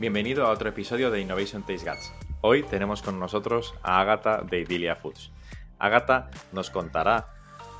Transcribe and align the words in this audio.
Bienvenido 0.00 0.44
a 0.44 0.50
otro 0.50 0.68
episodio 0.68 1.12
de 1.12 1.20
Innovation 1.20 1.62
Taste 1.62 1.88
Guts. 1.88 2.12
Hoy 2.40 2.64
tenemos 2.64 3.00
con 3.00 3.20
nosotros 3.20 3.74
a 3.84 4.00
Agatha 4.00 4.42
de 4.42 4.62
Idilia 4.62 4.96
Foods. 4.96 5.30
Agatha 5.78 6.32
nos 6.50 6.68
contará 6.70 7.28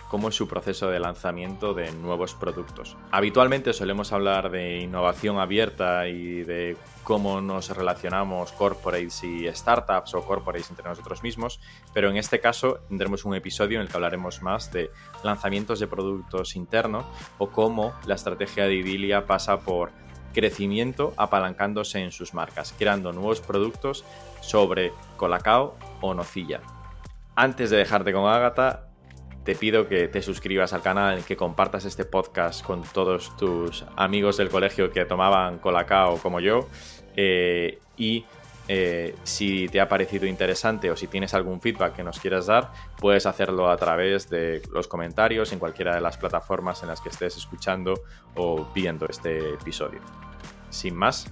cómo 0.08 0.28
es 0.28 0.36
su 0.36 0.46
proceso 0.46 0.90
de 0.90 1.00
lanzamiento 1.00 1.74
de 1.74 1.90
nuevos 1.90 2.34
productos. 2.34 2.96
Habitualmente 3.10 3.72
solemos 3.72 4.12
hablar 4.12 4.52
de 4.52 4.78
innovación 4.78 5.40
abierta 5.40 6.06
y 6.06 6.44
de 6.44 6.76
cómo 7.02 7.40
nos 7.40 7.76
relacionamos 7.76 8.52
corporates 8.52 9.24
y 9.24 9.48
startups 9.52 10.14
o 10.14 10.24
corporates 10.24 10.70
entre 10.70 10.88
nosotros 10.88 11.24
mismos, 11.24 11.58
pero 11.92 12.10
en 12.10 12.16
este 12.16 12.38
caso 12.38 12.78
tendremos 12.88 13.24
un 13.24 13.34
episodio 13.34 13.78
en 13.78 13.82
el 13.82 13.88
que 13.88 13.96
hablaremos 13.96 14.40
más 14.40 14.70
de 14.70 14.92
lanzamientos 15.24 15.80
de 15.80 15.88
productos 15.88 16.54
internos 16.54 17.06
o 17.38 17.48
cómo 17.50 17.92
la 18.06 18.14
estrategia 18.14 18.66
de 18.66 18.74
Idilia 18.74 19.26
pasa 19.26 19.58
por 19.58 19.90
crecimiento 20.34 21.14
apalancándose 21.16 22.00
en 22.00 22.12
sus 22.12 22.34
marcas, 22.34 22.74
creando 22.76 23.12
nuevos 23.12 23.40
productos 23.40 24.04
sobre 24.42 24.92
colacao 25.16 25.76
o 26.02 26.12
nocilla. 26.12 26.60
Antes 27.36 27.70
de 27.70 27.78
dejarte 27.78 28.12
con 28.12 28.26
Agatha, 28.26 28.88
te 29.44 29.54
pido 29.54 29.88
que 29.88 30.08
te 30.08 30.22
suscribas 30.22 30.72
al 30.72 30.82
canal, 30.82 31.24
que 31.24 31.36
compartas 31.36 31.84
este 31.84 32.04
podcast 32.04 32.64
con 32.64 32.82
todos 32.82 33.36
tus 33.36 33.84
amigos 33.96 34.36
del 34.36 34.48
colegio 34.48 34.90
que 34.90 35.04
tomaban 35.04 35.58
colacao 35.58 36.18
como 36.18 36.40
yo. 36.40 36.68
Eh, 37.16 37.78
y 37.96 38.24
eh, 38.66 39.14
si 39.24 39.68
te 39.68 39.80
ha 39.80 39.88
parecido 39.88 40.26
interesante 40.26 40.90
o 40.90 40.96
si 40.96 41.06
tienes 41.06 41.34
algún 41.34 41.60
feedback 41.60 41.96
que 41.96 42.02
nos 42.02 42.18
quieras 42.18 42.46
dar, 42.46 42.72
puedes 42.98 43.26
hacerlo 43.26 43.70
a 43.70 43.76
través 43.76 44.30
de 44.30 44.62
los 44.72 44.88
comentarios 44.88 45.52
en 45.52 45.58
cualquiera 45.58 45.94
de 45.94 46.00
las 46.00 46.16
plataformas 46.16 46.82
en 46.82 46.88
las 46.88 47.00
que 47.00 47.10
estés 47.10 47.36
escuchando 47.36 47.94
o 48.36 48.66
viendo 48.74 49.06
este 49.06 49.54
episodio. 49.54 50.00
Sin 50.70 50.96
más, 50.96 51.30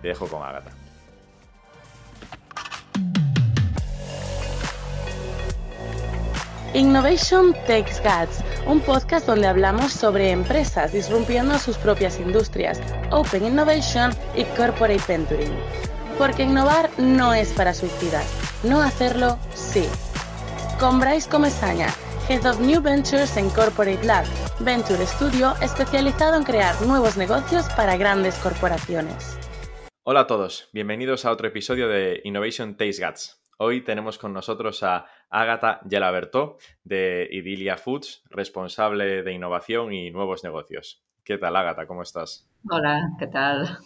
te 0.00 0.08
dejo 0.08 0.26
con 0.26 0.42
Agatha. 0.42 0.70
Innovation 6.72 7.52
Takes 7.66 8.00
Guts, 8.00 8.44
un 8.64 8.80
podcast 8.80 9.26
donde 9.26 9.48
hablamos 9.48 9.92
sobre 9.92 10.30
empresas 10.30 10.92
disrumpiendo 10.92 11.58
sus 11.58 11.76
propias 11.76 12.20
industrias, 12.20 12.80
Open 13.10 13.44
Innovation 13.44 14.12
y 14.36 14.44
Corporate 14.44 15.02
Venturing. 15.08 15.52
Porque 16.20 16.42
innovar 16.42 16.90
no 16.98 17.32
es 17.32 17.50
para 17.54 17.72
suicidas, 17.72 18.28
no 18.62 18.82
hacerlo 18.82 19.38
sí. 19.54 19.88
Con 20.78 21.00
Bryce 21.00 21.30
Comesaña, 21.30 21.86
Head 22.28 22.44
of 22.44 22.60
New 22.60 22.82
Ventures 22.82 23.38
en 23.38 23.48
Corporate 23.48 24.04
Lab, 24.04 24.26
Venture 24.60 25.06
Studio 25.06 25.54
especializado 25.62 26.36
en 26.36 26.44
crear 26.44 26.74
nuevos 26.82 27.16
negocios 27.16 27.66
para 27.74 27.96
grandes 27.96 28.38
corporaciones. 28.40 29.38
Hola 30.02 30.20
a 30.20 30.26
todos, 30.26 30.68
bienvenidos 30.74 31.24
a 31.24 31.30
otro 31.30 31.48
episodio 31.48 31.88
de 31.88 32.20
Innovation 32.24 32.76
Taste 32.76 33.02
Guts. 33.02 33.42
Hoy 33.56 33.80
tenemos 33.80 34.18
con 34.18 34.34
nosotros 34.34 34.82
a 34.82 35.06
Ágata 35.30 35.80
Yelaberto 35.88 36.58
de 36.84 37.28
Idilia 37.30 37.78
Foods, 37.78 38.24
responsable 38.28 39.22
de 39.22 39.32
innovación 39.32 39.94
y 39.94 40.10
nuevos 40.10 40.44
negocios. 40.44 41.02
¿Qué 41.24 41.38
tal, 41.38 41.56
Ágata? 41.56 41.86
¿Cómo 41.86 42.02
estás? 42.02 42.46
Hola, 42.68 43.08
¿qué 43.18 43.26
tal? 43.26 43.78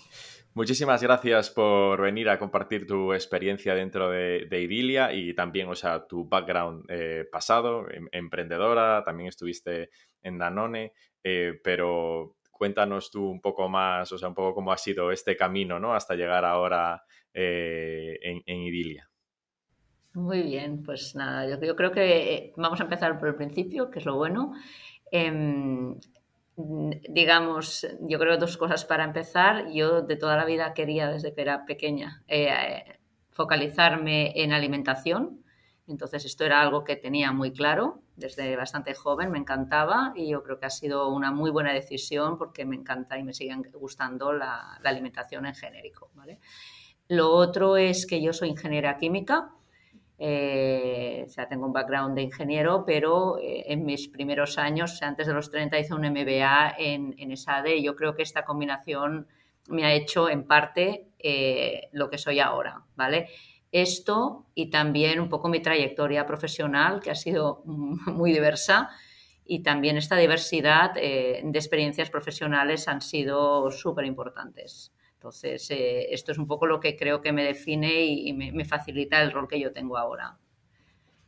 Muchísimas 0.54 1.02
gracias 1.02 1.50
por 1.50 2.00
venir 2.00 2.28
a 2.28 2.38
compartir 2.38 2.86
tu 2.86 3.12
experiencia 3.12 3.74
dentro 3.74 4.10
de, 4.10 4.46
Idilia 4.50 5.12
y 5.12 5.34
también, 5.34 5.68
o 5.68 5.74
sea, 5.74 6.06
tu 6.06 6.28
background 6.28 6.84
eh, 6.88 7.26
pasado, 7.30 7.90
em, 7.90 8.06
emprendedora, 8.12 9.02
también 9.04 9.28
estuviste 9.28 9.90
en 10.22 10.38
Danone, 10.38 10.92
eh, 11.24 11.60
pero 11.64 12.36
cuéntanos 12.52 13.10
tú 13.10 13.28
un 13.28 13.40
poco 13.40 13.68
más, 13.68 14.12
o 14.12 14.18
sea, 14.18 14.28
un 14.28 14.34
poco 14.34 14.54
cómo 14.54 14.70
ha 14.70 14.76
sido 14.76 15.10
este 15.10 15.36
camino, 15.36 15.80
¿no? 15.80 15.92
Hasta 15.92 16.14
llegar 16.14 16.44
ahora 16.44 17.02
eh, 17.32 18.16
en 18.22 18.60
Idilia. 18.60 19.10
Muy 20.14 20.42
bien, 20.42 20.84
pues 20.84 21.16
nada, 21.16 21.48
yo, 21.48 21.74
creo 21.74 21.90
que 21.90 22.52
vamos 22.56 22.80
a 22.80 22.84
empezar 22.84 23.18
por 23.18 23.26
el 23.26 23.34
principio, 23.34 23.90
que 23.90 23.98
es 23.98 24.04
lo 24.04 24.14
bueno. 24.14 24.52
Em, 25.10 25.96
digamos, 26.56 27.86
yo 28.00 28.18
creo 28.18 28.36
dos 28.36 28.56
cosas 28.56 28.84
para 28.84 29.04
empezar. 29.04 29.70
Yo 29.72 30.02
de 30.02 30.16
toda 30.16 30.36
la 30.36 30.44
vida 30.44 30.74
quería, 30.74 31.08
desde 31.08 31.34
que 31.34 31.42
era 31.42 31.64
pequeña, 31.64 32.22
eh, 32.28 32.98
focalizarme 33.30 34.32
en 34.42 34.52
alimentación. 34.52 35.44
Entonces 35.86 36.24
esto 36.24 36.44
era 36.44 36.62
algo 36.62 36.84
que 36.84 36.96
tenía 36.96 37.32
muy 37.32 37.52
claro 37.52 38.00
desde 38.16 38.56
bastante 38.56 38.94
joven, 38.94 39.30
me 39.30 39.38
encantaba 39.38 40.12
y 40.14 40.28
yo 40.28 40.42
creo 40.42 40.58
que 40.58 40.66
ha 40.66 40.70
sido 40.70 41.08
una 41.08 41.32
muy 41.32 41.50
buena 41.50 41.72
decisión 41.72 42.38
porque 42.38 42.64
me 42.64 42.76
encanta 42.76 43.18
y 43.18 43.24
me 43.24 43.34
sigue 43.34 43.54
gustando 43.74 44.32
la, 44.32 44.78
la 44.82 44.90
alimentación 44.90 45.46
en 45.46 45.54
genérico. 45.54 46.10
¿vale? 46.14 46.38
Lo 47.08 47.30
otro 47.30 47.76
es 47.76 48.06
que 48.06 48.22
yo 48.22 48.32
soy 48.32 48.50
ingeniera 48.50 48.96
química 48.96 49.50
eh, 50.26 51.22
o 51.26 51.28
sea, 51.28 51.46
tengo 51.46 51.66
un 51.66 51.74
background 51.74 52.14
de 52.14 52.22
ingeniero, 52.22 52.84
pero 52.86 53.38
eh, 53.38 53.64
en 53.66 53.84
mis 53.84 54.08
primeros 54.08 54.56
años, 54.56 55.02
antes 55.02 55.26
de 55.26 55.34
los 55.34 55.50
30, 55.50 55.78
hice 55.78 55.92
un 55.92 56.00
MBA 56.00 56.76
en, 56.78 57.14
en 57.18 57.30
ESADE 57.30 57.76
y 57.76 57.84
yo 57.84 57.94
creo 57.94 58.14
que 58.14 58.22
esta 58.22 58.42
combinación 58.42 59.26
me 59.68 59.84
ha 59.84 59.92
hecho 59.92 60.30
en 60.30 60.46
parte 60.46 61.10
eh, 61.18 61.90
lo 61.92 62.08
que 62.08 62.16
soy 62.16 62.40
ahora, 62.40 62.84
¿vale? 62.96 63.28
Esto 63.70 64.46
y 64.54 64.70
también 64.70 65.20
un 65.20 65.28
poco 65.28 65.50
mi 65.50 65.60
trayectoria 65.60 66.24
profesional, 66.24 67.00
que 67.00 67.10
ha 67.10 67.14
sido 67.14 67.62
muy 67.66 68.32
diversa, 68.32 68.88
y 69.44 69.62
también 69.62 69.98
esta 69.98 70.16
diversidad 70.16 70.94
de 70.94 71.42
experiencias 71.52 72.08
profesionales 72.08 72.88
han 72.88 73.02
sido 73.02 73.70
súper 73.70 74.06
importantes. 74.06 74.90
Entonces, 75.24 75.70
eh, 75.70 76.12
esto 76.12 76.32
es 76.32 76.38
un 76.38 76.46
poco 76.46 76.66
lo 76.66 76.80
que 76.80 76.96
creo 76.98 77.22
que 77.22 77.32
me 77.32 77.44
define 77.44 78.04
y, 78.04 78.34
me, 78.34 78.52
me, 78.52 78.66
facilita 78.66 79.22
el 79.22 79.32
rol 79.32 79.48
que 79.48 79.58
yo 79.58 79.72
tengo 79.72 79.96
ahora. 79.96 80.36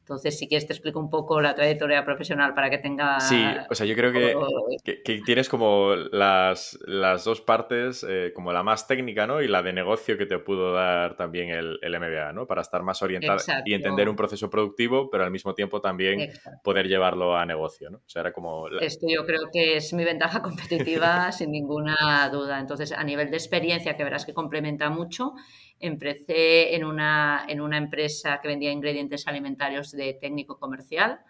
Entonces, 0.06 0.38
si 0.38 0.46
quieres 0.46 0.68
te 0.68 0.72
explico 0.72 1.00
un 1.00 1.10
poco 1.10 1.40
la 1.40 1.56
trayectoria 1.56 2.04
profesional 2.04 2.54
para 2.54 2.70
que 2.70 2.78
tenga... 2.78 3.18
Sí, 3.18 3.44
o 3.68 3.74
sea, 3.74 3.86
yo 3.86 3.96
creo 3.96 4.12
que, 4.12 5.02
que, 5.02 5.20
tienes 5.22 5.48
como 5.48 5.96
las, 5.96 6.78
las 6.86 7.24
dos 7.24 7.40
partes, 7.40 8.06
eh, 8.08 8.30
como 8.32 8.52
la 8.52 8.62
más 8.62 8.86
técnica, 8.86 9.26
¿no? 9.26 9.42
Y 9.42 9.48
la 9.48 9.64
de 9.64 9.72
negocio 9.72 10.16
que 10.16 10.26
te 10.26 10.38
pudo 10.38 10.72
dar 10.72 11.16
también 11.16 11.48
el, 11.48 11.80
el 11.82 11.98
MBA, 11.98 12.32
¿no? 12.34 12.46
Para 12.46 12.62
estar 12.62 12.84
más 12.84 13.02
orientado 13.02 13.38
y 13.64 13.74
entender 13.74 14.08
un 14.08 14.14
proceso 14.14 14.48
productivo, 14.48 15.10
pero 15.10 15.24
al 15.24 15.32
mismo 15.32 15.54
tiempo 15.54 15.80
también 15.80 16.30
poder 16.62 16.86
llevarlo 16.86 17.36
a 17.36 17.44
negocio, 17.44 17.90
¿no? 17.90 17.98
O 17.98 18.08
sea, 18.08 18.20
era 18.20 18.32
como... 18.32 18.68
Esto 18.80 19.08
yo 19.12 19.26
creo 19.26 19.50
que 19.52 19.76
es 19.78 19.92
mi 19.92 20.04
ventaja 20.04 20.40
competitiva, 20.42 21.32
sin 21.32 21.50
ninguna 21.50 22.28
duda. 22.30 22.60
Entonces, 22.60 22.92
a 22.92 23.02
nivel 23.02 23.32
de 23.32 23.38
experiencia, 23.38 23.96
que 23.96 24.04
verás 24.04 24.24
que 24.24 24.34
complementa 24.34 24.88
mucho, 24.88 25.32
Empecé 25.78 26.74
en 26.74 26.84
una, 26.84 27.44
en 27.48 27.60
una 27.60 27.76
empresa 27.76 28.40
que 28.40 28.48
vendía 28.48 28.70
ingredientes 28.70 29.26
alimentarios 29.26 29.92
de 29.92 30.14
técnico 30.14 30.58
comercial, 30.58 31.20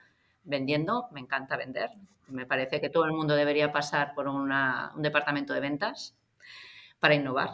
vendiendo, 0.44 1.08
me 1.12 1.20
encanta 1.20 1.56
vender. 1.56 1.90
Me 2.28 2.46
parece 2.46 2.80
que 2.80 2.90
todo 2.90 3.04
el 3.04 3.12
mundo 3.12 3.34
debería 3.34 3.72
pasar 3.72 4.14
por 4.14 4.28
un 4.28 4.50
departamento 4.96 5.52
de 5.54 5.60
ventas 5.60 6.16
para 6.98 7.14
innovar. 7.14 7.50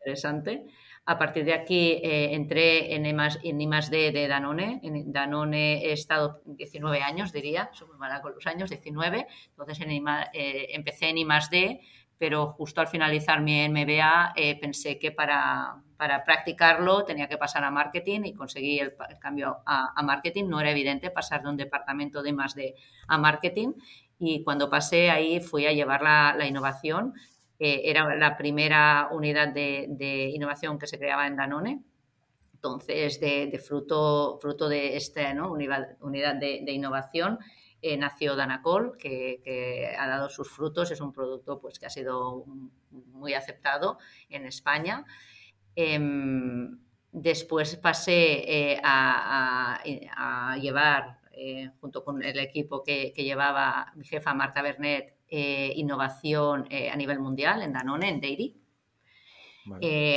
interesante. 0.00 0.66
A 1.04 1.18
partir 1.18 1.44
de 1.44 1.54
aquí 1.54 2.00
eh, 2.02 2.34
entré 2.34 2.94
en 2.94 3.06
I+D 3.06 4.12
de 4.12 4.28
Danone. 4.28 4.80
En 4.82 5.10
Danone 5.10 5.86
he 5.86 5.92
estado 5.92 6.42
19 6.44 7.00
años, 7.00 7.32
diría, 7.32 7.70
soy 7.72 7.88
muy 7.88 7.96
mala 7.96 8.20
con 8.20 8.34
los 8.34 8.46
años, 8.46 8.68
19. 8.68 9.26
Entonces 9.48 9.80
en 9.80 9.90
eh, 10.34 10.66
empecé 10.74 11.08
en 11.08 11.18
I+D 11.18 11.80
pero 12.18 12.48
justo 12.52 12.80
al 12.80 12.88
finalizar 12.88 13.40
mi 13.40 13.68
MBA 13.68 14.32
eh, 14.34 14.58
pensé 14.60 14.98
que 14.98 15.12
para, 15.12 15.80
para, 15.96 16.24
practicarlo 16.24 17.04
tenía 17.04 17.28
que 17.28 17.38
pasar 17.38 17.62
a 17.62 17.70
marketing 17.70 18.22
y 18.24 18.34
conseguí 18.34 18.80
el, 18.80 18.94
cambio 19.20 19.58
a, 19.64 20.02
marketing. 20.02 20.48
No 20.48 20.60
era 20.60 20.72
evidente 20.72 21.10
pasar 21.10 21.42
de 21.42 21.48
un 21.48 21.56
departamento 21.56 22.22
de 22.22 22.32
más 22.32 22.56
de 22.56 22.74
a 23.06 23.18
marketing 23.18 23.74
y 24.18 24.42
cuando 24.42 24.68
pasé 24.68 25.10
ahí 25.10 25.40
fui 25.40 25.66
a 25.66 25.72
llevar 25.72 26.02
la, 26.02 26.34
la 26.36 26.46
innovación. 26.46 27.14
Eh, 27.60 27.82
era 27.84 28.14
la 28.16 28.36
primera 28.36 29.08
unidad 29.12 29.48
de, 29.48 29.86
de, 29.88 30.30
innovación 30.30 30.78
que 30.78 30.86
se 30.86 30.98
creaba 30.98 31.26
en 31.26 31.36
Danone. 31.36 31.82
Entonces, 32.54 33.20
de, 33.20 33.46
de 33.46 33.58
fruto, 33.60 34.38
fruto 34.40 34.68
de 34.68 34.96
esta 34.96 35.32
¿no? 35.34 35.52
unidad, 35.52 35.96
unidad 36.00 36.34
de, 36.34 36.62
de 36.64 36.72
innovación, 36.72 37.38
eh, 37.80 37.96
nació 37.96 38.34
Danacol, 38.34 38.96
que, 38.98 39.94
ha 39.96 40.08
dado 40.08 40.28
sus 40.28 40.50
frutos, 40.50 40.90
es 40.90 41.00
un 41.00 41.12
producto 41.12 41.60
pues, 41.60 41.78
que 41.78 41.86
ha 41.86 41.90
sido 41.90 42.44
muy 42.90 43.34
aceptado 43.34 43.98
en 44.28 44.46
España. 44.46 45.04
Em, 45.76 46.78
después 47.12 47.76
pasé 47.76 48.72
eh, 48.72 48.80
a, 48.82 49.80
llevar, 50.60 51.20
eh, 51.32 51.70
junto 51.80 52.04
con 52.04 52.22
el 52.22 52.38
equipo 52.40 52.82
que, 52.82 53.12
llevaba 53.16 53.92
mi 53.94 54.04
jefa 54.04 54.34
Marta 54.34 54.62
Bernet, 54.62 55.16
innovación 55.30 56.66
a 56.90 56.96
nivel 56.96 57.20
mundial 57.20 57.62
en 57.62 57.72
Danone, 57.74 58.08
en 58.08 58.20
Dairy. 58.20 58.56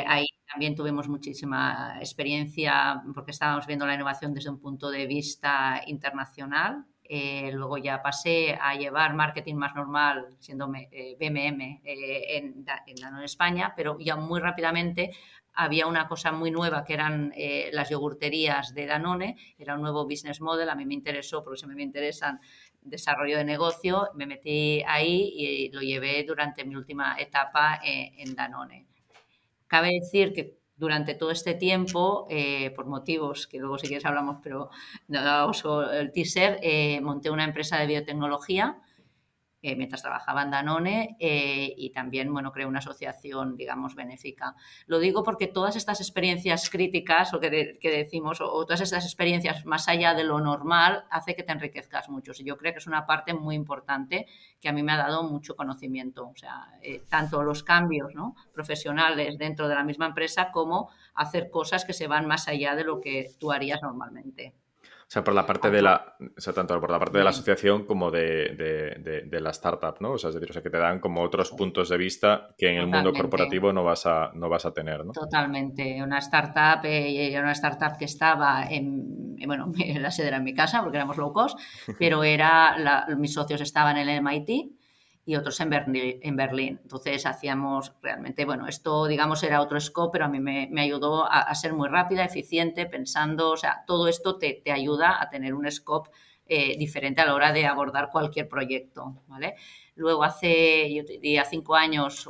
ahí 0.07 0.25
también 0.49 0.75
tuvimos 0.75 1.09
muchísima 1.09 1.97
experiencia 1.99 3.03
porque 3.13 3.31
estábamos 3.31 3.67
viendo 3.67 3.85
la 3.85 3.95
innovación 3.95 4.33
desde 4.33 4.49
un 4.49 4.59
punto 4.59 4.89
de 4.89 5.05
vista 5.07 5.81
internacional 5.85 6.85
Eh, 7.13 7.51
luego 7.51 7.77
ya 7.77 8.01
pasé 8.01 8.57
a 8.57 8.73
llevar 8.75 9.13
marketing 9.15 9.55
más 9.55 9.75
normal, 9.75 10.29
siendo 10.39 10.69
BMM 10.69 11.81
eh, 11.83 12.37
en, 12.37 12.65
en 12.87 13.23
España, 13.23 13.73
pero 13.75 13.97
ya 13.99 14.15
muy 14.15 14.39
rápidamente 14.39 15.11
había 15.53 15.87
una 15.87 16.07
cosa 16.07 16.31
muy 16.31 16.51
nueva 16.51 16.85
que 16.85 16.93
eran 16.93 17.33
las 17.73 17.89
yogurterías 17.89 18.73
de 18.73 18.85
Danone, 18.85 19.35
era 19.57 19.75
un 19.75 19.81
nuevo 19.81 20.05
business 20.05 20.39
model, 20.39 20.69
a 20.69 20.75
mí 20.75 20.85
me 20.85 20.93
interesó 20.93 21.43
porque 21.43 21.57
siempre 21.57 21.75
me 21.75 21.83
interesan 21.83 22.39
desarrollo 22.81 23.37
de 23.37 23.43
negocio, 23.43 24.07
me 24.15 24.25
metí 24.25 24.81
ahí 24.87 25.33
y 25.35 25.69
lo 25.73 25.81
llevé 25.81 26.23
durante 26.23 26.63
mi 26.63 26.77
última 26.77 27.17
etapa 27.19 27.81
en 27.83 28.33
Danone. 28.33 28.87
Cabe 29.67 29.89
decir 29.99 30.31
que 30.31 30.60
durante 30.81 31.13
todo 31.13 31.29
este 31.29 31.53
tiempo, 31.53 32.25
eh, 32.27 32.71
por 32.71 32.87
motivos 32.87 33.45
que 33.45 33.59
luego 33.59 33.77
si 33.77 33.85
quieres 33.85 34.03
hablamos, 34.03 34.37
pero 34.41 34.71
no 35.09 35.51
el 35.91 36.11
teaser, 36.11 36.59
eh, 36.63 36.99
monté 37.01 37.29
una 37.29 37.43
empresa 37.43 37.77
de 37.77 37.85
biotecnología 37.85 38.81
eh, 39.63 39.75
mientras 39.75 40.01
trabajaba 40.01 40.41
en 40.41 40.49
Danone 40.49 41.17
eh, 41.19 41.73
y 41.77 41.91
también, 41.91 42.33
bueno, 42.33 42.51
creé 42.51 42.65
una 42.65 42.79
asociación, 42.79 43.55
digamos, 43.55 43.93
benéfica. 43.93 44.55
Lo 44.87 44.97
digo 44.97 45.23
porque 45.23 45.45
todas 45.45 45.75
estas 45.75 46.01
experiencias 46.01 46.69
críticas 46.71 47.31
o 47.35 47.39
que, 47.39 47.77
decimos, 47.79 48.41
o, 48.41 48.65
todas 48.65 48.81
estas 48.81 49.05
experiencias 49.05 49.63
más 49.65 49.87
allá 49.87 50.15
de 50.15 50.23
lo 50.23 50.39
normal, 50.39 51.05
hace 51.11 51.35
que 51.35 51.43
te 51.43 51.51
enriquezcas 51.51 52.09
mucho. 52.09 52.31
Y 52.39 52.43
yo 52.43 52.57
creo 52.57 52.73
que 52.73 52.79
es 52.79 52.87
una 52.87 53.05
parte 53.05 53.35
muy 53.35 53.55
importante 53.55 54.25
que 54.59 54.67
a 54.67 54.73
mí 54.73 54.81
me 54.81 54.93
ha 54.93 54.97
dado 54.97 55.23
mucho 55.23 55.55
conocimiento. 55.55 56.29
O 56.29 56.35
sea, 56.35 56.73
eh, 56.81 57.03
tanto 57.07 57.43
los 57.43 57.61
cambios 57.61 58.15
¿no? 58.15 58.35
profesionales 58.53 59.37
dentro 59.37 59.67
de 59.67 59.75
la 59.75 59.83
misma 59.83 60.07
empresa 60.07 60.51
como 60.51 60.89
hacer 61.13 61.51
cosas 61.51 61.85
que 61.85 61.93
se 61.93 62.07
van 62.07 62.25
más 62.25 62.47
allá 62.47 62.75
de 62.75 62.83
lo 62.83 62.99
que 62.99 63.29
tú 63.39 63.51
harías 63.51 63.81
normalmente. 63.83 64.55
O 65.11 65.13
sea, 65.13 65.25
por 65.25 65.33
la 65.33 65.45
parte 65.45 65.69
de 65.69 65.81
la, 65.81 66.15
o 66.37 66.39
sea, 66.39 66.53
tanto 66.53 66.79
por 66.79 66.89
la 66.89 66.97
parte 66.97 67.17
de 67.17 67.25
la 67.25 67.31
asociación 67.31 67.83
como 67.83 68.09
de, 68.09 68.55
de, 68.55 69.23
de, 69.23 69.41
la 69.41 69.49
startup, 69.49 69.97
¿no? 69.99 70.11
O 70.11 70.17
sea, 70.17 70.29
es 70.29 70.35
decir, 70.35 70.51
o 70.51 70.53
sea, 70.53 70.61
que 70.61 70.69
te 70.69 70.77
dan 70.77 71.01
como 71.01 71.21
otros 71.21 71.51
puntos 71.51 71.89
de 71.89 71.97
vista 71.97 72.55
que 72.57 72.69
en 72.69 72.77
el 72.77 72.87
mundo 72.87 73.11
corporativo 73.11 73.73
no 73.73 73.83
vas 73.83 74.05
a, 74.05 74.31
no 74.35 74.47
vas 74.47 74.65
a 74.65 74.73
tener, 74.73 75.03
¿no? 75.03 75.11
Totalmente. 75.11 76.01
Una 76.01 76.19
startup, 76.19 76.85
eh, 76.85 77.37
una 77.37 77.51
startup 77.51 77.97
que 77.99 78.05
estaba 78.05 78.63
en, 78.69 79.35
bueno, 79.45 79.73
la 79.99 80.11
sede 80.11 80.29
era 80.29 80.37
en 80.37 80.45
mi 80.45 80.53
casa 80.53 80.81
porque 80.81 80.95
éramos 80.95 81.17
locos, 81.17 81.57
pero 81.99 82.23
era, 82.23 82.77
mis 83.17 83.33
socios 83.33 83.59
estaban 83.59 83.97
en 83.97 84.07
el 84.07 84.23
MIT 84.23 84.80
y 85.25 85.35
otros 85.35 85.59
en 85.59 85.69
Berlín, 85.69 86.19
en 86.21 86.35
Berlín. 86.35 86.79
Entonces 86.81 87.25
hacíamos 87.25 87.93
realmente, 88.01 88.45
bueno, 88.45 88.67
esto 88.67 89.05
digamos 89.07 89.43
era 89.43 89.61
otro 89.61 89.79
scope, 89.79 90.13
pero 90.13 90.25
a 90.25 90.27
mí 90.27 90.39
me, 90.39 90.69
ayudó 90.81 91.25
a, 91.29 91.53
ser 91.55 91.73
muy 91.73 91.89
rápida, 91.89 92.25
eficiente, 92.25 92.85
pensando, 92.85 93.51
o 93.51 93.57
sea, 93.57 93.83
todo 93.85 94.07
esto 94.07 94.37
te, 94.37 94.63
ayuda 94.71 95.21
a 95.21 95.29
tener 95.29 95.53
un 95.53 95.69
scope 95.71 96.09
eh, 96.47 96.77
diferente 96.77 97.21
a 97.21 97.25
la 97.25 97.35
hora 97.35 97.53
de 97.53 97.65
abordar 97.65 98.09
cualquier 98.11 98.47
proyecto, 98.49 99.21
¿vale? 99.27 99.55
Luego 99.95 100.23
hace, 100.23 100.93
yo 100.93 101.03
diría, 101.03 101.45
cinco 101.45 101.75
años 101.75 102.27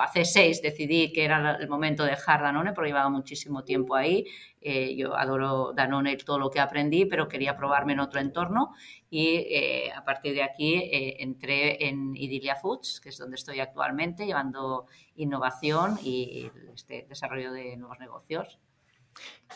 hace 0.00 0.24
seis 0.24 0.62
decidí 0.62 1.12
que 1.12 1.24
era 1.24 1.56
el 1.60 1.68
momento 1.68 2.04
de 2.04 2.10
dejar 2.10 2.42
Danone 2.42 2.72
porque 2.72 2.90
llevaba 2.90 3.10
muchísimo 3.10 3.64
tiempo 3.64 3.94
ahí. 3.94 4.26
Eh, 4.60 4.96
yo 4.96 5.16
adoro 5.16 5.72
Danone 5.74 6.12
y 6.12 6.16
todo 6.16 6.38
lo 6.38 6.50
que 6.50 6.60
aprendí, 6.60 7.04
pero 7.04 7.28
quería 7.28 7.56
probarme 7.56 7.92
en 7.92 8.00
otro 8.00 8.20
entorno 8.20 8.72
y 9.10 9.46
eh, 9.50 9.92
a 9.92 10.04
partir 10.04 10.34
de 10.34 10.42
aquí 10.42 10.74
eh, 10.74 11.22
entré 11.22 11.86
en 11.86 12.16
Idilia 12.16 12.56
Foods, 12.56 13.00
que 13.00 13.10
es 13.10 13.18
donde 13.18 13.36
estoy 13.36 13.60
actualmente, 13.60 14.26
llevando 14.26 14.86
innovación 15.16 15.98
y 16.02 16.50
este 16.74 17.06
desarrollo 17.08 17.52
de 17.52 17.76
nuevos 17.76 17.98
negocios. 17.98 18.58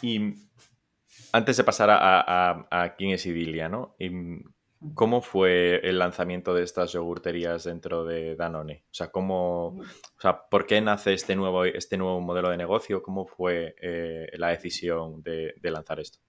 Y 0.03 0.35
antes 1.33 1.57
de 1.57 1.65
pasar 1.65 1.91
a, 1.91 2.67
a, 2.71 2.95
quién 2.97 3.11
es 3.11 3.27
Idilia, 3.27 3.69
¿no? 3.69 3.97
¿Cómo 4.95 5.23
fue 5.23 5.81
el 5.89 5.99
lanzamiento 5.99 6.55
de 6.55 6.63
estas 6.63 6.93
yogurterías 6.93 7.65
dentro 7.65 8.05
de 8.05 8.37
Danone? 8.37 8.85
O 8.85 8.95
sea, 8.95 9.11
¿cómo, 9.11 9.69
o 9.69 10.21
sea, 10.21 10.49
¿por 10.49 10.67
qué 10.67 10.81
nace 10.81 11.15
este 11.15 11.35
nuevo, 11.35 11.65
este 11.65 11.97
nuevo 11.97 12.21
modelo 12.21 12.51
de 12.51 12.57
negocio? 12.57 13.03
¿Cómo 13.03 13.27
fue 13.27 13.75
eh, 13.83 14.31
la 14.35 14.49
decisión 14.49 15.23
de, 15.23 15.55
lanzar 15.63 15.99
esto? 15.99 16.21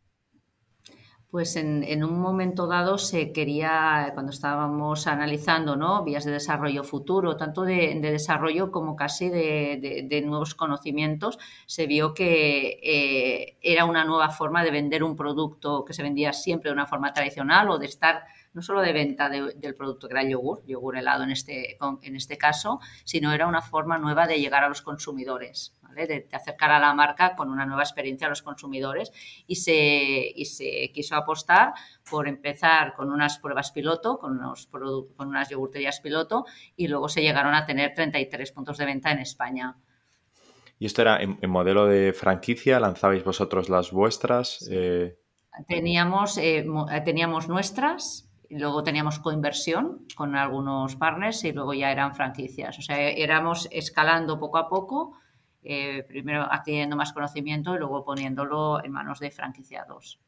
Pues 1.32 1.56
en, 1.58 2.04
un 2.04 2.20
momento 2.20 2.66
dado 2.66 2.98
se 2.98 3.32
quería, 3.32 4.10
cuando 4.16 4.32
estábamos 4.32 5.06
analizando 5.06 5.76
¿no? 5.76 6.04
vías 6.04 6.26
de 6.26 6.32
desarrollo 6.32 6.84
futuro, 6.84 7.38
tanto 7.38 7.62
de, 7.62 8.00
desarrollo 8.02 8.72
como 8.72 8.96
casi 8.96 9.30
de, 9.30 10.24
nuevos 10.26 10.56
conocimientos, 10.56 11.38
se 11.68 11.86
vio 11.86 12.16
que 12.16 12.80
eh, 12.82 13.58
era 13.62 13.86
una 13.86 14.06
nueva 14.06 14.32
forma 14.32 14.64
de 14.64 14.72
vender 14.72 15.04
un 15.04 15.16
producto 15.16 15.86
que 15.86 15.94
se 15.94 16.02
vendía 16.02 16.34
siempre 16.34 16.72
de 16.72 16.74
una 16.74 16.88
forma 16.88 17.14
tradicional 17.14 17.70
o 17.70 17.78
de 17.78 17.86
estar 17.86 18.24
no 18.54 18.64
solo 18.64 18.82
de 18.82 18.92
venta 18.92 19.30
del 19.30 19.76
producto 19.76 20.08
que 20.08 20.16
era 20.16 20.28
yogur, 20.28 20.66
yogur 20.66 20.98
helado 20.98 21.24
en 21.24 21.30
este, 21.30 21.78
en 22.02 22.16
este 22.16 22.40
caso, 22.40 22.80
sino 23.04 23.32
era 23.32 23.46
una 23.46 23.62
forma 23.62 24.00
nueva 24.00 24.26
de 24.26 24.40
llegar 24.40 24.64
a 24.64 24.70
los 24.70 24.82
consumidores, 24.82 25.76
de, 25.96 26.28
acercar 26.32 26.72
a 26.72 26.80
la 26.80 26.94
marca 26.94 27.36
con 27.36 27.50
una 27.50 27.66
nueva 27.66 27.84
experiencia 27.84 28.28
a 28.28 28.30
los 28.30 28.42
consumidores 28.42 29.12
y 29.48 29.56
se, 29.56 30.32
y 30.36 30.46
se 30.46 30.92
quiso 30.94 31.16
apostar 31.16 31.74
por 32.10 32.28
empezar 32.28 32.94
con 32.96 33.12
unas 33.12 33.40
pruebas 33.40 33.72
piloto, 33.72 34.18
con, 34.18 34.38
unos 34.40 34.68
con 34.68 35.28
unas 35.28 35.50
yogurterías 35.50 36.00
piloto 36.00 36.46
y 36.76 36.88
luego 36.88 37.10
se 37.10 37.22
llegaron 37.22 37.54
a 37.54 37.66
tener 37.66 37.94
33 37.94 38.52
puntos 38.52 38.78
de 38.78 38.86
venta 38.86 39.12
en 39.12 39.20
España. 39.20 39.76
¿Y 40.80 40.86
esto 40.86 41.02
era 41.02 41.22
en, 41.22 41.38
modelo 41.50 41.88
de 41.88 42.14
franquicia? 42.14 42.80
¿Lanzabais 42.80 43.24
vosotros 43.24 43.68
las 43.68 43.92
vuestras? 43.92 44.66
Eh, 44.72 45.18
teníamos, 45.68 46.38
eh, 46.38 46.66
teníamos 47.04 47.50
nuestras, 47.50 48.32
luego 48.50 48.82
teníamos 48.82 49.20
coinversión 49.20 50.06
con 50.16 50.38
algunos 50.38 50.96
partners 50.96 51.44
y 51.44 51.52
luego 51.52 51.74
ya 51.74 51.92
eran 51.92 52.16
franquicias. 52.16 52.80
O 52.80 52.82
sea, 52.82 52.98
éramos 52.98 53.68
escalando 53.72 54.40
poco 54.40 54.58
a 54.58 54.70
poco, 54.70 55.18
eh, 55.62 56.06
primero 56.08 56.48
adquiriendo 56.50 56.96
más 56.96 57.12
conocimiento 57.12 57.76
y 57.76 57.80
luego 57.80 58.06
poniéndolo 58.06 58.84
en 58.84 58.94
manos 58.94 59.20
de 59.20 59.30
franquiciados. 59.30 60.20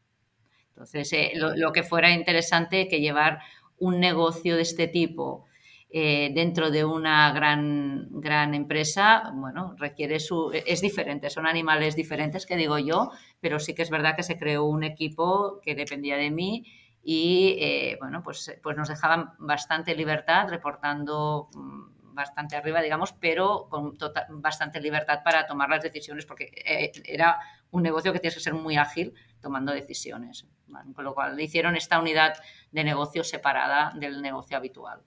Entonces, 0.69 1.13
eh, 1.13 1.31
lo, 1.35 1.71
que 1.71 1.83
fuera 1.83 2.11
interesante 2.11 2.87
que 2.89 2.99
llevar 2.99 3.39
un 3.77 3.99
negocio 3.99 4.57
de 4.57 4.63
este 4.63 4.87
tipo 4.87 5.45
eh, 5.89 6.31
dentro 6.33 6.69
de 6.69 6.83
una 6.83 7.31
gran, 7.31 8.07
gran 8.11 8.53
empresa, 8.55 9.31
bueno, 9.33 9.75
requiere 9.77 10.19
su... 10.19 10.51
es 10.53 10.81
diferente, 10.81 11.29
son 11.29 11.47
animales 11.47 11.95
diferentes 11.95 12.45
que 12.45 12.57
digo 12.57 12.77
yo, 12.77 13.11
pero 13.39 13.59
sí 13.59 13.73
que 13.73 13.83
es 13.83 13.89
verdad 13.89 14.15
que 14.15 14.23
se 14.23 14.37
creó 14.37 14.65
un 14.65 14.83
equipo 14.83 15.61
que 15.61 15.75
dependía 15.75 16.17
de 16.17 16.29
mí 16.31 16.65
y 17.03 17.95
bueno, 17.99 18.21
pues, 18.21 18.53
pues 18.61 18.77
nos 18.77 18.89
dejaban 18.89 19.31
bastante 19.39 19.95
libertad 19.95 20.47
reportando 20.49 21.49
mm, 21.53 22.00
bastante 22.13 22.55
arriba, 22.55 22.81
digamos, 22.81 23.13
pero 23.13 23.67
con 23.69 23.97
tota-, 23.97 24.27
bastante 24.29 24.79
libertad 24.79 25.21
para 25.23 25.45
tomar 25.45 25.69
las 25.69 25.83
decisiones 25.83 26.25
porque 26.25 26.51
eh, 26.65 26.91
era 27.05 27.39
un 27.71 27.83
negocio 27.83 28.13
que 28.13 28.19
tienes 28.19 28.35
que 28.35 28.41
ser 28.41 28.53
muy 28.53 28.77
ágil 28.77 29.13
tomando 29.41 29.71
decisiones. 29.71 30.47
Con 30.95 31.03
lo 31.03 31.13
cual 31.13 31.39
hicieron 31.39 31.75
esta 31.75 31.99
unidad 31.99 32.35
de 32.71 32.83
negocio 32.83 33.23
separada 33.25 33.91
del 33.95 34.21
negocio 34.21 34.55
habitual. 34.55 35.01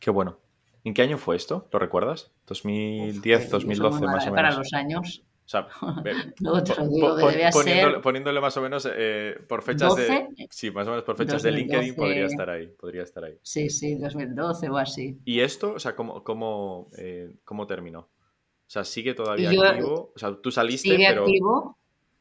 Qué 0.00 0.10
bueno. 0.10 0.40
¿En 0.82 0.94
qué 0.94 1.02
año 1.02 1.18
fue 1.18 1.36
esto? 1.36 1.68
¿Lo 1.70 1.78
recuerdas? 1.78 2.32
¿2010, 2.48 3.48
2012 3.48 4.06
más 4.06 4.26
o 4.26 4.32
menos? 4.32 4.34
Para 4.34 4.50
los 4.52 4.72
años. 4.72 5.22
O 5.50 5.52
sea, 5.52 5.66
poniéndole, 8.02 8.40
más 8.40 8.56
o 8.56 8.62
menos 8.62 8.88
eh, 8.88 9.36
por 9.48 9.62
fechas 9.62 9.96
de. 9.96 10.28
Sí, 10.48 10.70
más 10.70 10.86
o 10.86 10.90
menos 10.90 11.04
por 11.04 11.16
fechas 11.16 11.42
de 11.42 11.50
LinkedIn 11.50 11.96
podría 11.96 12.26
estar 12.26 12.48
ahí. 12.48 12.68
Podría 12.68 13.02
estar 13.02 13.24
ahí. 13.24 13.36
Sí, 13.42 13.68
sí, 13.68 13.96
2012 13.96 14.70
o 14.70 14.76
así. 14.76 15.18
¿Y 15.24 15.40
esto, 15.40 15.72
o 15.72 15.80
sea, 15.80 15.96
cómo, 15.96 16.22
cómo, 16.22 16.88
eh, 16.96 17.34
cómo 17.44 17.66
terminó? 17.66 18.00
O 18.00 18.68
sea, 18.68 18.84
sigue 18.84 19.14
todavía 19.14 19.50
activo. 19.50 20.12
O 20.14 20.18
sea, 20.18 20.36
tú 20.40 20.52
saliste, 20.52 20.90
sigue 20.90 21.06
pero. 21.08 21.22
Activo. 21.22 21.76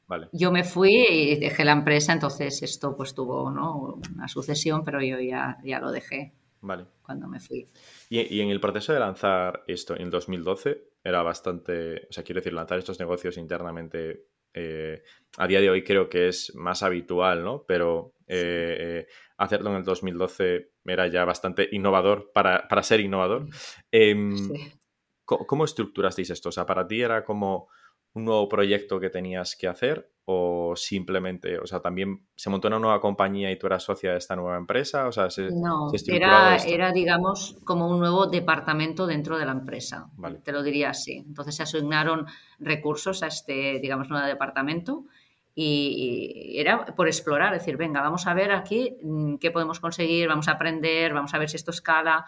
Vale. 0.08 0.30
Yo 0.32 0.52
me 0.52 0.64
fui 0.64 1.06
y 1.08 1.36
dejé 1.36 1.64
la 1.66 1.74
empresa, 1.74 2.14
entonces 2.14 2.64
esto 2.64 2.98
pues 2.98 3.14
tuvo 3.14 3.52
¿no? 3.52 4.00
una 4.16 4.28
sucesión, 4.28 4.84
pero 4.84 5.04
yo 5.04 5.20
ya, 5.20 5.60
ya 5.64 5.80
lo 5.80 5.92
dejé. 5.92 6.34
Vale. 6.62 6.88
Cuando 7.04 7.28
me 7.28 7.40
fui. 7.40 7.70
Y, 8.10 8.36
y 8.36 8.42
en 8.42 8.50
el 8.50 8.60
proceso 8.60 8.92
de 8.92 9.00
lanzar 9.00 9.64
esto 9.68 9.96
en 9.96 10.10
2012, 10.10 10.89
era 11.04 11.22
bastante, 11.24 12.08
o 12.10 12.14
sea, 12.14 12.24
quiero 12.24 12.40
decir, 12.40 12.54
lanzar 12.54 12.78
estos 12.78 13.00
negocios 13.00 13.38
internamente 13.38 14.28
eh, 14.54 15.04
a 15.38 15.48
día 15.48 15.62
de 15.62 15.70
hoy 15.70 15.84
creo 15.84 16.10
que 16.10 16.28
es 16.28 16.54
más 16.56 16.84
habitual, 16.84 17.44
¿no? 17.44 17.66
Pero 17.68 18.14
eh, 18.28 18.78
eh, 18.80 19.08
hacerlo 19.38 19.70
en 19.70 19.78
el 19.78 19.84
2012 19.84 20.72
era 20.86 21.08
ya 21.08 21.24
bastante 21.26 21.70
innovador 21.72 22.32
para, 22.34 22.84
ser 22.84 23.00
innovador. 23.00 23.48
Em, 23.92 24.36
¿Cómo 25.26 25.66
estructurasteis 25.66 26.32
esto? 26.32 26.50
O 26.50 26.52
sea, 26.52 26.66
para 26.66 26.88
ti 26.88 27.02
era 27.02 27.24
como 27.24 27.70
un 28.14 28.26
nuevo 28.26 28.50
proyecto 28.50 29.00
que 29.00 29.12
tenías 29.12 29.56
que 29.56 29.68
hacer 29.68 30.12
o 30.32 30.76
simplemente, 30.76 31.58
o 31.58 31.66
sea, 31.66 31.80
también 31.80 32.22
se 32.36 32.52
montó 32.52 32.68
una 32.68 32.78
nueva 32.78 33.02
compañía 33.02 33.50
y 33.50 33.58
tú 33.58 33.66
eras 33.66 33.82
socia 33.82 34.12
de 34.12 34.20
esta 34.20 34.36
nueva 34.36 34.58
empresa? 34.58 35.08
O 35.08 35.12
sea, 35.12 35.28
no, 35.52 35.92
era, 36.08 36.56
era, 36.58 36.92
digamos, 36.92 37.58
como 37.64 37.90
un 37.90 37.98
nuevo 38.00 38.28
departamento 38.28 39.08
dentro 39.08 39.40
de 39.40 39.46
la 39.48 39.54
empresa, 39.54 40.12
te 40.44 40.52
lo 40.52 40.62
diría 40.62 40.92
así. 40.92 41.24
Entonces 41.26 41.56
se 41.56 41.64
asignaron 41.64 42.28
recursos 42.60 43.24
a 43.24 43.28
este, 43.28 43.80
digamos, 43.82 44.10
nuevo 44.10 44.28
departamento 44.28 45.06
y, 45.56 46.60
era 46.60 46.86
por 46.86 47.08
explorar, 47.08 47.52
decir, 47.52 47.76
venga, 47.76 48.00
vamos 48.02 48.28
a 48.28 48.36
ver 48.36 48.52
aquí 48.52 48.98
mm, 49.02 49.38
qué 49.38 49.50
podemos 49.50 49.80
conseguir, 49.80 50.28
vamos 50.28 50.48
a 50.48 50.52
aprender, 50.52 51.12
vamos 51.12 51.34
a 51.34 51.40
ver 51.40 51.50
si 51.50 51.56
esto 51.56 51.72
escala. 51.72 52.24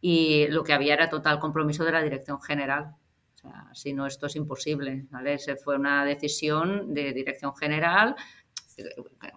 Y 0.00 0.46
lo 0.46 0.62
que 0.62 0.74
había 0.74 0.94
era 0.94 1.08
total 1.08 1.40
compromiso 1.40 1.84
de 1.84 1.90
la 1.90 2.02
dirección 2.02 2.40
general. 2.40 2.94
Sea, 3.42 3.68
si 3.74 3.92
no, 3.92 4.06
esto 4.06 4.26
es 4.26 4.36
imposible. 4.36 5.06
¿vale? 5.10 5.38
Se 5.38 5.56
fue 5.56 5.76
una 5.76 6.04
decisión 6.04 6.94
de 6.94 7.12
dirección 7.12 7.54
general 7.54 8.16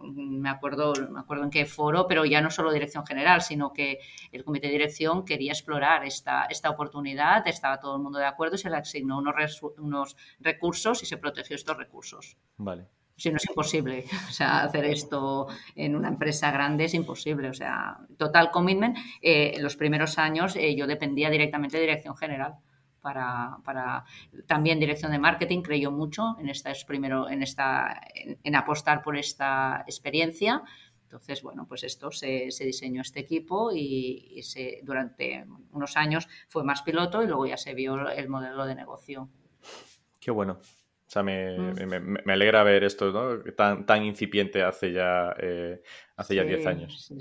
me 0.02 0.50
acuerdo, 0.50 0.94
me 1.12 1.20
acuerdo 1.20 1.44
en 1.44 1.50
qué 1.50 1.66
foro, 1.66 2.08
pero 2.08 2.26
ya 2.26 2.42
no 2.42 2.50
solo 2.50 2.72
dirección 2.72 3.06
general, 3.06 3.42
sino 3.42 3.74
que 3.74 4.00
el 4.32 4.44
comité 4.44 4.68
de 4.68 4.74
dirección 4.74 5.26
quería 5.26 5.52
explorar 5.52 6.06
esta, 6.06 6.46
esta 6.46 6.70
oportunidad, 6.70 7.48
estaba 7.48 7.80
todo 7.80 7.96
el 7.96 8.02
mundo 8.02 8.20
de 8.20 8.26
acuerdo 8.26 8.56
y 8.56 8.60
se 8.60 8.70
le 8.70 8.78
asignó 8.78 9.18
unos, 9.18 9.62
unos 9.78 10.16
recursos 10.40 11.04
y 11.04 11.06
se 11.06 11.18
protegió 11.18 11.56
estos 11.56 11.78
recursos. 11.78 12.38
Vale. 12.58 12.88
Si 13.18 13.30
no 13.32 13.38
es 13.38 13.48
imposible, 13.48 14.06
o 14.28 14.32
sea, 14.32 14.64
hacer 14.64 14.84
esto 14.86 15.48
en 15.76 15.96
una 15.96 16.10
empresa 16.10 16.52
grande 16.52 16.86
es 16.86 16.94
imposible, 16.94 17.50
o 17.50 17.54
sea, 17.54 17.98
total 18.18 18.52
commitment. 18.52 18.98
Eh, 19.22 19.54
en 19.56 19.64
los 19.64 19.78
primeros 19.78 20.18
años 20.18 20.56
eh, 20.58 20.76
yo 20.76 20.86
dependía 20.86 21.30
directamente 21.30 21.78
de 21.78 21.84
dirección 21.84 22.18
general 22.18 22.56
para, 23.06 24.04
también 24.48 24.80
dirección 24.80 25.12
de 25.12 25.20
marketing 25.20 25.62
creyó 25.62 25.92
mucho 25.92 26.36
en 26.40 26.50
esta 26.50 26.72
primero 26.88 27.30
en 27.30 27.44
esta 27.44 28.02
en, 28.16 28.56
apostar 28.56 29.04
por 29.04 29.16
esta 29.16 29.84
experiencia 29.88 30.64
entonces 31.04 31.44
bueno 31.44 31.68
pues 31.68 31.84
esto 31.84 32.12
se, 32.12 32.50
diseñó 32.60 33.02
este 33.02 33.20
equipo 33.20 33.72
y, 33.72 34.42
se, 34.42 34.80
durante 34.84 35.46
unos 35.72 35.96
años 35.98 36.28
fue 36.48 36.64
más 36.64 36.82
piloto 36.82 37.22
y 37.22 37.28
luego 37.28 37.46
ya 37.46 37.58
se 37.58 37.74
vio 37.76 38.10
el 38.10 38.28
modelo 38.28 38.66
de 38.66 38.76
negocio 38.76 39.30
qué 40.20 40.32
bueno 40.32 40.54
o 41.08 41.10
sea, 41.10 41.22
me, 41.22 41.58
mm. 41.58 42.24
me, 42.26 42.34
alegra 42.34 42.64
ver 42.64 42.84
esto 42.84 43.12
¿no? 43.12 43.44
tan, 43.54 43.86
tan 43.86 44.04
incipiente 44.04 44.64
hace 44.64 44.92
ya 44.92 45.36
eh, 45.40 45.84
hace 46.18 46.36
ya 46.36 46.44
10 46.44 46.66
años. 46.68 47.14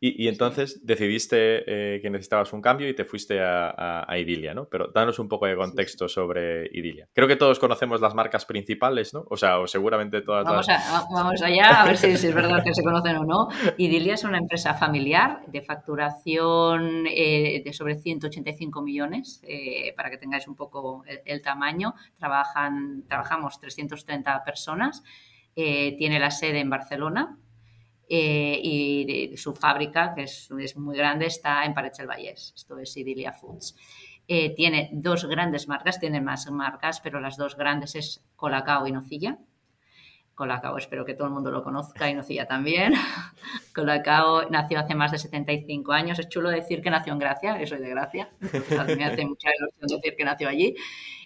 y, 0.00 0.28
entonces 0.28 0.84
decidiste 0.84 1.94
eh, 1.96 2.00
que 2.00 2.10
necesitabas 2.10 2.52
un 2.52 2.60
cambio 2.60 2.88
y 2.88 2.94
te 2.94 3.04
fuiste 3.04 3.40
a, 3.40 4.04
a, 4.08 4.18
Idilia, 4.18 4.54
¿no? 4.54 4.66
Pero 4.68 4.88
danos 4.88 5.18
un 5.18 5.28
poco 5.28 5.46
de 5.46 5.54
contexto 5.54 6.08
sobre 6.08 6.66
Idilia. 6.72 7.08
Creo 7.12 7.28
que 7.28 7.36
todos 7.36 7.58
conocemos 7.58 8.00
las 8.00 8.14
marcas 8.14 8.44
principales, 8.46 9.14
¿no? 9.14 9.24
O 9.30 9.36
sea, 9.36 9.60
o 9.60 9.66
seguramente 9.66 10.22
todas 10.22 10.44
vamos 10.44 10.66
las... 10.66 11.08
vamos 11.10 11.40
allá 11.42 11.82
a 11.82 11.86
ver 11.86 11.96
si, 11.96 12.08
es 12.08 12.34
verdad 12.34 12.62
que 12.64 12.74
se 12.74 12.82
conocen 12.82 13.16
o 13.16 13.24
no. 13.24 13.48
Idilia 13.76 14.14
es 14.14 14.24
una 14.24 14.38
empresa 14.38 14.74
familiar 14.74 15.42
de 15.46 15.62
facturación 15.62 17.06
eh, 17.06 17.62
de 17.64 17.72
sobre 17.72 17.96
185 17.98 18.82
millones, 18.82 19.40
eh, 19.44 19.94
para 19.96 20.10
que 20.10 20.18
tengáis 20.18 20.48
un 20.48 20.56
poco 20.56 21.04
el, 21.24 21.40
tamaño. 21.42 21.94
Trabajan, 22.18 23.04
trabajamos 23.06 23.60
330 23.60 24.44
personas. 24.44 25.02
tiene 25.54 26.18
la 26.18 26.30
sede 26.30 26.60
en 26.60 26.70
Barcelona, 26.70 27.36
eh, 28.12 28.60
y 28.60 29.36
su 29.36 29.54
fábrica, 29.54 30.12
que 30.16 30.24
es, 30.24 30.50
muy 30.76 30.96
grande, 30.96 31.26
está 31.26 31.64
en 31.64 31.74
Parets 31.74 31.98
del 31.98 32.08
Vallès. 32.08 32.52
Esto 32.56 32.76
es 32.80 32.96
Idilia 32.96 33.32
Foods. 33.32 33.76
Eh, 34.26 34.52
tiene 34.56 34.90
dos 34.92 35.26
grandes 35.26 35.68
marcas, 35.68 36.00
tiene 36.00 36.20
más 36.20 36.50
marcas, 36.50 37.00
pero 37.00 37.20
las 37.20 37.36
dos 37.36 37.56
grandes 37.56 37.94
es 37.94 38.24
Colacao 38.34 38.88
y 38.88 38.92
Nocilla. 38.92 39.38
Colacao, 40.34 40.76
espero 40.76 41.04
que 41.04 41.14
todo 41.14 41.28
el 41.28 41.34
mundo 41.34 41.52
lo 41.52 41.62
conozca 41.62 42.10
y 42.10 42.14
Nocilla 42.14 42.46
también. 42.46 42.94
Colacao 43.76 44.50
nació 44.50 44.80
hace 44.80 44.96
más 44.96 45.12
de 45.12 45.18
75 45.18 45.92
años. 45.92 46.18
Es 46.18 46.28
chulo 46.28 46.50
decir 46.50 46.82
que 46.82 46.90
nació 46.90 47.12
en 47.12 47.20
Gracia, 47.20 47.60
eso 47.60 47.76
soy 47.76 47.84
de 47.84 47.90
Gracia. 47.90 48.32
me 48.96 49.04
hace 49.04 49.24
mucha 49.24 49.50
ilusión 49.56 50.00
decir 50.00 50.16
que 50.16 50.24
nació 50.24 50.48
allí. 50.48 50.74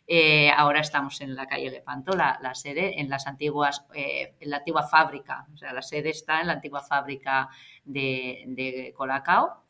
Eh, 0.06 0.50
ahora 0.50 0.80
estamos 0.80 1.20
en 1.22 1.34
la 1.34 1.46
calle 1.46 1.70
Lepanto, 1.70 2.12
la, 2.12 2.38
la 2.42 2.54
sede, 2.54 3.00
en 3.00 3.08
las 3.08 3.26
antiguas, 3.26 3.86
eh, 3.94 4.34
en 4.38 4.50
la 4.50 4.58
antigua 4.58 4.82
fábrica. 4.86 5.46
O 5.54 5.56
sea, 5.56 5.72
la 5.72 5.82
sede 5.82 6.10
está 6.10 6.40
en 6.40 6.48
la 6.48 6.52
antigua 6.54 6.82
fábrica 6.82 7.48
de, 7.84 8.44
de 8.48 8.92
Colacao. 8.96 9.64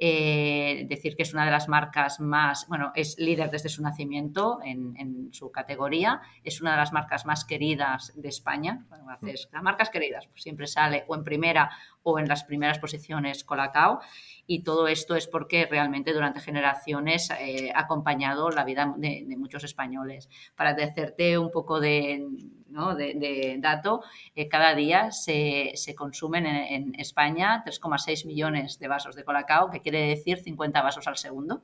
Eh, 0.00 0.86
decir 0.88 1.16
que 1.16 1.24
es 1.24 1.34
una 1.34 1.44
de 1.44 1.50
las 1.50 1.68
marcas 1.68 2.20
más, 2.20 2.68
bueno, 2.68 2.92
es 2.94 3.18
líder 3.18 3.50
desde 3.50 3.68
su 3.68 3.82
nacimiento 3.82 4.60
en, 4.64 5.30
su 5.32 5.50
categoría, 5.50 6.20
es 6.44 6.60
una 6.60 6.70
de 6.70 6.76
las 6.76 6.92
marcas 6.92 7.26
más 7.26 7.44
queridas 7.44 8.12
de 8.14 8.28
España. 8.28 8.86
Bueno, 8.88 9.10
haces, 9.10 9.48
las 9.52 9.62
marcas 9.62 9.90
queridas, 9.90 10.28
pues 10.28 10.42
siempre 10.42 10.68
sale 10.68 11.04
o 11.08 11.16
en 11.16 11.24
primera 11.24 11.70
o 12.04 12.18
en 12.20 12.28
las 12.28 12.44
primeras 12.44 12.78
posiciones 12.78 13.42
Colacao 13.42 14.00
y 14.46 14.62
todo 14.62 14.86
esto 14.86 15.16
es 15.16 15.26
porque 15.26 15.66
realmente 15.66 16.12
durante 16.12 16.40
generaciones 16.40 17.30
eh, 17.40 17.72
ha 17.74 17.80
acompañado 17.80 18.50
la 18.50 18.64
vida 18.64 18.94
de, 18.96 19.26
muchos 19.36 19.64
españoles. 19.64 20.28
Para 20.54 20.70
hacerte 20.70 21.38
un 21.38 21.50
poco 21.50 21.80
de, 21.80 22.24
de, 22.68 23.56
dato, 23.60 24.02
eh, 24.34 24.48
cada 24.48 24.74
día 24.74 25.10
se, 25.10 25.74
consumen 25.96 26.46
en, 26.46 26.94
España 26.98 27.62
3,6 27.66 28.26
millones 28.26 28.78
de 28.78 28.88
vasos 28.88 29.14
de 29.14 29.24
colacao, 29.24 29.70
que 29.70 29.80
quiere 29.80 30.08
decir 30.08 30.38
50 30.38 30.82
vasos 30.82 31.06
al 31.06 31.16
segundo. 31.16 31.62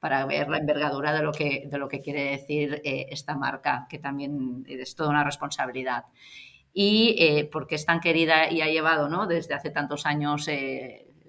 Para 0.00 0.26
ver 0.26 0.48
la 0.48 0.58
envergadura 0.58 1.12
de 1.12 1.22
lo 1.22 1.32
que, 1.32 1.68
de 1.70 1.78
lo 1.78 1.88
que 1.88 2.00
quiere 2.00 2.24
decir 2.32 2.82
eh, 2.84 3.06
esta 3.10 3.36
marca, 3.36 3.86
que 3.88 3.98
también 3.98 4.64
es 4.68 4.96
toda 4.96 5.10
una 5.10 5.24
responsabilidad 5.24 6.06
y 6.74 7.16
eh, 7.18 7.48
porque 7.52 7.76
es 7.76 7.84
tan 7.86 8.00
querida 8.00 8.50
y 8.50 8.62
ha 8.62 8.66
llevado 8.66 9.08
¿no? 9.08 9.26
desde 9.26 9.54
hace 9.54 9.70
tantos 9.70 10.04
años 10.04 10.48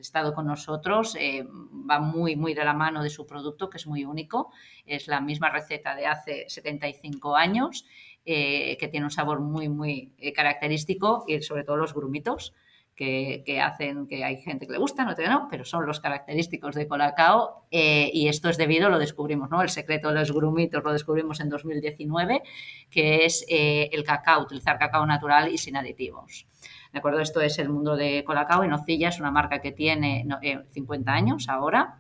estado 0.03 0.33
con 0.33 0.45
nosotros, 0.45 1.15
eh, 1.19 1.45
va 1.49 1.99
muy, 1.99 2.35
muy 2.35 2.53
de 2.53 2.63
la 2.63 2.73
mano 2.73 3.01
de 3.01 3.09
su 3.09 3.25
producto, 3.25 3.69
que 3.69 3.77
es 3.77 3.87
muy 3.87 4.05
único. 4.05 4.51
Es 4.85 5.07
la 5.07 5.21
misma 5.21 5.49
receta 5.49 5.95
de 5.95 6.05
hace 6.05 6.45
75 6.47 7.35
años, 7.35 7.85
que 8.25 8.89
tiene 8.89 9.05
un 9.05 9.11
sabor 9.11 9.41
muy, 9.41 9.69
muy 9.69 10.13
característico 10.35 11.25
y 11.27 11.41
sobre 11.41 11.63
todo 11.63 11.77
los 11.77 11.93
grumitos 11.93 12.53
que, 12.95 13.61
hacen 13.61 14.07
que 14.07 14.23
hay 14.23 14.37
gente 14.37 14.67
que 14.67 14.73
le 14.73 14.77
gusta, 14.77 15.03
no, 15.03 15.13
no, 15.13 15.47
pero 15.49 15.65
son 15.65 15.85
los 15.85 15.99
característicos 15.99 16.75
de 16.75 16.87
Colacao 16.87 17.65
eh, 17.71 18.09
y 18.13 18.27
esto 18.27 18.49
es 18.49 18.57
debido, 18.57 18.89
lo 18.89 18.99
descubrimos, 18.99 19.49
¿no? 19.49 19.61
El 19.61 19.69
secreto 19.69 20.09
de 20.09 20.15
los 20.15 20.31
grumitos 20.31 20.83
lo 20.83 20.93
descubrimos 20.93 21.39
en 21.39 21.49
2019, 21.49 22.43
que 22.89 23.25
es 23.25 23.45
eh, 23.49 23.89
el 23.91 24.03
cacao, 24.03 24.43
utilizar 24.43 24.77
cacao 24.77 25.05
natural 25.05 25.51
y 25.51 25.57
sin 25.57 25.75
aditivos. 25.75 26.47
¿De 26.91 26.99
acuerdo? 26.99 27.19
Esto 27.19 27.41
es 27.41 27.57
el 27.57 27.69
mundo 27.69 27.95
de 27.95 28.23
Colacao 28.23 28.63
y 28.63 28.67
Nocilla 28.67 29.09
es 29.09 29.19
una 29.19 29.31
marca 29.31 29.59
que 29.59 29.71
tiene 29.71 30.25
50 30.71 31.11
eh, 31.11 31.15
años 31.15 31.49
ahora. 31.49 31.99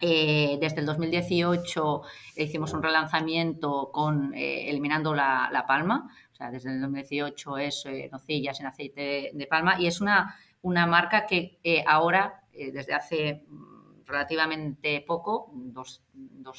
Desde 0.00 0.80
el 0.80 0.86
2018 0.86 2.02
hicimos 2.36 2.72
un 2.72 2.82
relanzamiento 2.82 3.90
con 3.92 4.32
eliminando 4.34 5.14
la, 5.14 5.64
palma, 5.66 6.10
o 6.36 6.38
sea, 6.38 6.50
desde 6.50 6.70
el 6.70 6.82
2018 6.82 7.56
es 7.56 7.86
eh, 7.86 8.10
nocillas 8.12 8.60
en 8.60 8.66
aceite 8.66 9.30
de, 9.32 9.46
palma 9.46 9.80
y 9.80 9.86
es 9.86 10.02
una, 10.02 10.36
una 10.60 10.86
marca 10.86 11.24
que 11.24 11.58
eh, 11.64 11.82
ahora, 11.86 12.42
eh, 12.52 12.70
desde 12.72 12.92
hace 12.92 13.46
mm, 13.48 14.04
relativamente 14.04 15.02
poco, 15.06 15.50
dos, 15.54 16.02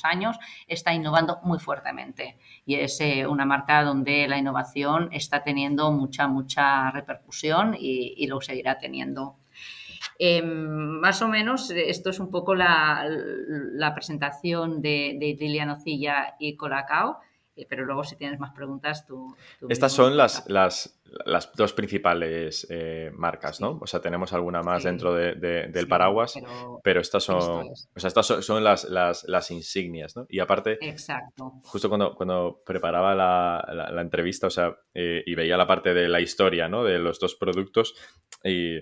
años, 0.02 0.38
está 0.68 0.96
innovando 0.96 1.40
muy 1.44 1.60
fuertemente. 1.60 2.38
Y 2.66 2.76
es 2.76 3.00
una 3.30 3.46
marca 3.46 3.84
donde 3.84 4.28
la 4.28 4.38
innovación 4.38 5.10
está 5.12 5.44
teniendo 5.44 5.92
mucha, 5.92 6.28
mucha 6.28 6.92
repercusión 6.92 7.76
y, 7.80 8.28
lo 8.28 8.42
seguirá 8.42 8.78
teniendo. 8.80 9.38
Em, 10.20 11.00
más 11.00 11.22
o 11.22 11.28
menos, 11.28 11.70
esto 11.72 12.10
es 12.10 12.20
un 12.20 12.32
poco 12.32 12.56
la, 12.56 13.06
presentación 13.94 14.82
de, 14.82 15.18
de 15.20 15.66
Nocilla 15.66 16.36
y 16.40 16.56
Colacao. 16.56 17.20
Eh, 17.58 17.66
pero 17.68 17.86
luego 17.86 18.04
si 18.04 18.16
tienes 18.16 18.40
más 18.40 18.54
preguntas, 18.54 19.06
tú... 19.06 19.36
Estas 19.68 19.92
son 19.92 20.16
las, 20.16 20.48
las, 20.48 21.02
las, 21.26 21.52
dos 21.54 21.74
principales 21.74 22.68
eh, 22.70 23.10
marcas, 23.16 23.60
¿no? 23.60 23.80
O 23.82 23.88
sea, 23.88 24.00
tenemos 24.00 24.32
alguna 24.32 24.62
más 24.62 24.84
dentro 24.84 25.16
del 25.16 25.88
paraguas, 25.88 26.36
pero, 26.84 27.02
estas 27.02 27.24
son, 27.24 27.72
o 27.96 28.00
sea, 28.00 28.08
estas 28.10 28.28
son, 28.28 28.64
las, 28.64 28.84
las, 28.86 29.52
insignias, 29.52 30.16
¿no? 30.16 30.28
Y 30.30 30.40
aparte, 30.40 30.78
Exacto. 30.88 31.54
justo 31.64 31.90
cuando, 31.90 32.14
cuando 32.14 32.62
preparaba 32.64 33.16
la, 33.16 33.90
la, 33.92 34.02
entrevista, 34.02 34.46
o 34.48 34.52
sea, 34.52 34.78
eh, 34.94 35.24
y 35.26 35.34
veía 35.34 35.58
la 35.58 35.66
parte 35.66 35.96
de 35.96 36.08
la 36.08 36.22
historia, 36.22 36.70
¿no? 36.70 36.84
De 36.84 37.00
los 37.00 37.20
dos 37.20 37.34
productos, 37.34 37.96
y 38.44 38.82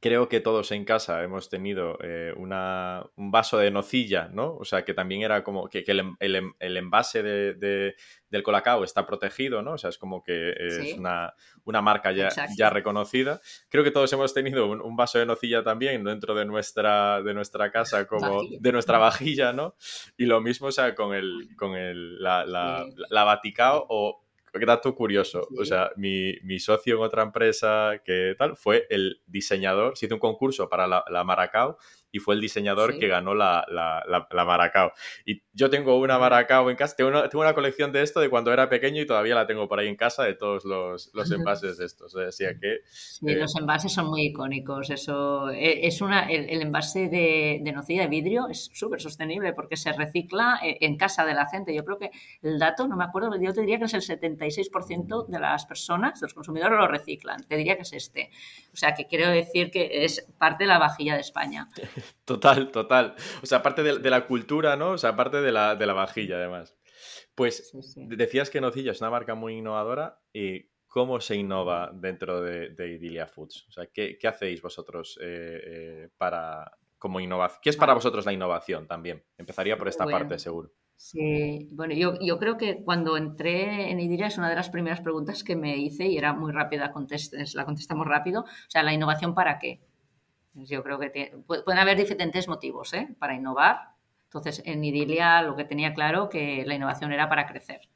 creo 0.00 0.28
que 0.28 0.40
todos 0.40 0.72
en 0.72 0.84
casa 0.84 1.22
hemos 1.22 1.50
tenido 1.50 1.98
eh, 2.02 2.32
una, 2.36 3.04
un 3.16 3.30
vaso 3.30 3.58
de 3.58 3.70
nocilla, 3.70 4.30
¿no? 4.32 4.56
O 4.56 4.64
sea, 4.64 4.82
que 4.84 4.94
también 4.94 5.22
era 5.22 5.44
como 5.44 5.68
que, 5.68 5.84
el, 5.86 6.14
el, 6.18 6.52
el, 6.58 6.76
envase 6.78 7.22
de, 7.22 7.94
del 8.30 8.42
colacao 8.42 8.82
está 8.82 9.06
protegido, 9.06 9.60
¿no? 9.62 9.72
O 9.72 9.78
sea, 9.78 9.90
es 9.90 9.98
como 9.98 10.22
que 10.22 10.54
es 10.58 10.94
una, 10.94 11.34
una, 11.64 11.82
marca 11.82 12.12
ya, 12.12 12.30
ya, 12.56 12.70
reconocida. 12.70 13.40
Creo 13.68 13.84
que 13.84 13.90
todos 13.90 14.10
hemos 14.14 14.32
tenido 14.32 14.66
un, 14.66 14.96
vaso 14.96 15.18
de 15.18 15.26
nocilla 15.26 15.62
también 15.62 16.02
dentro 16.02 16.34
de 16.34 16.46
nuestra, 16.46 17.22
de 17.22 17.34
nuestra 17.34 17.70
casa, 17.70 18.06
como 18.06 18.42
de 18.58 18.72
nuestra 18.72 18.98
vajilla, 18.98 19.52
¿no? 19.52 19.74
Y 20.16 20.24
lo 20.24 20.40
mismo, 20.40 20.68
o 20.68 20.72
sea, 20.72 20.94
con, 20.94 21.14
el, 21.14 21.48
con 21.56 21.76
el, 21.76 22.22
la, 22.22 22.46
la, 22.46 22.86
la 23.10 23.24
Vaticao 23.24 23.86
o 23.88 24.19
dato 24.66 24.94
curioso. 24.94 25.48
O 25.58 25.64
sea, 25.64 25.90
mi, 25.96 26.34
mi, 26.42 26.58
socio 26.58 26.96
en 26.96 27.02
otra 27.02 27.22
empresa 27.22 28.00
que 28.04 28.34
tal 28.38 28.56
fue 28.56 28.86
el 28.90 29.20
diseñador, 29.26 29.96
se 29.96 30.06
hizo 30.06 30.14
un 30.14 30.20
concurso 30.20 30.68
para 30.68 30.86
la, 30.86 31.04
la 31.08 31.24
Maracao 31.24 31.78
y 32.12 32.18
fue 32.18 32.34
el 32.34 32.40
diseñador 32.40 32.98
que 32.98 33.08
ganó 33.08 33.34
la, 33.34 33.64
la, 33.68 34.04
la, 34.30 34.44
Maracao. 34.44 34.92
Y 35.24 35.42
yo 35.52 35.70
tengo 35.70 35.98
una 35.98 36.18
Maracao 36.18 36.70
en 36.70 36.76
casa, 36.76 36.96
tengo 36.96 37.10
una, 37.10 37.28
tengo 37.28 37.42
una, 37.42 37.54
colección 37.54 37.92
de 37.92 38.02
esto 38.02 38.20
de 38.20 38.28
cuando 38.30 38.52
era 38.52 38.68
pequeño 38.68 39.02
y 39.02 39.06
todavía 39.06 39.34
la 39.34 39.46
tengo 39.46 39.68
por 39.68 39.78
ahí 39.78 39.88
en 39.88 39.96
casa 39.96 40.24
de 40.24 40.34
todos 40.34 40.64
los, 40.64 41.10
los 41.14 41.30
envases 41.30 41.78
de 41.78 41.84
estos. 41.84 42.16
Así 42.16 42.44
que, 42.60 42.78
sí, 42.88 43.26
eh, 43.28 43.36
los 43.36 43.54
envases 43.56 43.92
son 43.92 44.06
muy 44.08 44.26
icónicos. 44.26 44.90
Eso 44.90 45.50
e, 45.50 45.86
es 45.86 46.00
una, 46.00 46.28
el, 46.28 46.62
envase 46.62 47.08
de, 47.08 47.60
de, 47.62 47.72
nocilla 47.72 48.02
de 48.02 48.08
vidrio 48.08 48.48
es 48.48 48.70
súper 48.72 49.00
sostenible 49.00 49.52
porque 49.52 49.76
se 49.76 49.92
recicla 49.92 50.60
eh, 50.62 50.78
en 50.80 50.96
casa 50.96 51.24
de 51.24 51.34
la 51.34 51.46
gente. 51.46 51.74
Yo 51.74 51.84
creo 51.84 51.98
que 51.98 52.10
el 52.42 52.58
dato, 52.58 52.88
no 52.88 52.96
me 52.96 53.04
acuerdo, 53.04 53.30
yo 53.40 53.52
te 53.52 53.60
diría 53.60 53.78
que 53.78 53.84
es 53.84 53.94
el 53.94 54.02
76% 54.02 55.26
de 55.26 55.38
las 55.38 55.66
personas, 55.66 56.20
de 56.20 56.26
los 56.26 56.34
consumidores, 56.34 56.78
lo 56.78 56.88
reciclan. 56.88 57.44
Te 57.44 57.56
diría 57.56 57.76
que 57.76 57.82
es 57.82 57.92
este. 57.92 58.30
O 58.72 58.76
sea, 58.76 58.94
que 58.94 59.06
quiero 59.06 59.30
decir 59.30 59.70
que 59.70 60.04
es 60.04 60.26
parte 60.38 60.64
de 60.64 60.68
la 60.68 60.78
vajilla 60.78 61.14
de 61.14 61.20
España. 61.20 61.68
Total, 62.24 62.70
total. 62.70 63.14
O 63.42 63.46
sea, 63.46 63.58
aparte 63.58 63.82
de, 63.82 64.10
la 64.10 64.26
cultura, 64.26 64.76
¿no? 64.76 64.90
O 64.92 64.98
sea, 64.98 65.10
aparte 65.10 65.40
de 65.40 65.52
la, 65.52 65.74
de 65.76 65.86
la 65.86 65.92
vajilla, 65.92 66.36
además. 66.36 66.76
Pues 67.34 67.72
decías 67.96 68.50
que 68.50 68.60
Nocilla 68.60 68.92
es 68.92 69.00
una 69.00 69.10
marca 69.10 69.34
muy 69.34 69.54
innovadora 69.54 70.20
y 70.32 70.70
¿cómo 70.86 71.20
se 71.20 71.36
innova 71.36 71.90
dentro 71.94 72.42
de, 72.42 72.70
de 72.70 72.88
Idilia 72.94 73.26
Foods? 73.26 73.66
O 73.68 73.72
sea, 73.72 73.86
¿qué, 73.86 74.18
hacéis 74.28 74.60
vosotros 74.60 75.18
eh, 75.22 75.60
eh, 75.64 76.08
para 76.18 76.70
como 76.98 77.20
innovación? 77.20 77.60
¿Qué 77.62 77.70
es 77.70 77.76
para 77.76 77.94
vosotros 77.94 78.26
la 78.26 78.32
innovación 78.32 78.86
también? 78.86 79.24
Empezaría 79.38 79.78
por 79.78 79.88
esta 79.88 80.04
parte, 80.04 80.38
seguro. 80.38 80.70
Sí, 80.96 81.70
bueno, 81.72 81.94
yo, 81.94 82.18
yo, 82.20 82.38
creo 82.38 82.58
que 82.58 82.84
cuando 82.84 83.16
entré 83.16 83.90
en 83.90 84.00
Idilia 84.00 84.26
es 84.26 84.36
una 84.36 84.50
de 84.50 84.56
las 84.56 84.68
primeras 84.68 85.00
preguntas 85.00 85.42
que 85.42 85.56
me 85.56 85.78
hice 85.78 86.06
y 86.06 86.18
era 86.18 86.34
muy 86.34 86.52
rápida, 86.52 86.92
la 87.54 87.64
contestamos 87.64 88.06
rápido. 88.06 88.42
O 88.42 88.68
sea, 88.70 88.82
¿la 88.82 88.92
innovación 88.92 89.34
para 89.34 89.58
qué? 89.58 89.80
Yo 90.54 90.82
creo 90.82 90.98
que 90.98 91.36
pueden 91.46 91.78
haber 91.78 91.96
diferentes 91.96 92.48
motivos 92.48 92.92
¿eh? 92.94 93.08
para 93.18 93.34
innovar. 93.34 93.90
Entonces, 94.24 94.62
en 94.64 94.84
Idilia 94.84 95.42
lo 95.42 95.56
que 95.56 95.64
tenía 95.64 95.94
claro 95.94 96.28
que 96.28 96.64
la 96.66 96.74
innovación 96.74 97.12
era 97.12 97.28
para 97.28 97.46
crecer 97.46 97.88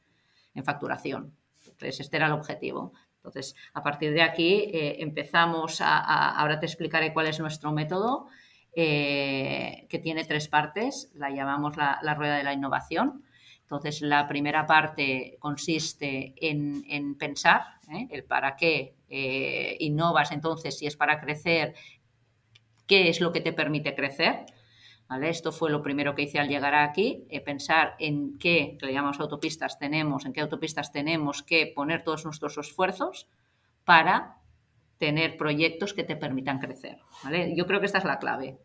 en 0.54 0.64
facturación. 0.64 1.34
Entonces, 1.64 2.00
este 2.00 2.16
era 2.16 2.26
el 2.26 2.32
objetivo. 2.32 2.92
Entonces, 3.16 3.56
a 3.73 3.82
partir 3.82 4.12
de 4.12 4.23
aquí 4.23 4.70
eh, 4.73 4.96
empezamos 5.00 5.80
a, 5.80 6.30
ahora 6.38 6.61
te 6.61 6.66
explicaré 6.66 7.12
cuál 7.12 7.26
es 7.26 7.40
nuestro 7.40 7.73
método, 7.73 8.26
eh, 8.76 9.87
que 9.88 9.99
tiene 9.99 10.25
tres 10.25 10.49
partes, 10.49 11.11
la 11.14 11.30
llamamos 11.30 11.76
la, 11.76 12.14
rueda 12.14 12.37
de 12.37 12.44
la 12.44 12.52
innovación. 12.52 13.25
Entonces, 13.62 14.02
la 14.02 14.28
primera 14.28 14.66
parte 14.66 15.37
consiste 15.40 16.34
en, 16.37 17.16
pensar 17.16 17.62
el 18.11 18.25
para 18.25 18.56
qué 18.56 18.94
innovas, 19.80 20.32
entonces, 20.32 20.78
si 20.78 20.87
es 20.87 20.96
para 20.96 21.18
crecer, 21.18 21.75
qué 22.87 23.09
es 23.09 23.21
lo 23.21 23.33
que 23.33 23.41
te 23.41 23.53
permite 23.53 23.95
crecer. 23.95 24.47
¿Vale? 25.09 25.29
Esto 25.29 25.53
fue 25.53 25.71
lo 25.71 25.83
primero 25.83 26.14
que 26.14 26.23
hice 26.23 26.38
al 26.38 26.49
llegar 26.49 26.75
aquí, 26.75 27.26
eh, 27.29 27.41
pensar 27.43 27.95
en 27.99 28.38
qué, 28.38 28.79
le 28.81 28.93
llamamos 28.93 29.21
autopistas, 29.21 29.79
tenemos, 29.79 30.25
en 30.25 30.33
qué 30.33 30.41
autopistas 30.41 30.93
tenemos 30.93 31.43
que 31.43 31.71
poner 31.75 32.03
todos 32.03 32.25
nuestros 32.25 32.57
esfuerzos 32.57 33.29
para 33.85 34.38
tener 34.97 35.37
proyectos 35.37 35.93
que 35.93 36.05
te 36.05 36.17
permitan 36.17 36.59
crecer. 36.59 37.00
¿vale? 37.23 37.55
Yo 37.55 37.67
creo 37.67 37.81
que 37.81 37.87
esta 37.87 37.99
es 37.99 38.05
la 38.05 38.19
clave 38.19 38.57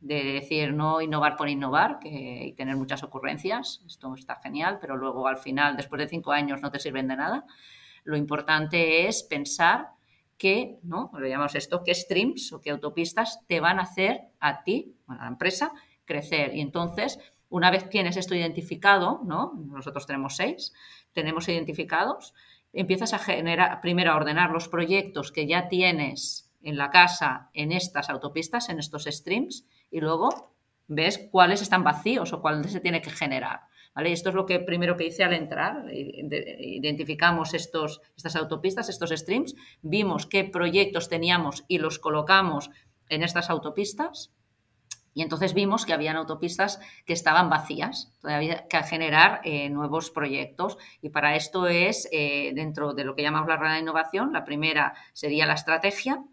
de 0.00 0.22
decir 0.22 0.74
no 0.74 1.00
innovar 1.00 1.36
por 1.36 1.48
innovar 1.48 1.98
que, 1.98 2.46
y 2.46 2.52
tener 2.52 2.76
muchas 2.76 3.02
ocurrencias. 3.02 3.82
Esto 3.86 4.14
está 4.14 4.36
genial, 4.36 4.78
pero 4.80 4.96
luego 4.96 5.26
al 5.26 5.38
final, 5.38 5.76
después 5.76 5.98
de 5.98 6.08
cinco 6.08 6.32
años, 6.32 6.60
no 6.60 6.70
te 6.70 6.78
sirven 6.78 7.08
de 7.08 7.16
nada. 7.16 7.44
Lo 8.04 8.16
importante 8.16 9.08
es 9.08 9.22
pensar 9.22 9.88
qué, 10.38 10.78
¿no? 10.82 11.10
Lo 11.14 11.26
llamamos 11.26 11.54
esto, 11.54 11.82
qué 11.84 11.94
streams 11.94 12.52
o 12.52 12.60
qué 12.60 12.70
autopistas 12.70 13.40
te 13.46 13.60
van 13.60 13.78
a 13.78 13.82
hacer 13.82 14.22
a 14.40 14.62
ti, 14.64 14.96
a 15.06 15.16
la 15.16 15.26
empresa, 15.28 15.72
crecer. 16.04 16.54
Y 16.54 16.60
entonces, 16.60 17.18
una 17.48 17.70
vez 17.70 17.88
tienes 17.88 18.16
esto 18.16 18.34
identificado, 18.34 19.20
¿no? 19.24 19.52
Nosotros 19.54 20.06
tenemos 20.06 20.36
seis, 20.36 20.72
tenemos 21.12 21.48
identificados, 21.48 22.34
empiezas 22.72 23.14
a 23.14 23.18
generar, 23.18 23.80
primero 23.80 24.12
a 24.12 24.16
ordenar 24.16 24.50
los 24.50 24.68
proyectos 24.68 25.32
que 25.32 25.46
ya 25.46 25.68
tienes 25.68 26.50
en 26.62 26.76
la 26.76 26.90
casa, 26.90 27.50
en 27.52 27.72
estas 27.72 28.10
autopistas, 28.10 28.68
en 28.68 28.78
estos 28.78 29.04
streams, 29.04 29.66
y 29.90 30.00
luego 30.00 30.54
ves 30.88 31.28
cuáles 31.30 31.62
están 31.62 31.84
vacíos 31.84 32.32
o 32.32 32.40
cuáles 32.40 32.72
se 32.72 32.80
tiene 32.80 33.00
que 33.00 33.10
generar. 33.10 33.60
Esto 33.96 34.30
es 34.30 34.34
lo 34.34 34.44
que 34.46 34.58
primero 34.60 34.96
que 34.96 35.06
hice 35.06 35.22
al 35.22 35.32
entrar, 35.32 35.86
identificamos 35.92 37.54
estos, 37.54 38.00
estas 38.16 38.34
autopistas, 38.36 38.88
estos 38.88 39.10
streams, 39.10 39.54
vimos 39.82 40.26
qué 40.26 40.44
proyectos 40.44 41.08
teníamos 41.08 41.64
y 41.68 41.78
los 41.78 41.98
colocamos 41.98 42.70
en 43.08 43.22
estas 43.22 43.50
autopistas 43.50 44.32
y 45.14 45.22
entonces 45.22 45.54
vimos 45.54 45.86
que 45.86 45.92
habían 45.92 46.16
autopistas 46.16 46.80
que 47.06 47.12
estaban 47.12 47.48
vacías, 47.48 48.12
todavía 48.20 48.66
que 48.66 48.82
generar 48.82 49.40
eh, 49.44 49.70
nuevos 49.70 50.10
proyectos. 50.10 50.76
Y 51.00 51.10
para 51.10 51.36
esto 51.36 51.68
es, 51.68 52.08
eh, 52.10 52.52
dentro 52.54 52.94
de 52.94 53.04
lo 53.04 53.14
que 53.14 53.22
llamamos 53.22 53.48
la 53.48 53.56
rueda 53.56 53.74
de 53.74 53.80
innovación, 53.80 54.32
la 54.32 54.44
primera 54.44 54.94
sería 55.12 55.46
la 55.46 55.54
estrategia, 55.54 56.24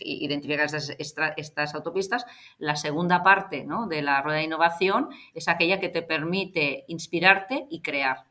identificar 0.00 0.66
estas, 0.98 1.74
autopistas. 1.74 2.26
La 2.58 2.76
segunda 2.76 3.22
parte 3.22 3.66
de 3.88 4.02
la 4.02 4.22
rueda 4.22 4.38
de 4.38 4.44
innovación 4.44 5.08
es 5.34 5.48
aquella 5.48 5.80
que 5.80 5.88
te 5.88 6.02
permite 6.02 6.84
inspirarte 6.88 7.66
y 7.70 7.80
crear. 7.80 8.24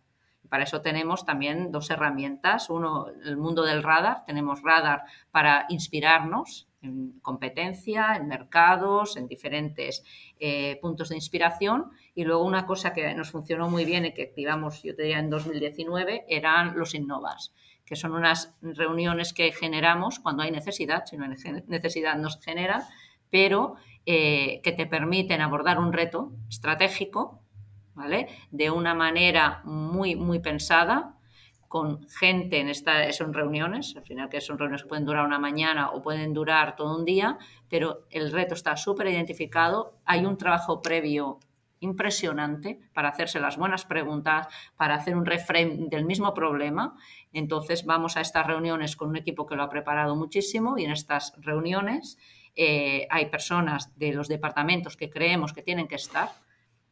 Para 0.50 0.63
eso 0.63 0.82
tenemos 0.82 1.26
también 1.26 1.72
dos 1.72 1.92
herramientas. 1.92 2.70
Uno, 2.70 3.08
el 3.24 3.38
mundo 3.38 3.63
del 3.63 3.84
radar. 3.84 4.26
Tenemos 4.26 4.63
radar 4.63 5.04
para 5.32 5.65
inspirarnos 5.70 6.68
en 6.82 7.20
competencia, 7.20 8.15
en 8.15 8.28
mercados, 8.28 9.18
en 9.18 9.28
diferentes 9.28 10.04
eh, 10.39 10.80
puntos 10.82 11.10
de 11.10 11.15
inspiración. 11.15 11.92
Y 12.15 12.24
luego 12.24 12.44
una 12.44 12.65
cosa 12.65 12.94
que 12.94 13.13
nos 13.13 13.30
funcionó 13.30 13.70
muy 13.70 13.86
bien 13.86 14.06
y 14.06 14.13
que 14.13 14.24
activamos, 14.24 14.82
yo 14.82 14.96
te 14.96 15.04
diría, 15.04 15.20
en 15.20 15.30
2019, 15.30 16.26
eran 16.28 16.78
los 16.78 16.96
innovas 16.96 17.54
que 17.89 17.95
son 17.95 18.13
unas 18.13 18.56
reuniones 18.62 19.34
que 19.34 19.52
generamos 19.52 20.19
cuando 20.19 20.43
hay 20.43 20.52
necesidad, 20.52 21.06
si 21.08 21.17
no 21.17 21.23
hay 21.23 21.32
necesidad 21.65 22.15
nos 22.17 22.39
genera, 22.39 22.88
pero 23.32 23.78
eh, 24.06 24.62
que 24.63 24.73
te 24.73 24.86
permiten 24.86 25.41
abordar 25.41 25.80
un 25.80 25.91
reto 25.91 26.32
estratégico, 26.47 27.41
¿vale? 27.95 28.28
De 28.52 28.69
una 28.69 28.93
manera 28.93 29.62
muy, 29.63 30.15
muy 30.15 30.38
pensada, 30.38 31.15
con 31.67 32.08
gente 32.10 32.60
en 32.60 32.69
estas 32.69 33.15
son 33.17 33.34
reuniones, 33.34 33.95
al 33.97 34.04
final 34.04 34.30
que 34.30 34.39
son 34.39 34.60
reuniones 34.60 34.84
que 34.84 34.89
pueden 34.89 35.06
durar 35.06 35.25
una 35.25 35.39
mañana 35.39 35.89
o 35.89 36.04
pueden 36.04 36.32
durar 36.32 36.75
todo 36.75 36.95
un 36.95 37.06
día, 37.06 37.39
pero 37.69 38.06
el 38.12 38.32
reto 38.32 38.54
está 38.54 38.78
súper 38.78 39.08
identificado, 39.08 39.95
hay 40.06 40.25
un 40.25 40.38
trabajo 40.38 40.84
previo 40.84 41.39
impresionante 41.80 42.80
para 42.94 43.10
hacerse 43.10 43.39
las 43.39 43.58
buenas 43.58 43.86
preguntas, 43.86 44.48
para 44.76 44.96
hacer 44.96 45.15
un 45.15 45.26
reframe 45.26 45.88
del 45.89 46.06
mismo 46.06 46.34
problema. 46.34 46.96
Entonces 47.34 47.86
vamos 47.86 48.18
a 48.18 48.22
estas 48.22 48.46
reuniones 48.48 48.96
con 48.96 49.10
un 49.10 49.18
equipo 49.18 49.46
que 49.46 49.56
lo 49.56 49.63
ha 49.63 49.70
preparado 49.70 50.15
muchísimo 50.15 50.78
y 50.78 50.86
en 50.86 50.92
estas 50.92 51.34
reuniones 51.38 52.18
eh, 52.56 53.08
hay 53.10 53.28
personas 53.28 53.98
de 53.98 54.13
los 54.13 54.28
departamentos 54.28 54.98
que 54.98 55.10
creemos 55.10 55.54
que 55.54 55.62
tienen 55.62 55.88
que 55.88 55.96
estar, 55.96 56.30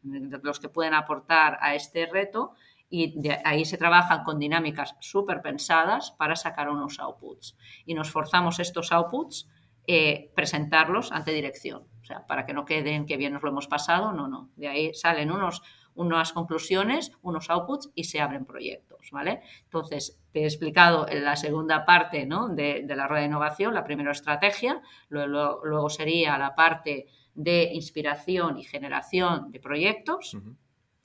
los 0.04 0.60
que 0.60 0.70
pueden 0.70 0.94
aportar 0.94 1.58
a 1.62 1.76
este 1.76 2.06
reto 2.06 2.54
y 2.90 3.28
ahí 3.44 3.66
se 3.66 3.78
trabajan 3.78 4.24
con 4.24 4.40
dinámicas 4.40 4.96
súper 5.02 5.42
pensadas 5.42 6.12
para 6.12 6.38
sacar 6.38 6.70
unos 6.70 7.00
outputs. 7.00 7.58
Y 7.86 7.94
nos 7.94 8.12
forzamos 8.12 8.60
estos 8.60 8.92
outputs 8.94 9.50
eh, 9.88 10.32
presentarlos 10.36 11.12
ante 11.12 11.34
dirección. 11.34 11.84
Sea, 12.08 12.26
para 12.26 12.46
que 12.46 12.54
no 12.54 12.64
queden 12.64 13.06
que 13.06 13.18
bien 13.18 13.34
nos 13.34 13.44
lo 13.44 13.50
hemos 13.50 13.68
pasado, 13.68 14.14
no, 14.14 14.30
no. 14.30 14.50
De 14.56 14.70
ahí 14.70 14.94
salen 14.94 15.30
unos, 15.30 15.62
unas 15.94 16.32
conclusiones, 16.32 17.12
unos 17.22 17.50
outputs 17.50 17.92
y 17.96 18.06
se 18.06 18.22
abren 18.22 18.46
proyectos, 18.46 19.10
¿vale? 19.12 19.42
Entonces, 19.64 20.18
te 20.32 20.44
he 20.44 20.46
explicado 20.46 21.06
en 21.10 21.26
la 21.26 21.36
segunda 21.36 21.86
parte 21.86 22.26
¿no? 22.26 22.48
de, 22.48 22.86
la 22.88 23.08
rueda 23.08 23.24
de 23.24 23.28
innovación, 23.28 23.74
la 23.74 23.84
primera 23.84 24.12
estrategia, 24.12 24.82
luego, 25.10 25.60
luego 25.66 25.90
sería 25.90 26.38
la 26.38 26.56
parte 26.56 27.08
de 27.34 27.72
inspiración 27.74 28.58
y 28.58 28.64
generación 28.64 29.52
de 29.52 29.60
proyectos. 29.60 30.38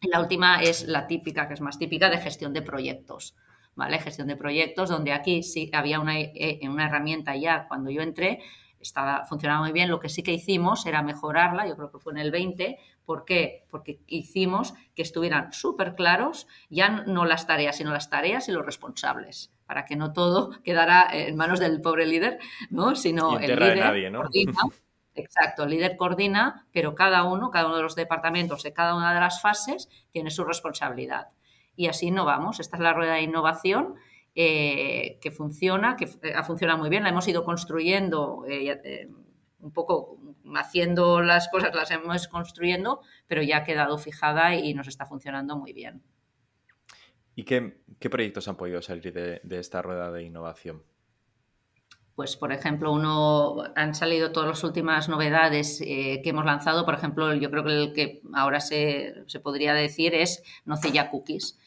Y 0.00 0.08
la 0.08 0.20
última 0.20 0.62
es 0.62 0.86
la 0.86 1.08
típica, 1.08 1.48
que 1.48 1.54
es 1.54 1.60
más 1.60 1.78
típica, 1.80 2.10
de 2.10 2.18
gestión 2.18 2.52
de 2.52 2.62
proyectos. 2.62 3.34
¿Vale? 3.74 3.98
Gestión 3.98 4.28
de 4.28 4.36
proyectos, 4.36 4.90
donde 4.90 5.14
aquí 5.14 5.42
sí 5.42 5.70
había 5.72 5.98
una, 5.98 6.20
eh, 6.20 6.60
una 6.68 6.86
herramienta 6.86 7.34
ya 7.34 7.66
cuando 7.68 7.90
yo 7.90 8.02
entré, 8.02 8.40
estaba, 8.82 9.24
funcionaba 9.24 9.60
muy 9.62 9.72
bien. 9.72 9.88
Lo 9.88 10.00
que 10.00 10.08
sí 10.08 10.22
que 10.22 10.32
hicimos 10.32 10.84
era 10.86 11.02
mejorarla, 11.02 11.66
yo 11.66 11.76
creo 11.76 11.90
que 11.90 11.98
fue 11.98 12.12
en 12.12 12.18
el 12.18 12.30
20. 12.30 12.78
¿Por 13.04 13.24
qué? 13.24 13.64
Porque 13.70 14.00
hicimos 14.06 14.74
que 14.94 15.02
estuvieran 15.02 15.52
súper 15.52 15.94
claros, 15.94 16.46
ya 16.68 16.90
no 17.06 17.24
las 17.24 17.46
tareas, 17.46 17.76
sino 17.76 17.92
las 17.92 18.10
tareas 18.10 18.48
y 18.48 18.52
los 18.52 18.64
responsables, 18.64 19.52
para 19.66 19.84
que 19.84 19.96
no 19.96 20.12
todo 20.12 20.50
quedara 20.64 21.08
en 21.12 21.36
manos 21.36 21.60
del 21.60 21.80
pobre 21.80 22.06
líder, 22.06 22.38
¿no? 22.70 22.94
sino 22.94 23.38
el 23.38 23.56
líder 23.58 24.12
coordina. 24.12 24.58
Exacto, 25.14 25.64
el 25.64 25.70
líder 25.70 25.96
coordina, 25.98 26.66
pero 26.72 26.94
cada 26.94 27.24
uno, 27.24 27.50
cada 27.50 27.66
uno 27.66 27.76
de 27.76 27.82
los 27.82 27.94
departamentos 27.94 28.62
de 28.62 28.72
cada 28.72 28.94
una 28.94 29.12
de 29.12 29.20
las 29.20 29.42
fases 29.42 29.90
tiene 30.10 30.30
su 30.30 30.42
responsabilidad. 30.42 31.28
Y 31.76 31.88
así 31.88 32.06
innovamos. 32.06 32.60
Esta 32.60 32.76
es 32.76 32.82
la 32.82 32.94
rueda 32.94 33.14
de 33.14 33.22
innovación 33.22 33.96
eh, 34.34 35.18
que 35.20 35.30
funciona, 35.30 35.96
que 35.96 36.04
eh, 36.22 36.32
ha 36.34 36.42
funcionado 36.42 36.78
muy 36.78 36.90
bien, 36.90 37.02
la 37.02 37.10
hemos 37.10 37.28
ido 37.28 37.44
construyendo, 37.44 38.44
eh, 38.48 39.08
un 39.60 39.72
poco 39.72 40.18
haciendo 40.54 41.20
las 41.20 41.48
cosas, 41.48 41.74
las 41.74 41.90
hemos 41.90 42.28
construyendo, 42.28 43.00
pero 43.26 43.42
ya 43.42 43.58
ha 43.58 43.64
quedado 43.64 43.98
fijada 43.98 44.54
y 44.56 44.74
nos 44.74 44.88
está 44.88 45.06
funcionando 45.06 45.56
muy 45.56 45.72
bien. 45.72 46.02
¿Y 47.34 47.44
qué, 47.44 47.80
proyectos 48.10 48.48
han 48.48 48.56
podido 48.56 48.82
salir 48.82 49.12
de, 49.12 49.58
esta 49.58 49.80
rueda 49.80 50.10
de 50.12 50.22
innovación? 50.22 50.82
Pues, 52.14 52.36
por 52.36 52.52
ejemplo, 52.52 52.92
uno 52.92 53.64
han 53.74 53.94
salido 53.94 54.32
todas 54.32 54.48
las 54.48 54.64
últimas 54.64 55.08
novedades 55.08 55.80
eh, 55.80 56.20
que 56.22 56.30
hemos 56.30 56.44
lanzado. 56.44 56.84
Por 56.84 56.94
ejemplo, 56.94 57.34
yo 57.34 57.50
creo 57.50 57.64
que 57.64 57.70
el 57.70 57.92
que 57.94 58.20
ahora 58.34 58.60
se, 58.60 59.24
podría 59.42 59.72
decir 59.72 60.14
es 60.14 60.42
Nocilla 60.66 61.10
Cookies. 61.10 61.58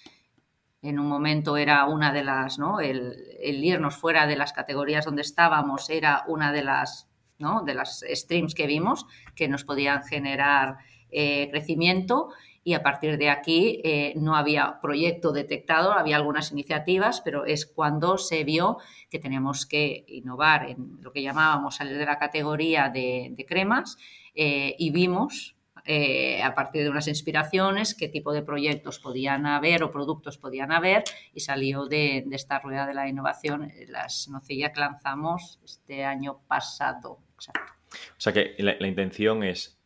En 0.85 0.99
un 0.99 1.07
momento 1.07 1.57
era 1.57 1.85
una 1.85 2.13
de 2.13 2.23
las. 2.23 2.59
El, 2.81 3.63
irnos 3.63 3.95
fuera 3.95 4.27
de 4.27 4.35
las 4.35 4.53
categorías 4.53 5.05
donde 5.05 5.23
estábamos 5.23 5.89
era 5.89 6.23
una 6.27 6.51
de 6.51 6.63
las, 6.63 7.09
¿no? 7.39 7.63
De 7.63 7.73
las 7.73 8.05
streams 8.07 8.53
que 8.53 8.67
vimos 8.67 9.07
que 9.35 9.47
nos 9.47 9.63
podían 9.63 10.03
generar 10.03 10.77
eh, 11.09 11.49
crecimiento 11.49 12.29
y 12.63 12.73
a 12.73 12.83
partir 12.83 13.17
de 13.17 13.29
aquí 13.29 13.81
eh, 13.83 14.13
no 14.15 14.35
había 14.35 14.79
proyecto 14.79 15.31
detectado, 15.31 15.93
había 15.93 16.17
algunas 16.17 16.51
iniciativas, 16.51 17.21
pero 17.21 17.45
es 17.45 17.65
cuando 17.65 18.17
se 18.17 18.43
vio 18.43 18.77
que 19.09 19.19
teníamos 19.19 19.65
que 19.65 20.03
innovar 20.07 20.69
en 20.69 20.97
lo 21.01 21.11
que 21.11 21.21
llamábamos 21.21 21.75
salir 21.75 21.97
de 21.97 22.05
la 22.05 22.19
categoría 22.19 22.89
de, 22.89 23.35
cremas 23.47 23.97
eh, 24.33 24.75
y 24.77 24.89
vimos 24.89 25.54
eh, 25.85 26.41
a 26.41 26.55
partir 26.55 26.83
de 26.83 26.89
unas 26.89 27.07
inspiraciones 27.07 27.95
qué 27.95 28.09
tipo 28.09 28.33
de 28.33 28.41
proyectos 28.41 28.99
podían 28.99 29.45
haber 29.45 29.83
o 29.83 29.91
productos 29.91 30.37
podían 30.37 30.71
haber 30.71 31.03
y 31.33 31.39
salió 31.39 31.85
de, 31.85 32.25
esta 32.31 32.59
rueda 32.59 32.85
de 32.87 32.93
la 32.93 33.07
innovación 33.07 33.71
las 33.87 34.27
nocillas 34.27 34.71
que 34.73 34.79
lanzamos 34.79 35.59
este 35.63 36.03
año 36.03 36.41
pasado. 36.47 37.19
O 37.39 38.19
sea 38.19 38.33
que 38.33 38.55
la, 38.57 38.87
intención 38.87 39.43
es 39.43 39.79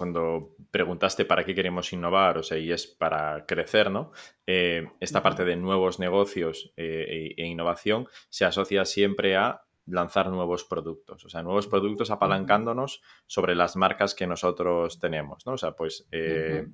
cuando 0.00 0.56
preguntaste 0.70 1.26
para 1.26 1.44
qué 1.44 1.54
queremos 1.54 1.92
innovar, 1.92 2.38
o 2.38 2.42
sea, 2.42 2.56
y 2.56 2.72
es 2.72 2.86
para 2.86 3.44
crecer, 3.44 3.90
¿no? 3.90 4.12
Eh, 4.46 4.88
esta 4.98 5.22
parte 5.22 5.44
de 5.44 5.56
nuevos 5.56 5.98
negocios 5.98 6.72
eh, 6.78 7.34
e, 7.36 7.42
e, 7.42 7.46
innovación 7.46 8.08
se 8.30 8.46
asocia 8.46 8.86
siempre 8.86 9.36
a 9.36 9.60
lanzar 9.86 10.30
nuevos 10.30 10.64
productos, 10.64 11.24
o 11.24 11.28
sea, 11.28 11.42
nuevos 11.42 11.66
productos 11.66 12.10
apalancándonos 12.10 13.02
sobre 13.26 13.54
las 13.54 13.76
marcas 13.76 14.14
que 14.14 14.26
nosotros 14.26 14.98
tenemos, 15.00 15.44
¿no? 15.46 15.52
O 15.52 15.58
sea, 15.58 15.72
pues, 15.72 16.06
eh, 16.12 16.66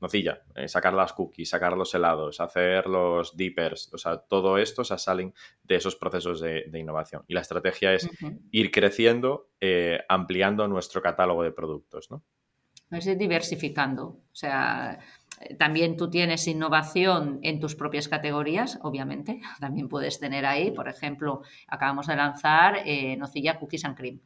nocilla, 0.00 0.42
sacar 0.66 0.94
las 0.94 1.12
cookies, 1.12 1.50
sacar 1.50 1.76
los 1.76 1.94
helados, 1.94 2.40
hacer 2.40 2.86
los 2.86 3.36
dippers, 3.36 3.92
o 3.92 3.98
sea, 3.98 4.18
todo 4.18 4.58
esto 4.58 4.84
se 4.84 4.98
salen 4.98 5.34
de 5.62 5.76
esos 5.76 5.96
procesos 5.96 6.40
de, 6.40 6.70
innovación. 6.74 7.24
Y 7.26 7.34
la 7.34 7.40
estrategia 7.40 7.92
es 7.92 8.08
ir 8.50 8.70
creciendo, 8.70 9.50
ampliando 10.08 10.68
nuestro 10.68 11.02
catálogo 11.02 11.42
de 11.42 11.52
productos, 11.52 12.10
¿no? 12.10 12.22
es 12.90 13.18
diversificando. 13.18 14.04
O 14.06 14.34
sea, 14.34 14.98
también 15.58 15.96
tú 15.96 16.10
tienes 16.10 16.46
innovación 16.46 17.38
en 17.42 17.60
tus 17.60 17.74
propias 17.74 18.08
categorías, 18.08 18.78
obviamente. 18.82 19.40
También 19.60 19.88
puedes 19.88 20.18
tener 20.18 20.46
ahí, 20.46 20.70
por 20.70 20.88
ejemplo, 20.88 21.42
acabamos 21.66 22.06
de 22.06 22.16
lanzar 22.16 22.78
eh, 22.84 23.16
Nocilla 23.16 23.58
Cookies 23.58 23.84
and 23.84 23.96
Cream. 23.96 24.20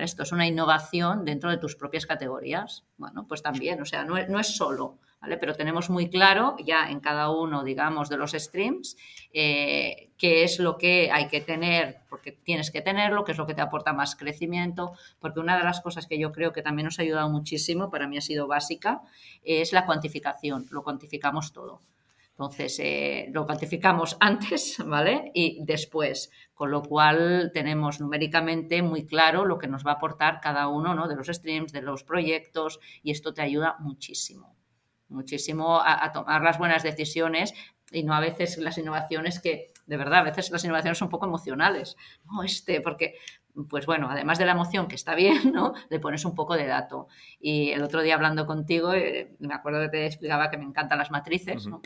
Esto 0.00 0.22
es 0.22 0.32
una 0.32 0.46
innovación 0.46 1.24
dentro 1.24 1.50
de 1.50 1.56
tus 1.56 1.74
propias 1.74 2.06
categorías. 2.06 2.84
Bueno, 2.98 3.26
pues 3.26 3.42
también, 3.42 3.80
o 3.80 3.86
sea, 3.86 4.04
no, 4.04 4.14
no 4.28 4.38
es 4.38 4.54
solo 4.54 4.98
pero 5.20 5.54
tenemos 5.54 5.90
muy 5.90 6.08
claro 6.08 6.56
ya 6.64 6.90
en 6.90 7.00
cada 7.00 7.30
uno, 7.30 7.64
digamos, 7.64 8.08
de 8.08 8.16
los 8.16 8.32
streams, 8.32 8.96
eh, 9.32 10.10
qué 10.16 10.44
es 10.44 10.58
lo 10.58 10.78
que 10.78 11.10
hay 11.10 11.28
que 11.28 11.40
tener, 11.40 12.02
porque 12.08 12.32
tienes 12.32 12.70
que 12.70 12.80
tenerlo, 12.80 13.24
qué 13.24 13.32
es 13.32 13.38
lo 13.38 13.46
que 13.46 13.54
te 13.54 13.60
aporta 13.60 13.92
más 13.92 14.14
crecimiento, 14.16 14.92
porque 15.18 15.40
una 15.40 15.58
de 15.58 15.64
las 15.64 15.80
cosas 15.80 16.06
que 16.06 16.18
yo 16.18 16.32
creo 16.32 16.52
que 16.52 16.62
también 16.62 16.86
nos 16.86 16.98
ha 16.98 17.02
ayudado 17.02 17.28
muchísimo, 17.28 17.90
para 17.90 18.06
mí 18.06 18.16
ha 18.16 18.22
sido 18.22 18.46
básica, 18.46 19.02
es 19.42 19.72
la 19.72 19.86
cuantificación, 19.86 20.66
lo 20.70 20.82
cuantificamos 20.82 21.52
todo. 21.52 21.80
Entonces, 22.30 22.78
eh, 22.78 23.28
lo 23.32 23.44
cuantificamos 23.44 24.16
antes, 24.20 24.76
¿vale? 24.86 25.32
Y 25.34 25.58
después, 25.64 26.30
con 26.54 26.70
lo 26.70 26.82
cual 26.82 27.50
tenemos 27.52 28.00
numéricamente 28.00 28.82
muy 28.82 29.04
claro 29.04 29.44
lo 29.44 29.58
que 29.58 29.66
nos 29.66 29.84
va 29.84 29.92
a 29.92 29.94
aportar 29.94 30.40
cada 30.40 30.68
uno 30.68 30.94
¿no? 30.94 31.08
de 31.08 31.16
los 31.16 31.26
streams, 31.26 31.72
de 31.72 31.82
los 31.82 32.04
proyectos, 32.04 32.78
y 33.02 33.10
esto 33.10 33.34
te 33.34 33.42
ayuda 33.42 33.76
muchísimo 33.80 34.57
muchísimo 35.08 35.80
a, 35.80 36.12
tomar 36.12 36.42
las 36.42 36.58
buenas 36.58 36.82
decisiones 36.82 37.54
y 37.90 38.02
no 38.02 38.14
a 38.14 38.20
veces 38.20 38.58
las 38.58 38.76
innovaciones 38.76 39.40
que, 39.40 39.72
de 39.86 39.96
verdad, 39.96 40.20
a 40.20 40.24
veces 40.24 40.50
las 40.50 40.64
innovaciones 40.64 40.98
son 40.98 41.06
un 41.06 41.10
poco 41.10 41.26
emocionales, 41.26 41.96
¿no? 42.26 42.42
Este, 42.42 42.80
porque, 42.80 43.14
pues 43.68 43.86
bueno, 43.86 44.08
además 44.10 44.38
de 44.38 44.44
la 44.44 44.52
emoción 44.52 44.88
que 44.88 44.94
está 44.94 45.14
bien, 45.14 45.52
¿no? 45.52 45.72
Le 45.88 45.98
pones 45.98 46.24
un 46.24 46.34
poco 46.34 46.54
de 46.54 46.66
dato. 46.66 47.08
Y 47.40 47.70
el 47.70 47.82
otro 47.82 48.02
día 48.02 48.14
hablando 48.14 48.46
contigo, 48.46 48.92
eh, 48.92 49.34
me 49.38 49.54
acuerdo 49.54 49.80
que 49.82 49.88
te 49.88 50.06
explicaba 50.06 50.50
que 50.50 50.58
me 50.58 50.64
encantan 50.64 50.98
las 50.98 51.10
matrices, 51.10 51.66
¿no? 51.66 51.80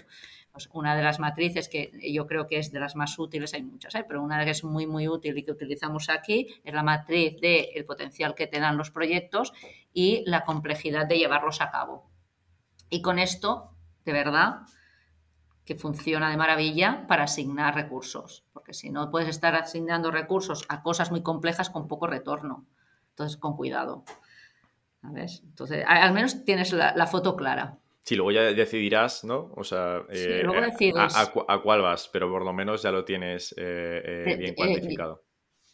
Pues 0.51 0.69
una 0.75 0.95
de 0.95 1.03
las 1.03 1.19
matrices 1.19 1.69
que 1.69 1.91
yo 2.13 2.27
creo 2.27 2.47
que 2.47 2.59
es 2.59 2.73
de 2.73 2.79
las 2.79 2.95
más 2.95 3.19
útiles, 3.19 3.55
hay 3.55 3.63
muchas, 3.63 3.95
¿eh? 3.95 4.05
pero 4.07 4.23
una 4.23 4.45
que 4.45 4.51
es 4.51 4.65
muy, 4.65 4.87
muy 4.87 5.09
útil 5.09 5.39
y 5.39 5.45
que 5.45 5.51
utilizamos 5.51 6.11
aquí 6.11 6.55
es 6.63 6.75
la 6.75 6.83
matriz 6.83 7.41
del 7.41 7.69
el 7.75 7.87
potencial 7.87 8.35
que 8.35 8.47
te 8.47 8.61
dan 8.61 8.77
los 8.77 8.91
proyectos 8.91 9.55
y 9.95 10.23
la 10.27 10.43
complejidad 10.43 11.07
de 11.07 11.17
llevarlos 11.17 11.63
a 11.63 11.71
cabo. 11.71 12.12
Y 12.93 13.01
con 13.01 13.19
esto, 13.19 13.71
de 14.05 14.13
verdad, 14.13 14.67
que 15.65 15.77
funciona 15.77 16.31
de 16.31 16.37
maravilla 16.37 17.07
para 17.09 17.25
asignar 17.25 17.75
recursos, 17.75 18.45
porque 18.53 18.75
si 18.75 18.91
no 18.91 19.11
puedes 19.11 19.31
estar 19.31 19.55
asignando 19.55 20.11
recursos 20.11 20.67
a 20.69 20.83
cosas 20.83 21.11
muy 21.11 21.23
complejas 21.23 21.71
con 21.71 21.89
poco 21.89 22.07
retorno. 22.07 22.67
Entonces, 23.09 23.39
con 23.39 23.57
cuidado. 23.57 24.05
¿Sabes? 25.01 25.41
Entonces, 25.43 25.83
al 25.87 26.13
menos 26.13 26.45
tienes 26.45 26.71
la, 26.75 27.07
foto 27.07 27.35
clara. 27.35 27.79
Sí, 28.03 28.15
luego 28.15 28.31
ya 28.31 28.43
decidirás, 28.43 29.25
¿no? 29.25 29.51
O 29.57 29.65
sea, 29.65 30.03
eh, 30.11 30.45
eh, 30.45 30.93
a, 31.49 31.63
cuál 31.63 31.81
vas, 31.81 32.11
pero 32.13 32.31
por 32.31 32.45
lo 32.45 32.53
menos 32.53 32.83
ya 32.83 32.93
lo 32.93 33.07
tienes 33.07 33.55
eh, 33.57 34.37
bien 34.39 34.55
cuantificado. 34.55 35.23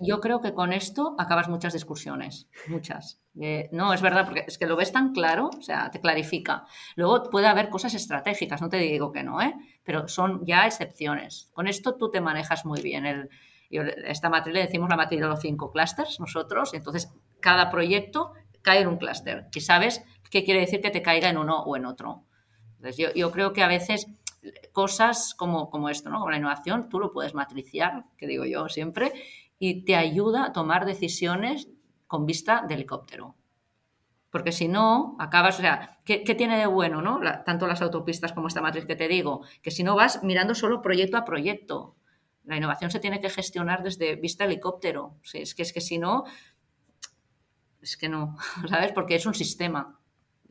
Yo 0.01 0.21
creo 0.21 0.41
que 0.41 0.55
con 0.55 0.73
esto 0.73 1.17
acabas 1.19 1.49
muchas 1.49 1.73
discusiones, 1.73 2.49
muchas. 2.69 3.21
Eh, 3.41 3.69
no, 3.73 3.93
es 3.93 4.01
verdad, 4.01 4.25
porque 4.25 4.45
es 4.47 4.57
que 4.57 4.67
lo 4.67 4.77
ves 4.77 4.93
tan 4.93 5.13
claro, 5.13 5.51
o 5.57 5.63
sea, 5.63 5.91
te 5.91 6.01
clarifica. 6.01 6.65
Luego 6.95 7.29
puede 7.31 7.49
haber 7.49 7.69
cosas 7.69 7.95
estratégicas, 7.95 8.63
no 8.63 8.69
te 8.69 8.77
digo 8.77 9.11
que 9.11 9.25
no, 9.25 9.43
¿eh? 9.43 9.55
pero 9.83 10.07
son 10.07 10.47
ya 10.47 10.67
excepciones. 10.67 11.51
Con 11.53 11.67
esto 11.67 11.97
tú 11.97 12.11
te 12.11 12.21
manejas 12.21 12.65
muy 12.65 12.81
bien. 12.81 13.07
El, 13.07 13.29
esta 13.71 14.31
matriz 14.31 14.55
le 14.55 14.61
decimos 14.61 14.89
la 14.89 14.97
matriz 14.97 15.21
de 15.21 15.27
los 15.27 15.41
cinco 15.41 15.71
clusters 15.71 16.21
nosotros, 16.21 16.73
entonces 16.75 17.13
cada 17.41 17.71
proyecto 17.71 18.33
cae 18.63 18.81
en 18.81 18.89
un 18.89 18.99
clúster 18.99 19.49
y 19.53 19.61
sabes 19.61 20.03
qué 20.31 20.45
quiere 20.45 20.61
decir 20.61 20.81
que 20.81 20.91
te 20.91 21.03
caiga 21.03 21.29
en 21.29 21.39
uno 21.39 21.63
o 21.63 21.77
en 21.77 21.87
otro. 21.87 22.25
Entonces 22.77 23.13
yo, 23.15 23.31
creo 23.33 23.53
que 23.53 23.63
a 23.63 23.69
veces 23.69 24.07
cosas 24.73 25.35
como, 25.35 25.69
como 25.69 25.89
esto, 25.89 26.11
¿no? 26.11 26.19
como 26.19 26.31
la 26.31 26.39
innovación, 26.39 26.89
tú 26.89 27.01
lo 27.01 27.13
puedes 27.13 27.35
matriciar, 27.35 28.05
que 28.17 28.27
digo 28.27 28.45
yo 28.45 28.69
siempre, 28.69 29.13
y 29.59 29.85
te 29.85 29.97
ayuda 29.97 30.47
a 30.47 30.53
tomar 30.53 30.87
decisiones 30.87 31.69
con 32.07 32.27
vista 32.27 32.65
de 32.67 32.75
helicóptero. 32.75 33.37
Porque 34.31 34.53
si 34.53 34.69
no, 34.69 35.17
acabas, 35.19 35.59
o 35.59 35.63
sea, 35.63 36.01
¿qué, 36.05 36.19
tiene 36.37 36.59
de 36.59 36.67
bueno, 36.67 37.01
no? 37.01 37.21
tanto 37.47 37.67
las 37.67 37.81
autopistas 37.81 38.33
como 38.33 38.49
esta 38.49 38.61
matriz 38.61 38.85
que 38.85 38.97
te 38.97 39.09
digo? 39.09 39.43
Que 39.63 39.71
si 39.71 39.83
no 39.83 39.97
vas 39.97 40.23
mirando 40.23 40.55
solo 40.55 40.83
proyecto 40.83 41.17
a 41.17 41.25
proyecto. 41.25 41.97
La 42.45 42.57
innovación 42.57 42.91
se 42.91 43.01
tiene 43.01 43.21
que 43.21 43.31
gestionar 43.31 43.83
desde 43.83 44.17
vista 44.17 44.45
helicóptero. 44.45 45.17
es 45.33 45.55
que 45.55 45.63
es 45.63 45.73
que 45.73 45.81
si 45.81 45.99
no, 45.99 46.25
es 47.81 47.97
que 47.97 48.09
no, 48.09 48.37
¿sabes? 48.69 48.93
Porque 48.93 49.15
es 49.15 49.25
un 49.25 49.35
sistema. 49.35 49.99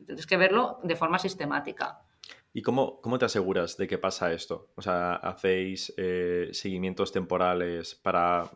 Tienes 0.04 0.26
que 0.26 0.36
verlo 0.36 0.80
de 0.82 0.96
forma 0.96 1.18
sistemática. 1.18 2.00
¿Y 2.52 2.62
cómo, 2.62 3.00
cómo 3.00 3.18
te 3.18 3.26
aseguras 3.26 3.76
de 3.76 3.86
que 3.86 3.98
pasa 3.98 4.32
esto? 4.32 4.70
O 4.74 4.82
sea, 4.82 5.14
¿hacéis 5.14 5.92
eh, 5.96 6.48
seguimientos 6.52 7.12
temporales 7.12 7.94
para 7.94 8.50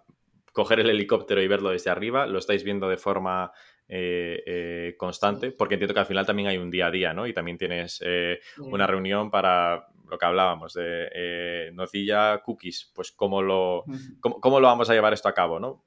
coger 0.53 0.81
el 0.81 0.91
helicóptero 0.91 1.43
y 1.43 1.49
verlo 1.49 1.71
desde 1.71 1.91
arriba, 1.91 2.27
lo 2.27 2.38
estáis 2.38 2.62
viendo 2.62 2.88
de 2.88 2.99
forma 2.99 3.53
eh, 3.88 4.43
eh, 4.47 4.95
constante, 4.97 5.51
porque 5.51 5.75
entiendo 5.75 5.95
que 5.95 6.01
al 6.01 6.07
final 6.07 6.25
también 6.25 6.49
hay 6.49 6.57
un 6.57 6.71
día 6.71 6.87
a 6.87 6.91
día, 6.91 7.12
¿no? 7.12 7.27
Y 7.27 7.35
también 7.35 7.59
tienes 7.59 8.03
eh, 8.05 8.41
una 8.59 8.87
reunión 8.87 9.31
para 9.31 9.88
lo 10.09 10.19
que 10.19 10.25
hablábamos 10.25 10.75
de 10.75 11.71
nocilla 11.75 12.43
cookies, 12.43 12.91
pues 12.95 13.12
cómo 13.12 13.43
lo, 13.43 13.85
cómo, 14.21 14.61
lo 14.61 14.67
vamos 14.67 14.88
a 14.88 14.95
llevar 14.95 15.12
esto 15.12 15.29
a 15.29 15.35
cabo, 15.35 15.59
¿no? 15.59 15.85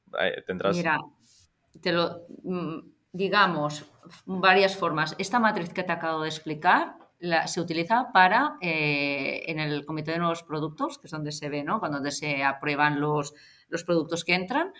tendrás... 0.48 0.76
Mira, 0.76 1.00
te 1.82 1.92
lo, 1.92 2.26
mm, 2.44 2.80
digamos, 3.12 3.86
varias 4.26 4.76
formas. 4.76 5.16
Esta 5.20 5.40
matriz 5.40 5.74
que 5.74 5.84
te 5.84 5.92
acabo 5.92 6.24
de 6.24 6.30
explicar 6.30 6.98
se 7.46 7.62
utiliza 7.62 8.12
para, 8.14 8.58
en 8.62 9.60
el 9.60 9.86
comité 9.86 10.12
de 10.12 10.20
nuevos 10.20 10.44
productos, 10.44 10.98
que 10.98 11.08
es 11.08 11.12
donde 11.12 11.32
se 11.32 11.50
ve, 11.50 11.64
¿no? 11.64 11.80
Cuando 11.80 12.12
se 12.12 12.44
aprueban 12.44 13.00
los 13.00 13.34
los 13.68 13.84
productos 13.84 14.24
que 14.24 14.34
entran, 14.34 14.74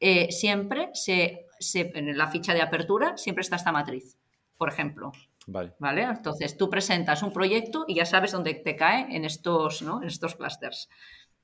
eh, 0.00 0.32
siempre 0.32 0.90
se, 0.94 1.46
en 1.74 2.18
la 2.18 2.26
ficha 2.26 2.54
de 2.54 2.62
apertura 2.62 3.16
siempre 3.16 3.42
está 3.42 3.56
esta 3.56 3.72
matriz, 3.72 4.16
por 4.56 4.68
ejemplo. 4.68 5.12
Vale. 5.46 5.74
¿Vale? 5.78 6.02
Entonces 6.02 6.56
tú 6.56 6.70
presentas 6.70 7.22
un 7.22 7.32
proyecto 7.32 7.84
y 7.88 7.96
ya 7.96 8.06
sabes 8.06 8.32
dónde 8.32 8.54
te 8.54 8.76
cae 8.76 9.14
en 9.14 9.24
estos, 9.24 9.82
¿no? 9.82 10.02
en 10.02 10.08
estos 10.08 10.36
clusters. 10.36 10.88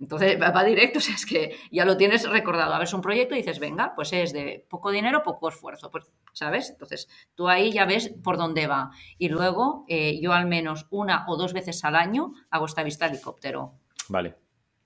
Entonces 0.01 0.41
va, 0.41 0.65
directo, 0.65 0.99
o 0.99 1.03
sea, 1.03 1.15
es 1.15 1.27
que 1.27 1.57
ya 1.71 1.85
lo 1.85 1.97
tienes 1.97 2.29
recordado. 2.29 2.75
A 2.75 2.79
ver, 2.79 2.87
es 2.87 2.95
un 2.95 3.01
proyecto 3.01 3.35
y 3.35 3.39
dices, 3.39 3.59
venga, 3.59 3.95
pues 3.95 4.13
es 4.13 4.33
de 4.33 4.67
poco 4.69 4.91
dinero, 4.91 5.23
poco 5.23 5.49
esfuerzo, 5.49 5.91
pues, 5.91 6.05
¿sabes? 6.33 6.71
Entonces 6.71 7.09
tú 7.35 7.49
ahí 7.49 7.73
ya 7.73 7.85
ves 7.85 8.13
por 8.23 8.39
dónde 8.39 8.67
va. 8.67 8.91
Y 9.19 9.29
luego 9.29 9.85
eh, 9.89 10.21
yo 10.21 10.33
al 10.33 10.47
menos 10.47 10.87
una 10.91 11.25
o 11.29 11.37
dos 11.37 11.53
veces 11.53 11.85
al 11.85 11.97
año 11.97 12.33
hago 12.51 12.67
esta 12.67 12.83
vista 12.83 13.07
helicóptero. 13.07 13.75
Vale. 14.09 14.37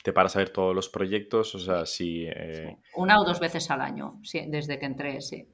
Te 0.03 0.13
paras 0.13 0.35
a 0.37 0.41
ver 0.41 0.51
todos 0.51 0.75
los 0.75 0.89
proyectos, 0.89 1.55
o 1.55 1.59
sea, 1.59 1.87
si... 1.87 2.27
Eh, 2.27 2.77
una 2.97 3.21
o 3.21 3.25
dos 3.25 3.39
veces 3.39 3.71
al 3.71 3.81
año, 3.81 4.21
sí, 4.23 4.45
desde 4.49 4.79
que 4.79 4.87
entré, 4.87 5.21
sí. 5.21 5.49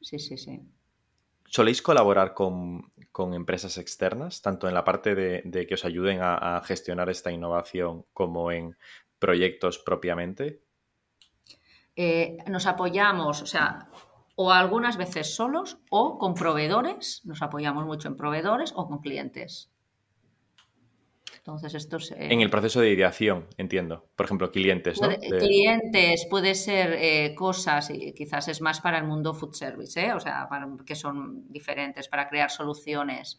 Sí, 0.00 0.18
sí, 0.18 0.38
sí. 0.38 0.60
¿Soléis 1.50 1.80
colaborar 1.80 2.34
con, 2.34 2.92
empresas 3.34 3.78
externas, 3.78 4.42
tanto 4.42 4.68
en 4.68 4.74
la 4.74 4.84
parte 4.84 5.14
de, 5.14 5.66
que 5.66 5.74
os 5.74 5.84
ayuden 5.84 6.20
a, 6.22 6.60
gestionar 6.64 7.08
esta 7.08 7.32
innovación 7.32 8.04
como 8.12 8.52
en 8.52 8.76
proyectos 9.18 9.78
propiamente? 9.78 10.62
Eh, 11.96 12.36
nos 12.46 12.66
apoyamos, 12.66 13.42
o 13.42 13.46
sea, 13.46 13.88
o 14.36 14.52
algunas 14.52 14.96
veces 14.98 15.34
solos 15.34 15.78
o 15.90 16.18
con 16.18 16.34
proveedores, 16.34 17.22
nos 17.24 17.42
apoyamos 17.42 17.86
mucho 17.86 18.08
en 18.08 18.16
proveedores 18.16 18.72
o 18.76 18.86
con 18.86 18.98
clientes. 18.98 19.72
Entonces, 21.48 21.74
esto 21.74 21.96
eh, 22.14 22.28
En 22.30 22.42
el 22.42 22.50
proceso 22.50 22.80
de 22.80 22.90
ideación, 22.90 23.46
entiendo. 23.56 24.04
Por 24.16 24.26
ejemplo, 24.26 24.50
clientes, 24.50 25.00
¿no? 25.00 25.08
Clientes, 25.38 26.26
puede 26.28 26.54
ser 26.54 26.92
eh, 26.92 27.34
cosas, 27.34 27.88
y 27.88 28.12
quizás 28.12 28.48
es 28.48 28.60
más 28.60 28.82
para 28.82 28.98
el 28.98 29.04
mundo 29.04 29.32
food 29.32 29.54
service, 29.54 29.98
¿eh? 29.98 30.12
o 30.12 30.20
sea, 30.20 30.46
que 30.84 30.94
son 30.94 31.50
diferentes, 31.50 32.06
para 32.08 32.28
crear 32.28 32.50
soluciones 32.50 33.38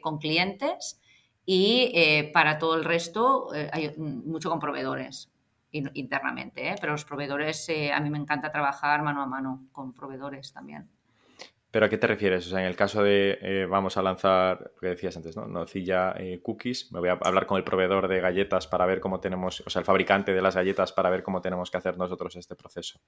con 0.00 0.18
clientes 0.18 1.00
y 1.44 1.92
para 2.32 2.58
todo 2.58 2.74
el 2.74 2.84
resto 2.84 3.50
hay 3.70 3.94
mucho 3.96 4.48
con 4.50 4.58
proveedores 4.58 5.30
internamente, 5.70 6.74
pero 6.80 6.92
los 6.92 7.04
proveedores, 7.04 7.68
a 7.94 8.00
mí 8.00 8.10
me 8.10 8.18
encanta 8.18 8.50
trabajar 8.50 9.02
mano 9.02 9.22
a 9.22 9.26
mano 9.26 9.68
con 9.70 9.92
proveedores 9.92 10.52
también. 10.52 10.88
¿Pero 11.72 11.86
a 11.86 11.88
qué 11.88 11.96
te 11.96 12.06
refieres? 12.06 12.46
O 12.46 12.50
sea, 12.50 12.60
en 12.60 12.66
el 12.66 12.76
caso 12.76 13.02
de 13.02 13.38
eh, 13.40 13.66
vamos 13.66 13.96
a 13.96 14.02
lanzar, 14.02 14.72
lo 14.74 14.80
que 14.80 14.88
decías 14.88 15.16
antes, 15.16 15.34
¿no? 15.38 15.46
Nocilla 15.46 16.12
eh, 16.18 16.40
cookies, 16.42 16.92
me 16.92 17.00
voy 17.00 17.08
a 17.08 17.12
hablar 17.12 17.46
con 17.46 17.56
el 17.56 17.64
proveedor 17.64 18.08
de 18.08 18.20
galletas 18.20 18.66
para 18.66 18.84
ver 18.84 19.00
cómo 19.00 19.20
tenemos, 19.20 19.62
o 19.66 19.70
sea, 19.70 19.80
el 19.80 19.86
fabricante 19.86 20.34
de 20.34 20.42
las 20.42 20.54
galletas 20.54 20.92
para 20.92 21.08
ver 21.08 21.22
cómo 21.22 21.40
tenemos 21.40 21.70
que 21.70 21.78
hacer 21.78 21.96
nosotros 21.96 22.36
este 22.36 22.56
proceso. 22.56 23.00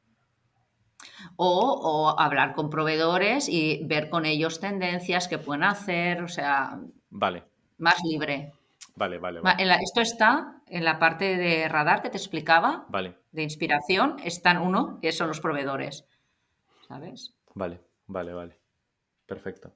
O, 1.37 2.14
hablar 2.18 2.55
con 2.55 2.70
proveedores 2.70 3.50
y 3.50 3.85
ver 3.85 4.09
con 4.09 4.24
ellos 4.24 4.61
tendencias 4.61 5.29
que 5.29 5.37
pueden 5.37 5.64
hacer, 5.64 6.22
o 6.22 6.29
sea, 6.29 6.81
vale. 7.11 7.44
más 7.77 8.03
libre. 8.03 8.50
Vale, 8.96 9.18
vale. 9.18 9.40
esto 9.83 10.00
está 10.00 10.62
en 10.68 10.85
la 10.85 10.98
parte 10.98 11.37
de 11.37 11.68
radar 11.68 12.00
que 12.00 12.09
te 12.09 12.16
explicaba, 12.16 12.87
vale. 12.88 13.14
de 13.31 13.42
inspiración, 13.42 14.16
están 14.24 14.57
uno, 14.57 15.00
que 15.03 15.12
son 15.12 15.29
los 15.29 15.40
proveedores, 15.40 16.07
¿sabes? 16.88 17.35
Vale. 17.55 17.81
Vale, 18.06 18.32
vale. 18.32 18.60
Perfecto. 19.26 19.74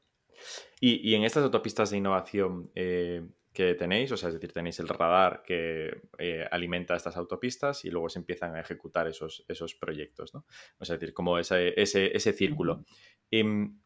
Y, 0.80 1.14
en 1.14 1.24
estas 1.24 1.44
autopistas 1.44 1.90
de 1.90 1.96
innovación 1.96 2.70
eh, 2.74 3.26
que 3.52 3.74
tenéis, 3.74 4.12
o 4.12 4.16
sea, 4.16 4.28
es 4.28 4.34
decir, 4.34 4.52
tenéis 4.52 4.78
el 4.78 4.88
radar 4.88 5.42
que 5.42 6.02
eh, 6.18 6.46
alimenta 6.50 6.94
estas 6.94 7.16
autopistas 7.16 7.84
y 7.84 7.90
luego 7.90 8.08
se 8.08 8.20
empiezan 8.20 8.54
a 8.54 8.60
ejecutar 8.60 9.08
esos, 9.08 9.44
esos 9.48 9.74
proyectos, 9.74 10.34
¿no? 10.34 10.44
O 10.78 10.84
sea, 10.84 10.94
es 10.94 11.00
decir, 11.00 11.14
como 11.14 11.38
ese, 11.38 11.74
ese, 11.80 12.32
círculo. 12.32 12.84
Em, 13.30 13.80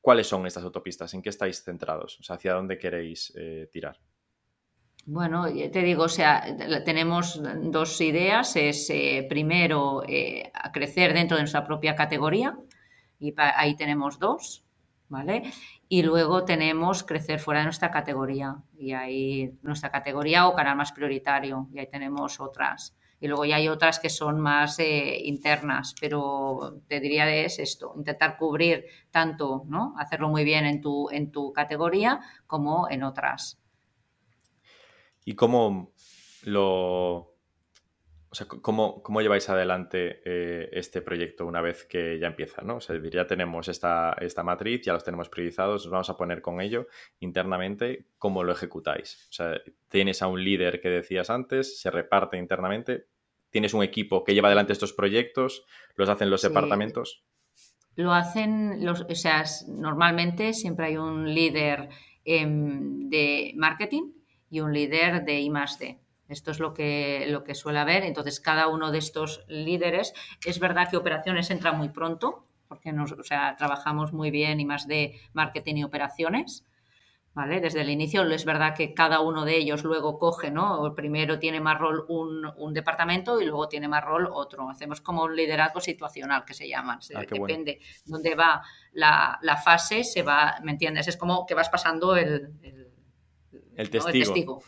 ¿Cuáles 0.00 0.26
son 0.26 0.46
estas 0.46 0.64
autopistas? 0.64 1.12
¿En 1.12 1.20
qué 1.20 1.28
estáis 1.28 1.62
centrados? 1.62 2.18
O 2.20 2.22
sea, 2.22 2.36
¿hacia 2.36 2.54
dónde 2.54 2.78
queréis 2.78 3.32
eh, 3.36 3.68
tirar? 3.70 3.98
Bueno, 5.04 5.46
te 5.46 5.82
digo, 5.82 6.04
o 6.04 6.08
sea, 6.08 6.44
tenemos 6.84 7.40
dos 7.62 8.00
ideas. 8.00 8.56
Es 8.56 8.92
primero 9.28 10.02
crecer 10.72 11.14
dentro 11.14 11.36
de 11.36 11.42
nuestra 11.42 11.66
propia 11.66 11.94
categoría, 11.94 12.58
y 13.18 13.34
ahí 13.36 13.76
tenemos 13.76 14.18
dos, 14.18 14.64
¿vale? 15.08 15.42
Y 15.88 16.02
luego 16.02 16.44
tenemos 16.44 17.02
crecer 17.02 17.40
fuera 17.40 17.60
de 17.60 17.66
nuestra 17.66 17.90
categoría 17.90 18.56
y 18.76 18.92
ahí 18.92 19.58
nuestra 19.62 19.90
categoría 19.90 20.46
o 20.46 20.54
canal 20.54 20.76
más 20.76 20.92
prioritario 20.92 21.68
y 21.72 21.78
ahí 21.78 21.88
tenemos 21.88 22.40
otras. 22.40 22.94
Y 23.20 23.26
luego 23.26 23.44
ya 23.44 23.56
hay 23.56 23.68
otras 23.68 23.98
que 23.98 24.10
son 24.10 24.38
más 24.38 24.78
eh, 24.78 25.18
internas, 25.24 25.94
pero 26.00 26.80
te 26.86 27.00
diría 27.00 27.28
es 27.34 27.58
esto, 27.58 27.92
intentar 27.96 28.36
cubrir 28.36 28.84
tanto, 29.10 29.64
¿no? 29.66 29.94
Hacerlo 29.98 30.28
muy 30.28 30.44
bien 30.44 30.66
en 30.66 30.80
tu, 30.80 31.10
en 31.10 31.32
tu 31.32 31.52
categoría 31.52 32.20
como 32.46 32.88
en 32.88 33.02
otras. 33.02 33.60
¿Y 35.24 35.34
cómo 35.34 35.92
lo, 36.44 37.34
o 38.30 38.34
sea, 38.34 38.46
¿cómo, 38.46 39.20
lleváis 39.20 39.48
adelante 39.48 40.20
eh, 40.24 40.68
este 40.72 41.00
proyecto 41.00 41.46
una 41.46 41.62
vez 41.62 41.84
que 41.84 42.18
ya 42.18 42.26
empieza? 42.26 42.60
¿no? 42.62 42.76
O 42.76 42.80
sea, 42.80 43.00
ya 43.10 43.26
tenemos 43.26 43.68
esta, 43.68 44.16
esta 44.20 44.42
matriz, 44.42 44.82
ya 44.82 44.92
los 44.92 45.02
tenemos 45.02 45.30
priorizados, 45.30 45.84
nos 45.84 45.92
vamos 45.92 46.10
a 46.10 46.16
poner 46.16 46.42
con 46.42 46.60
ello 46.60 46.88
internamente. 47.20 48.04
¿Cómo 48.18 48.44
lo 48.44 48.52
ejecutáis? 48.52 49.26
O 49.30 49.32
sea, 49.32 49.60
tienes 49.88 50.20
a 50.20 50.26
un 50.26 50.44
líder 50.44 50.80
que 50.80 50.90
decías 50.90 51.30
antes, 51.30 51.80
se 51.80 51.90
reparte 51.90 52.36
internamente, 52.36 53.06
tienes 53.50 53.72
un 53.72 53.82
equipo 53.82 54.24
que 54.24 54.34
lleva 54.34 54.48
adelante 54.48 54.74
estos 54.74 54.92
proyectos, 54.92 55.64
los 55.94 56.10
hacen 56.10 56.28
los 56.28 56.42
departamentos. 56.42 57.24
Lo 57.96 58.12
hacen, 58.12 58.84
los, 58.84 59.00
o 59.00 59.14
sea, 59.14 59.44
normalmente 59.68 60.52
siempre 60.52 60.86
hay 60.86 60.96
un 60.98 61.34
líder 61.34 61.88
em, 62.24 63.08
de 63.08 63.54
marketing 63.56 64.12
y 64.50 64.60
un 64.60 64.72
líder 64.72 65.24
de 65.24 65.40
I+D. 65.40 65.98
Esto 66.28 66.50
es 66.50 66.60
lo 66.60 66.74
que, 66.74 67.26
lo 67.28 67.42
que 67.42 67.54
suele 67.54 67.78
haber. 67.78 68.04
Entonces, 68.04 68.40
cada 68.40 68.68
uno 68.68 68.92
de 68.92 68.98
estos 68.98 69.44
líderes, 69.48 70.12
es 70.44 70.60
verdad 70.60 70.88
que 70.90 70.98
operaciones 70.98 71.50
entra 71.50 71.72
muy 71.72 71.88
pronto, 71.88 72.46
porque 72.68 72.92
nos, 72.92 73.12
o 73.12 73.22
sea, 73.22 73.56
trabajamos 73.56 74.12
muy 74.12 74.30
bien 74.30 74.60
y 74.60 74.66
más 74.66 74.86
de 74.86 75.18
marketing 75.32 75.76
y 75.76 75.84
operaciones. 75.84 76.64
¿Vale? 77.34 77.60
Desde 77.60 77.82
el 77.82 77.90
inicio 77.90 78.24
es 78.32 78.44
verdad 78.44 78.74
que 78.74 78.94
cada 78.94 79.20
uno 79.20 79.44
de 79.44 79.56
ellos 79.56 79.84
luego 79.84 80.18
coge, 80.18 80.50
¿no? 80.50 80.92
Primero 80.96 81.38
tiene 81.38 81.60
más 81.60 81.78
rol 81.78 82.04
un, 82.08 82.74
departamento 82.74 83.40
y 83.40 83.44
luego 83.44 83.68
tiene 83.68 83.86
más 83.86 84.02
rol 84.02 84.28
otro. 84.32 84.68
Hacemos 84.68 85.00
como 85.00 85.22
un 85.22 85.36
liderazgo 85.36 85.78
situacional 85.80 86.44
que 86.44 86.54
se 86.54 86.68
llama. 86.68 86.98
Ah, 87.14 87.20
depende 87.30 87.78
dónde 88.06 88.34
va 88.34 88.62
la, 88.92 89.60
fase, 89.62 90.02
se 90.02 90.22
va, 90.22 90.56
¿me 90.64 90.72
entiendes? 90.72 91.06
Es 91.06 91.16
como 91.16 91.46
que 91.46 91.54
vas 91.54 91.68
pasando 91.68 92.16
el, 92.16 92.50
el, 93.76 93.90
testigo. 93.90 94.60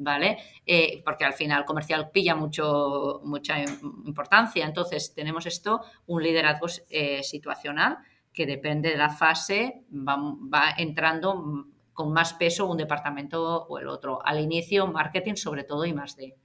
¿Vale? 0.00 0.38
Eh, 0.66 1.02
porque 1.04 1.24
al 1.24 1.32
final 1.32 1.64
comercial 1.64 2.10
pilla 2.10 2.34
mucho, 2.34 3.20
mucha 3.24 3.58
importancia. 3.60 4.64
Entonces, 4.64 5.14
tenemos 5.14 5.46
esto, 5.46 5.80
un 6.06 6.22
liderazgo 6.22 6.66
eh, 6.90 7.22
situacional 7.22 7.98
que 8.32 8.46
depende 8.46 8.90
de 8.90 8.96
la 8.96 9.10
fase, 9.10 9.82
va, 9.90 10.74
entrando 10.76 11.66
con 11.92 12.12
más 12.12 12.34
peso 12.34 12.66
un 12.66 12.76
departamento 12.76 13.66
o 13.66 13.78
el 13.78 13.88
otro. 13.88 14.24
Al 14.24 14.40
inicio, 14.40 14.86
marketing 14.86 15.34
sobre 15.34 15.64
todo 15.64 15.84
y 15.84 15.92
más 15.92 16.16
de. 16.16 16.36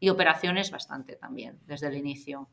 Y 0.00 0.08
operaciones 0.08 0.70
bastante 0.70 1.16
también, 1.16 1.60
desde 1.66 1.88
el 1.88 1.96
inicio. 1.96 2.48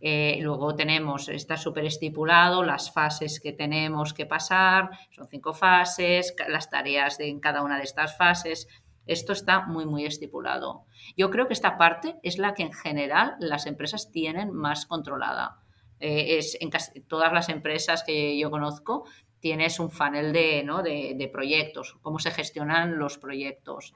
Eh, 0.00 0.38
luego 0.42 0.74
tenemos, 0.74 1.30
está 1.30 1.56
súper 1.56 1.86
estipulado, 1.86 2.62
las 2.62 2.92
fases 2.92 3.40
que 3.40 3.52
tenemos 3.52 4.12
que 4.12 4.26
pasar, 4.26 4.90
son 5.10 5.26
cinco 5.28 5.54
fases, 5.54 6.34
las 6.48 6.68
tareas 6.68 7.16
de, 7.16 7.28
en 7.28 7.40
cada 7.40 7.62
una 7.62 7.78
de 7.78 7.84
estas 7.84 8.16
fases, 8.16 8.68
esto 9.06 9.32
está 9.32 9.66
muy, 9.66 9.86
muy 9.86 10.06
estipulado. 10.06 10.84
Yo 11.16 11.30
creo 11.30 11.46
que 11.46 11.52
esta 11.52 11.76
parte 11.76 12.16
es 12.22 12.38
la 12.38 12.54
que 12.54 12.62
en 12.62 12.72
general 12.72 13.36
las 13.38 13.66
empresas 13.66 14.10
tienen 14.10 14.52
más 14.52 14.86
controlada. 14.86 15.60
Eh, 16.00 16.38
es 16.38 16.56
en 16.60 16.70
casi 16.70 17.00
todas 17.00 17.32
las 17.32 17.48
empresas 17.48 18.02
que 18.04 18.38
yo 18.38 18.50
conozco 18.50 19.04
tienes 19.44 19.78
un 19.78 19.90
funnel 19.90 20.32
de, 20.32 20.62
¿no? 20.64 20.82
de, 20.82 21.30
proyectos, 21.30 21.98
cómo 22.00 22.18
se 22.18 22.30
gestionan 22.30 22.98
los 22.98 23.18
proyectos. 23.18 23.92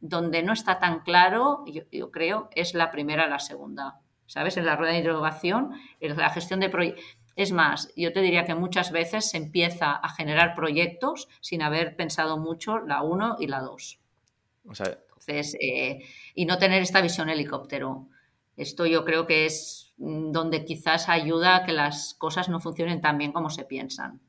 Donde 0.00 0.42
no 0.42 0.52
está 0.52 0.80
tan 0.80 1.02
claro, 1.02 1.64
yo, 1.92 2.10
creo, 2.10 2.48
es 2.56 2.74
la 2.74 2.90
primera 2.90 3.28
y 3.28 3.30
la 3.30 3.38
segunda. 3.38 4.00
¿Sabes? 4.26 4.56
En 4.56 4.66
la 4.66 4.74
rueda 4.74 4.92
de 4.94 4.98
en 6.00 6.16
la 6.16 6.30
gestión 6.30 6.58
de 6.58 6.68
proyectos. 6.68 7.04
Es 7.36 7.52
más, 7.52 7.92
yo 7.96 8.12
te 8.12 8.22
diría 8.22 8.44
que 8.44 8.56
muchas 8.56 8.90
veces 8.90 9.30
se 9.30 9.36
empieza 9.36 9.92
a 9.92 10.08
generar 10.08 10.56
proyectos 10.56 11.28
sin 11.40 11.62
haber 11.62 11.94
pensado 11.94 12.36
mucho 12.36 12.80
la 12.80 13.02
1 13.02 13.36
y 13.38 13.46
la 13.46 13.60
2. 13.60 14.01
Entonces, 14.64 15.56
eh, 15.60 16.00
y 16.34 16.46
no 16.46 16.58
tener 16.58 16.82
esta 16.82 17.00
visión 17.00 17.28
helicóptero. 17.28 18.08
Esto 18.56 18.86
yo 18.86 19.04
creo 19.04 19.26
que 19.26 19.46
es 19.46 19.94
mm, 19.98 20.30
donde 20.30 20.64
quizás 20.64 21.08
ayuda 21.08 21.56
a 21.56 21.64
que 21.64 21.72
las 21.72 22.14
cosas 22.14 22.48
no 22.48 22.60
funcionen 22.60 23.00
tan 23.00 23.18
bien 23.18 23.32
como 23.32 23.50
se 23.50 23.64
piensan. 23.64 24.20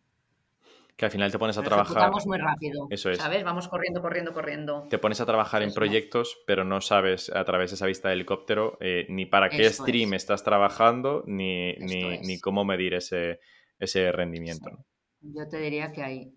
Que 0.96 1.06
al 1.06 1.12
final 1.12 1.32
te 1.32 1.40
pones 1.40 1.58
a 1.58 1.64
trabajar. 1.64 1.98
Vamos 1.98 2.28
muy 2.28 2.38
rápido. 2.38 2.86
Eso 2.90 3.10
es. 3.10 3.18
¿Sabes? 3.18 3.44
Vamos 3.44 3.68
corriendo, 3.68 4.02
corriendo, 4.02 4.32
corriendo. 4.32 4.88
Te 4.90 5.00
pones 5.00 5.20
a 5.22 5.26
trabajar 5.26 5.64
en 5.64 5.74
proyectos, 5.74 6.38
pero 6.46 6.64
no 6.64 6.82
sabes 6.82 7.32
a 7.32 7.44
través 7.46 7.72
de 7.72 7.76
esa 7.76 7.88
vista 7.88 8.10
de 8.10 8.14
helicóptero 8.14 8.78
eh, 8.80 9.08
ni 9.10 9.26
para 9.26 9.50
qué 9.50 9.68
stream 9.72 10.14
estás 10.14 10.44
trabajando, 10.44 11.24
ni, 11.26 11.74
ni, 11.78 12.40
cómo 12.40 12.64
medir 12.64 12.94
ese, 12.94 13.40
ese 13.80 14.12
rendimiento. 14.12 14.70
Yo 15.22 15.48
te 15.50 15.58
diría 15.58 15.92
que 15.92 16.04
ahí. 16.04 16.34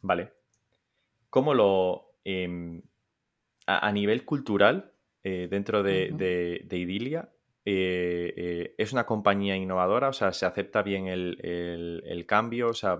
Vale. 0.00 0.32
¿Cómo 1.30 1.54
lo, 1.54 2.11
Em, 2.24 2.82
a, 3.66 3.92
nivel 3.92 4.24
cultural, 4.24 4.92
eh, 5.22 5.48
dentro 5.50 5.82
de, 5.82 6.66
Idilia, 6.70 7.32
eh, 7.64 8.34
eh, 8.36 8.74
¿es 8.76 8.92
una 8.92 9.06
compañía 9.06 9.56
innovadora? 9.56 10.08
O 10.08 10.12
sea, 10.12 10.32
¿se 10.32 10.46
acepta 10.46 10.82
bien 10.82 11.06
el, 11.06 12.24
cambio? 12.26 12.70
O 12.70 12.74
sea, 12.74 12.98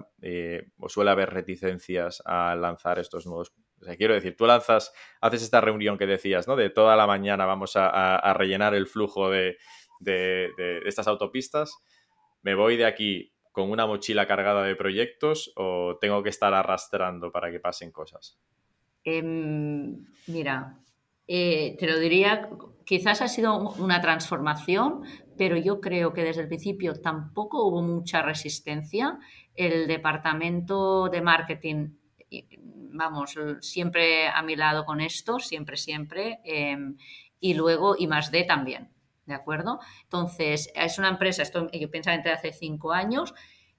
¿o 0.78 0.88
suele 0.88 1.10
haber 1.10 1.30
reticencias 1.30 2.22
a 2.24 2.54
lanzar 2.54 2.98
estos 2.98 3.26
nuevos? 3.26 3.52
O 3.80 3.84
sea, 3.84 3.96
quiero 3.96 4.14
decir, 4.14 4.36
tú 4.36 4.46
lanzas, 4.46 4.92
haces 5.20 5.42
esta 5.42 5.60
reunión 5.60 5.98
que 5.98 6.06
decías, 6.06 6.46
¿no? 6.46 6.54
De 6.54 6.70
toda 6.70 6.94
la 6.94 7.06
mañana 7.06 7.44
vamos 7.46 7.72
a, 7.74 8.32
rellenar 8.34 8.74
el 8.74 8.86
flujo 8.86 9.30
de, 9.30 9.56
estas 10.84 11.08
autopistas. 11.08 11.76
Me 12.42 12.54
voy 12.54 12.76
de 12.76 12.86
aquí 12.86 13.32
con 13.50 13.70
una 13.70 13.86
mochila 13.86 14.26
cargada 14.26 14.62
de 14.62 14.76
proyectos 14.76 15.52
o 15.56 15.98
tengo 16.00 16.22
que 16.22 16.30
estar 16.30 16.54
arrastrando 16.54 17.30
para 17.30 17.50
que 17.50 17.60
pasen 17.60 17.92
cosas? 17.92 18.40
Em, 19.04 20.06
mira, 20.26 20.78
eh, 21.26 21.76
te 21.78 21.86
lo 21.86 21.98
diría, 21.98 22.48
quizás 22.84 23.22
ha 23.22 23.28
sido 23.28 23.58
una 23.78 24.00
transformación, 24.00 25.02
pero 25.36 25.56
yo 25.56 25.80
creo 25.80 26.12
que 26.12 26.24
desde 26.24 26.42
el 26.42 26.48
principio 26.48 26.94
tampoco 27.00 27.66
hubo 27.66 27.82
mucha 27.82 28.22
resistencia. 28.22 29.18
El 29.54 29.86
departamento 29.86 31.08
de 31.08 31.20
marketing, 31.22 31.90
vamos, 32.92 33.34
siempre 33.60 34.28
a 34.28 34.42
mi 34.42 34.56
lado 34.56 34.84
con 34.84 35.00
esto, 35.00 35.38
siempre, 35.38 35.76
siempre. 35.76 36.40
Em, 36.44 36.96
y 37.40 37.54
luego, 37.54 37.96
y 37.98 38.06
más 38.06 38.30
D 38.30 38.44
también, 38.44 38.90
¿de 39.26 39.34
acuerdo? 39.34 39.80
Entonces, 40.04 40.70
es 40.74 40.98
una 40.98 41.08
empresa, 41.08 41.42
esto 41.42 41.68
yo 41.72 41.90
pensaba 41.90 42.14
entre 42.14 42.32
hace 42.32 42.52
cinco 42.52 42.92
años, 42.92 43.34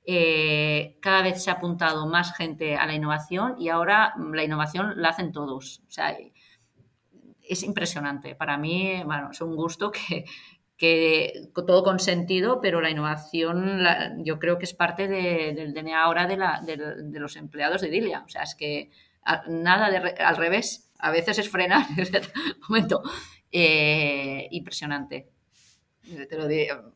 eh, 0.05 0.97
cada 1.01 1.21
vez 1.21 1.43
se 1.43 1.49
ha 1.49 1.53
apuntado 1.53 2.05
más 2.07 2.35
gente 2.35 2.75
a 2.75 2.85
la 2.85 2.93
innovación 2.93 3.55
y 3.57 3.69
ahora 3.69 4.13
la 4.17 4.43
innovación 4.43 4.93
la 4.97 5.09
hacen 5.09 5.31
todos. 5.31 5.81
O 5.87 5.91
sea, 5.91 6.17
es 7.41 7.63
impresionante. 7.63 8.35
Para 8.35 8.57
mí, 8.57 9.01
bueno, 9.05 9.31
es 9.31 9.41
un 9.41 9.55
gusto 9.55 9.91
que, 9.91 10.25
que 10.77 11.49
todo 11.53 11.83
con 11.83 11.99
sentido, 11.99 12.59
pero 12.61 12.81
la 12.81 12.89
innovación 12.89 13.79
yo 14.23 14.39
creo 14.39 14.57
que 14.57 14.65
es 14.65 14.73
parte 14.73 15.07
del 15.07 15.73
DNA 15.73 16.03
ahora 16.03 16.27
de, 16.27 16.37
la, 16.37 16.61
de, 16.61 17.19
los 17.19 17.35
empleados 17.35 17.81
de 17.81 17.89
Dilia. 17.89 18.23
O 18.25 18.29
sea, 18.29 18.43
es 18.43 18.55
que 18.55 18.91
nada 19.47 19.89
de, 19.89 19.97
al 19.97 20.35
revés, 20.35 20.91
a 20.99 21.11
veces 21.11 21.39
es 21.39 21.49
frenar. 21.49 21.85
momento. 22.69 23.01
Eh, 23.51 24.47
impresionante. 24.51 25.29
Te 26.01 26.37
lo 26.37 26.47
digo. 26.47 26.93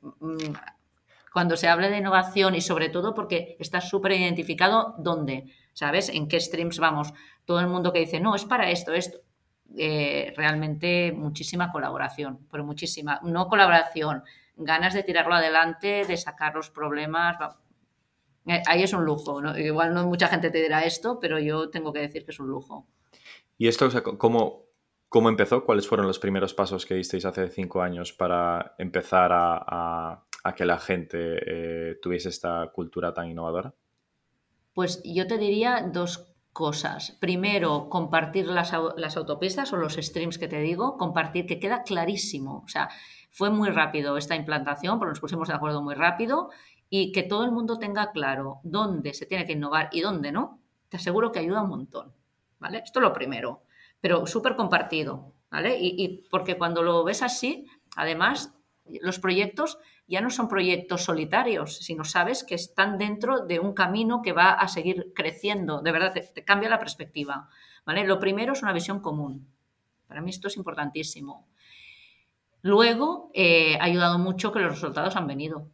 Cuando 1.37 1.55
se 1.55 1.67
habla 1.67 1.87
de 1.87 1.99
innovación 1.99 2.55
y 2.55 2.61
sobre 2.61 2.89
todo 2.89 3.13
porque 3.13 3.57
está 3.59 3.79
súper 3.79 4.13
identificado 4.13 4.95
dónde, 4.97 5.45
¿sabes? 5.71 6.09
En 6.09 6.27
qué 6.27 6.39
streams 6.39 6.79
vamos. 6.79 7.13
Todo 7.45 7.59
el 7.59 7.67
mundo 7.67 7.93
que 7.93 7.99
dice, 7.99 8.19
no, 8.19 8.33
es 8.33 8.43
para 8.43 8.71
esto, 8.71 8.91
esto. 8.91 9.19
Eh, 9.77 10.33
realmente 10.35 11.11
muchísima 11.11 11.71
colaboración, 11.71 12.39
pero 12.49 12.63
muchísima. 12.63 13.19
No 13.21 13.49
colaboración, 13.49 14.23
ganas 14.55 14.95
de 14.95 15.03
tirarlo 15.03 15.35
adelante, 15.35 16.05
de 16.07 16.17
sacar 16.17 16.55
los 16.55 16.71
problemas. 16.71 17.37
Eh, 18.47 18.63
ahí 18.65 18.81
es 18.81 18.93
un 18.93 19.05
lujo. 19.05 19.39
Igual 19.55 19.93
no 19.93 20.07
mucha 20.07 20.29
gente 20.29 20.49
te 20.49 20.59
dirá 20.59 20.85
esto, 20.85 21.19
pero 21.19 21.37
yo 21.37 21.69
tengo 21.69 21.93
que 21.93 21.99
decir 21.99 22.25
que 22.25 22.31
es 22.31 22.39
un 22.39 22.47
lujo. 22.47 22.87
¿Y 23.59 23.67
esto, 23.67 23.87
cómo, 24.17 24.63
cómo 25.07 25.29
empezó? 25.29 25.65
¿Cuáles 25.65 25.87
fueron 25.87 26.07
los 26.07 26.17
primeros 26.17 26.55
pasos 26.55 26.87
que 26.87 26.95
disteis 26.95 27.25
hace 27.25 27.47
cinco 27.49 27.83
años 27.83 28.11
para 28.11 28.73
empezar 28.79 29.29
a, 29.31 30.23
que 30.55 30.65
la 30.65 30.79
gente 30.79 31.17
eh, 31.19 31.95
tuviese 32.01 32.29
esta 32.29 32.71
cultura 32.73 33.13
tan 33.13 33.29
innovadora? 33.29 33.73
Pues 34.73 35.01
yo 35.03 35.25
te 35.27 35.37
diría 35.37 35.89
dos 35.91 36.33
cosas. 36.57 37.15
Primero, 37.19 37.87
compartir 37.87 38.47
las, 38.47 38.73
autopistas 38.73 39.71
o 39.73 39.77
los 39.77 39.93
streams 39.93 40.37
que 40.37 40.47
te 40.47 40.59
digo, 40.59 40.97
compartir 40.97 41.45
que 41.45 41.59
queda 41.59 41.83
clarísimo. 41.83 42.63
O 42.65 42.67
sea, 42.67 42.89
fue 43.29 43.49
muy 43.51 43.69
rápido 43.69 44.17
esta 44.17 44.35
implantación, 44.35 44.97
porque 44.97 45.11
nos 45.11 45.19
pusimos 45.19 45.47
de 45.49 45.53
acuerdo 45.53 45.83
muy 45.83 45.93
rápido 45.93 46.49
y 46.89 47.11
que 47.11 47.21
todo 47.23 47.43
el 47.43 47.51
mundo 47.51 47.77
tenga 47.77 48.11
claro 48.11 48.59
dónde 48.63 49.13
se 49.13 49.25
tiene 49.25 49.45
que 49.45 49.53
innovar 49.53 49.89
y 49.91 50.01
dónde 50.01 50.31
no, 50.31 50.59
te 50.89 50.97
aseguro 50.97 51.31
que 51.31 51.39
ayuda 51.39 51.61
un 51.61 51.69
montón. 51.69 52.13
¿Vale? 52.57 52.79
Esto 52.83 52.99
es 52.99 53.03
lo 53.03 53.13
primero, 53.13 53.61
pero 54.01 54.25
súper 54.25 54.55
compartido. 54.55 55.33
¿Vale? 55.51 55.77
Y 55.79 56.27
porque 56.31 56.57
cuando 56.57 56.81
lo 56.81 57.03
ves 57.03 57.21
así, 57.21 57.67
además, 57.95 58.53
los 59.01 59.19
proyectos 59.19 59.77
ya 60.07 60.21
no 60.21 60.29
son 60.29 60.47
proyectos 60.47 61.03
solitarios, 61.03 61.77
sino 61.79 62.05
sabes 62.05 62.43
que 62.43 62.55
están 62.55 62.97
dentro 62.97 63.45
de 63.45 63.59
un 63.59 63.73
camino 63.73 64.21
que 64.21 64.31
va 64.31 64.51
a 64.51 64.67
seguir 64.67 65.11
creciendo. 65.13 65.81
De 65.81 65.91
verdad, 65.91 66.13
te, 66.13 66.43
cambia 66.43 66.69
la 66.69 66.79
perspectiva. 66.79 67.49
¿vale? 67.85 68.05
Lo 68.05 68.19
primero 68.19 68.53
es 68.53 68.63
una 68.63 68.71
visión 68.71 69.01
común. 69.01 69.47
Para 70.07 70.21
mí 70.21 70.29
esto 70.29 70.47
es 70.47 70.55
importantísimo. 70.55 71.47
Luego, 72.61 73.29
eh, 73.33 73.77
ha 73.79 73.83
ayudado 73.83 74.17
mucho 74.17 74.51
que 74.51 74.59
los 74.59 74.71
resultados 74.71 75.15
han 75.17 75.27
venido. 75.27 75.69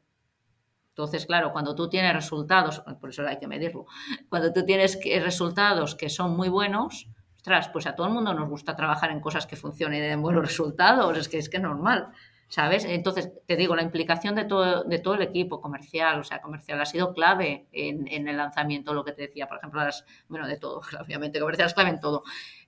Entonces, 0.90 1.26
claro, 1.26 1.52
cuando 1.52 1.76
tú 1.76 1.90
tienes 1.90 2.14
resultados, 2.14 2.84
por 3.00 3.10
eso 3.10 3.26
hay 3.26 3.40
que 3.40 3.48
medirlo, 3.48 3.88
cuando 4.30 4.54
tú 4.54 4.64
tienes 4.64 5.00
resultados 5.24 5.96
que 5.96 6.08
son 6.10 6.36
muy 6.36 6.50
buenos, 6.50 7.10
ostras, 7.36 7.70
pues 7.70 7.88
a 7.88 7.96
todo 7.96 8.08
el 8.08 8.14
mundo 8.14 8.34
nos 8.36 8.48
gusta 8.48 8.76
trabajar 8.76 9.10
en 9.10 9.20
cosas 9.20 9.48
que 9.48 9.56
funcionen 9.56 10.04
y 10.04 10.08
den 10.08 10.22
buenos 10.22 10.44
resultados, 10.44 11.18
es 11.18 11.28
que 11.28 11.40
es 11.40 11.50
que 11.50 11.58
es 11.58 11.64
normal. 11.64 12.10
¿Sabes? 12.54 12.86
Entonces, 12.86 13.32
te 13.48 13.56
digo, 13.56 13.76
la 13.76 13.82
implicación 13.82 14.36
de 14.36 14.46
todo, 14.46 14.84
de 14.84 15.00
todo 15.00 15.16
el 15.16 15.24
equipo 15.24 15.60
comercial, 15.60 16.20
o 16.20 16.24
sea, 16.24 16.40
comercial 16.40 16.80
ha 16.80 16.86
sido 16.86 17.12
clave 17.12 17.66
en, 17.72 18.28
el 18.28 18.38
lanzamiento, 18.38 18.94
lo 18.94 19.04
que 19.04 19.12
te 19.12 19.24
decía, 19.24 19.48
por 19.48 19.58
ejemplo, 19.58 19.84
las, 19.84 20.06
bueno, 20.28 20.46
de 20.48 20.58
todo, 20.58 20.82
obviamente, 21.02 21.40
comercial 21.40 21.66
es 21.68 21.74
clave 21.74 21.90
en 21.90 22.00
todo. 22.00 22.22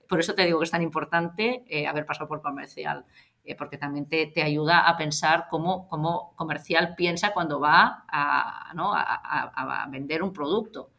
Por 0.09 0.19
eso 0.19 0.33
te 0.33 0.43
digo 0.43 0.57
que 0.57 0.63
es 0.63 0.71
tan 0.71 0.81
importante 0.81 1.63
eh, 1.67 1.85
haber 1.85 2.07
pasado 2.07 2.27
por 2.27 2.41
comercial, 2.41 3.05
eh, 3.43 3.53
porque 3.53 3.77
también 3.77 4.09
te, 4.09 4.41
ayuda 4.41 4.89
a 4.89 4.97
pensar 4.97 5.45
cómo, 5.51 5.87
cómo, 5.87 6.33
comercial 6.35 6.95
piensa 6.97 7.31
cuando 7.31 7.59
va 7.59 8.05
a, 8.07 9.87
vender 9.91 10.23
un 10.23 10.33
producto. 10.33 10.89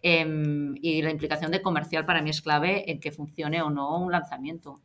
Em, 0.00 0.74
y 0.80 1.02
la 1.02 1.10
implicación 1.10 1.50
de 1.50 1.60
comercial 1.60 2.06
para 2.06 2.22
mí 2.22 2.30
es 2.30 2.40
clave 2.40 2.90
en 2.90 2.98
que 2.98 3.12
funcione 3.12 3.60
o 3.60 3.68
no 3.68 3.98
un 3.98 4.10
lanzamiento. 4.10 4.80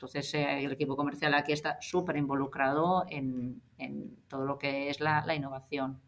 Entonces, 0.00 0.32
eh, 0.32 0.64
el 0.64 0.72
equipo 0.72 0.96
comercial 0.96 1.34
aquí 1.34 1.52
está 1.52 1.76
súper 1.82 2.16
involucrado 2.16 3.04
en, 3.10 3.60
todo 4.28 4.46
lo 4.46 4.56
que 4.56 4.88
es 4.88 4.98
la, 4.98 5.34
innovación. 5.34 6.00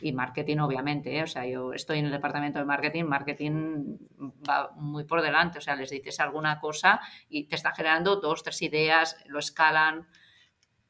Y 0.00 0.12
marketing, 0.12 0.58
obviamente. 0.58 1.16
¿eh? 1.16 1.22
O 1.22 1.28
sea, 1.28 1.46
yo 1.46 1.72
estoy 1.72 2.00
en 2.00 2.06
el 2.06 2.10
departamento 2.10 2.58
de 2.58 2.64
marketing, 2.64 3.04
marketing 3.04 3.98
va 4.18 4.72
muy 4.74 5.04
por 5.04 5.22
delante. 5.22 5.58
O 5.58 5.60
sea, 5.60 5.76
les 5.76 5.90
dices 5.90 6.18
alguna 6.18 6.58
cosa 6.58 7.00
y 7.28 7.44
te 7.44 7.54
están 7.54 7.72
generando 7.76 8.16
dos, 8.16 8.42
tres 8.42 8.60
ideas, 8.62 9.16
lo 9.26 9.38
escalan. 9.38 10.08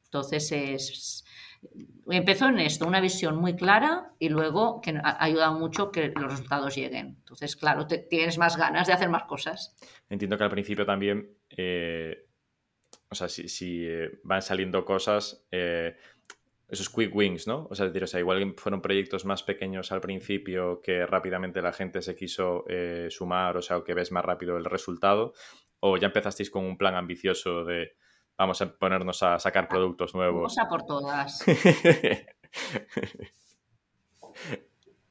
Entonces, 0.05 0.51
es, 0.51 1.25
empezó 2.09 2.47
en 2.47 2.59
esto, 2.59 2.87
una 2.87 3.01
visión 3.01 3.37
muy 3.37 3.55
clara 3.55 4.13
y 4.17 4.29
luego 4.29 4.81
que 4.81 4.99
ha 5.03 5.23
ayudado 5.23 5.59
mucho 5.59 5.91
que 5.91 6.11
los 6.15 6.31
resultados 6.31 6.75
lleguen. 6.75 7.17
Entonces, 7.19 7.55
claro, 7.55 7.85
te, 7.85 7.99
tienes 7.99 8.39
más 8.39 8.57
ganas 8.57 8.87
de 8.87 8.93
hacer 8.93 9.09
más 9.09 9.25
cosas. 9.25 9.75
Entiendo 10.09 10.39
que 10.39 10.43
al 10.43 10.49
principio 10.49 10.87
también 10.87 11.29
eh, 11.49 12.26
o 13.09 13.15
sea, 13.15 13.29
si, 13.29 13.85
eh, 13.87 14.19
van 14.23 14.41
saliendo 14.41 14.83
cosas, 14.83 15.45
eh, 15.51 15.95
esos 16.67 16.89
quick 16.89 17.15
wins, 17.15 17.47
¿no? 17.47 17.67
O 17.69 17.75
sea, 17.75 17.85
decir, 17.85 18.03
o 18.03 18.07
sea, 18.07 18.19
igual 18.19 18.53
fueron 18.57 18.81
proyectos 18.81 19.23
más 19.23 19.43
pequeños 19.43 19.93
al 19.93 20.01
principio 20.01 20.81
que 20.81 21.05
rápidamente 21.05 21.61
la 21.61 21.71
gente 21.71 22.01
se 22.01 22.15
quiso 22.15 22.65
eh, 22.67 23.07
sumar, 23.09 23.55
o 23.55 23.61
sea, 23.61 23.77
o 23.77 23.83
que 23.85 23.93
ves 23.93 24.11
más 24.11 24.25
rápido 24.25 24.57
el 24.57 24.65
resultado, 24.65 25.31
o 25.79 25.95
ya 25.97 26.07
empezasteis 26.07 26.49
con 26.49 26.65
un 26.65 26.77
plan 26.77 26.95
ambicioso 26.95 27.63
de 27.63 27.95
vamos 28.37 28.61
a 28.61 28.77
ponernos 28.77 29.23
a 29.23 29.39
sacar 29.39 29.69
productos 29.69 30.13
nuevos. 30.13 30.53
Vamos 30.55 30.59
a 30.59 30.67
por 30.67 30.83
todas. 30.85 31.45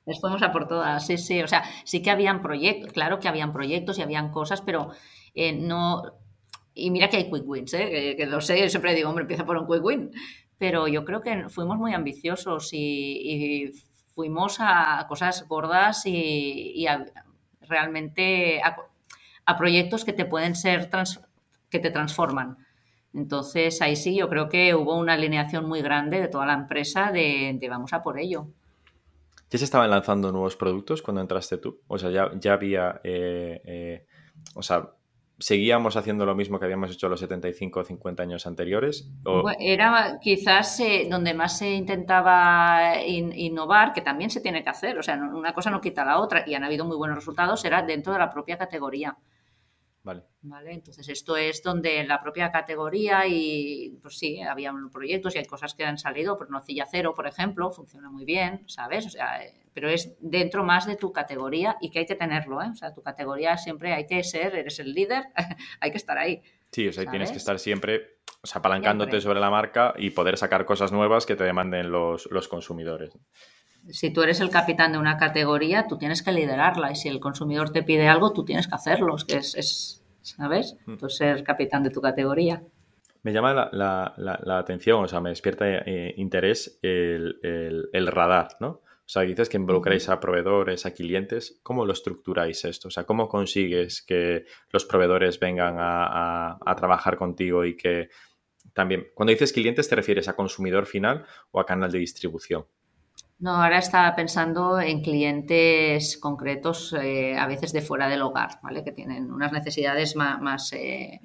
Les 0.05 0.21
fuimos 0.21 0.43
a 0.43 0.53
por 0.53 0.69
todas, 0.69 1.05
sí, 1.05 1.17
sí. 1.17 1.43
O 1.43 1.49
sea, 1.49 1.65
sí 1.85 2.03
que 2.03 2.11
habían 2.11 2.43
proyectos, 2.43 2.93
claro 2.93 3.19
que 3.19 3.29
habían 3.29 3.53
proyectos 3.53 3.99
y 3.99 4.03
habían 4.03 4.31
cosas, 4.31 4.61
pero 4.61 4.91
no, 5.35 6.03
y 6.77 6.91
mira 6.91 7.09
que 7.09 7.17
hay 7.17 7.31
quick 7.31 7.49
wins, 7.49 7.73
¿eh? 7.73 8.15
que, 8.17 8.27
lo 8.27 8.41
sé, 8.43 8.69
siempre 8.69 8.95
digo, 8.95 9.09
hombre, 9.09 9.23
empieza 9.23 9.47
por 9.47 9.57
un 9.57 9.67
quick 9.67 9.83
win. 9.83 10.11
Pero 10.59 10.87
yo 10.89 11.05
creo 11.05 11.23
que 11.23 11.49
fuimos 11.49 11.79
muy 11.79 11.95
ambiciosos 11.95 12.71
y, 12.73 13.73
fuimos 14.15 14.59
a 14.61 15.05
cosas 15.09 15.47
gordas 15.49 16.05
y, 16.05 16.87
realmente 17.63 18.61
a, 18.63 19.57
proyectos 19.57 20.05
que 20.05 20.13
te 20.13 20.27
pueden 20.27 20.55
ser, 20.55 20.91
que 21.71 21.79
te 21.79 21.91
transforman. 21.91 22.59
Entonces 23.15 23.81
ahí 23.81 23.97
sí, 23.97 24.15
yo 24.15 24.29
creo 24.29 24.51
que 24.51 24.75
hubo 24.75 24.99
una 24.99 25.15
alineación 25.15 25.67
muy 25.67 25.81
grande 25.81 26.21
de 26.21 26.29
toda 26.29 26.45
la 26.45 26.53
empresa 26.53 27.11
de, 27.11 27.59
vamos 27.71 27.95
a 27.95 28.03
por 28.03 28.19
ello. 28.19 28.49
¿Ya 29.49 29.59
se 29.59 29.65
estaban 29.65 29.89
lanzando 29.89 30.31
nuevos 30.31 30.57
productos 30.57 31.01
cuando 31.01 31.23
entraste 31.23 31.57
tú? 31.57 31.81
O 31.87 31.99
sea, 31.99 32.11
ya, 32.11 32.31
ya 32.39 32.53
había, 32.53 33.01
eh, 33.05 33.63
eh, 33.65 34.07
o 34.55 34.63
sea, 34.63 34.91
seguíamos 35.39 35.97
haciendo 35.97 36.25
lo 36.25 36.35
mismo 36.35 36.59
que 36.59 36.65
habíamos 36.65 36.91
hecho 36.91 37.09
los 37.09 37.21
75 37.21 37.81
o 37.81 37.85
50 37.85 38.23
años 38.23 38.47
anteriores? 38.47 39.11
Era 39.59 40.19
quizás 40.21 40.81
eh, 40.81 41.07
donde 41.11 41.35
más 41.35 41.59
se 41.59 41.75
intentaba 41.75 43.03
innovar, 43.05 43.93
que 43.93 44.01
también 44.01 44.31
se 44.31 44.41
tiene 44.41 44.63
que 44.63 44.71
hacer, 44.71 44.99
o 44.99 45.03
sea, 45.03 45.17
una 45.17 45.53
cosa 45.53 45.71
no 45.71 45.81
quita 45.81 46.05
la 46.05 46.19
otra 46.19 46.45
y 46.47 46.55
han 46.55 46.65
habido 46.65 46.85
muy 46.85 46.97
buenos 46.97 47.17
resultados, 47.17 47.65
era 47.65 47.83
dentro 47.83 48.13
de 48.13 48.19
la 48.19 48.31
propia 48.31 48.57
categoría. 48.57 49.17
Vale. 50.03 50.23
¿Vale? 50.43 50.73
Entonces, 50.73 51.09
esto 51.09 51.37
es 51.37 51.65
donde 51.65 52.05
la 52.05 52.23
propia 52.23 52.53
categoría 52.53 53.27
y, 53.27 53.99
pues 54.01 54.17
sí, 54.17 54.41
había 54.41 54.73
proyectos 54.93 55.35
y 55.35 55.39
hay 55.39 55.47
cosas 55.47 55.75
que 55.75 55.85
han 55.85 55.99
salido, 55.99 56.39
pues 56.39 56.49
Nocilla 56.49 56.87
Cero, 56.89 57.13
por 57.13 57.27
ejemplo, 57.27 57.73
funciona 57.73 58.09
muy 58.09 58.25
bien, 58.25 58.63
¿sabes? 58.69 59.05
O 59.07 59.11
sea, 59.11 59.41
pero 59.77 59.91
es 59.91 60.17
dentro 60.21 60.65
más 60.65 60.87
de 60.87 60.97
tu 60.97 61.13
categoría 61.13 61.77
y 61.83 61.91
que 61.91 61.99
hay 61.99 62.07
que 62.07 62.15
tenerlo, 62.15 62.63
¿eh? 62.63 62.69
O 62.73 62.75
sea, 62.75 62.95
tu 62.95 63.03
categoría 63.03 63.59
siempre 63.59 63.93
hay 63.93 64.07
que 64.07 64.25
ser, 64.25 64.57
eres 64.57 64.79
el 64.79 64.95
líder, 64.95 65.25
hay 65.81 65.91
que 65.91 65.99
estar 65.99 66.17
ahí. 66.17 66.41
Sí, 66.73 66.89
o 66.89 66.93
sea, 66.95 67.05
tienes 67.11 67.31
que 67.31 67.37
estar 67.37 67.59
siempre, 67.59 68.17
o 68.43 68.47
sea, 68.47 68.61
apalancándote 68.61 69.21
sobre 69.21 69.39
la 69.39 69.51
marca 69.51 69.93
y 69.99 70.09
poder 70.09 70.39
sacar 70.39 70.65
cosas 70.65 70.93
nuevas 70.93 71.27
que 71.27 71.37
te 71.37 71.45
demanden 71.45 71.91
los, 71.91 72.27
los 72.31 72.49
consumidores 72.49 73.13
si 73.91 74.13
tú 74.13 74.23
eres 74.23 74.41
el 74.41 74.51
capitán 74.51 74.93
de 74.93 74.99
una 74.99 75.17
categoría, 75.17 75.87
tú 75.87 75.97
tienes 75.97 76.23
que 76.23 76.33
liderarla 76.33 76.91
y 76.91 76.97
si 76.97 77.09
el 77.09 77.21
consumidor 77.21 77.71
te 77.71 77.83
pide 77.83 78.09
algo, 78.09 78.33
tú 78.33 78.45
tienes 78.45 78.67
que 78.67 78.75
hacerlo. 78.75 79.15
Es 79.15 79.25
que 79.25 79.37
es, 79.37 80.05
¿sabes? 80.23 80.77
Mm. 80.87 80.97
Tú 80.97 81.09
ser 81.09 81.45
capitán 81.45 81.85
de 81.85 81.91
tu 81.91 82.01
categoría. 82.01 82.65
Me 83.23 83.33
llama 83.33 83.69
la, 83.73 84.59
atención, 84.59 85.05
o 85.05 85.09
sea, 85.09 85.21
me 85.21 85.31
despierta 85.31 85.67
eh, 85.67 86.15
interés 86.17 86.79
el, 86.81 88.07
radar, 88.07 88.49
¿no? 88.61 88.83
O 89.07 89.09
sea, 89.09 89.23
dices 89.23 89.49
que 89.49 89.57
involucráis 89.57 90.09
a 90.09 90.19
proveedores, 90.19 90.85
a 90.85 90.91
clientes. 90.93 91.61
¿Cómo 91.63 91.87
lo 91.87 91.93
estructuráis 91.93 92.65
esto? 92.65 92.89
O 92.89 92.91
sea, 92.91 93.05
¿cómo 93.05 93.29
consigues 93.29 94.03
que 94.03 94.47
los 94.71 94.85
proveedores 94.85 95.39
vengan 95.39 95.77
a, 95.79 96.59
a 96.61 96.75
trabajar 96.75 97.17
contigo 97.17 97.65
y 97.65 97.77
que 97.77 98.09
también, 98.73 99.07
cuando 99.15 99.31
dices 99.31 99.53
clientes, 99.53 99.89
¿te 99.89 99.97
refieres 99.97 100.29
a 100.29 100.35
consumidor 100.35 100.87
final 100.87 101.25
o 101.53 101.61
a 101.61 101.67
canal 101.67 101.91
de 101.91 101.99
distribución? 101.99 102.67
No, 103.39 103.63
ahora 103.63 103.79
estaba 103.79 104.15
pensando 104.17 104.81
en 104.81 105.03
clientes 105.03 106.17
concretos, 106.17 106.95
eh, 106.95 107.37
a 107.37 107.47
veces 107.47 107.73
de 107.73 107.83
fuera 107.83 108.09
del 108.09 108.23
hogar, 108.23 108.61
¿vale? 108.63 108.83
Que 108.83 108.93
tienen 108.93 109.31
unas 109.31 109.53
necesidades 109.53 110.17
más, 110.17 110.41
más, 110.41 110.73
eh, 110.73 111.21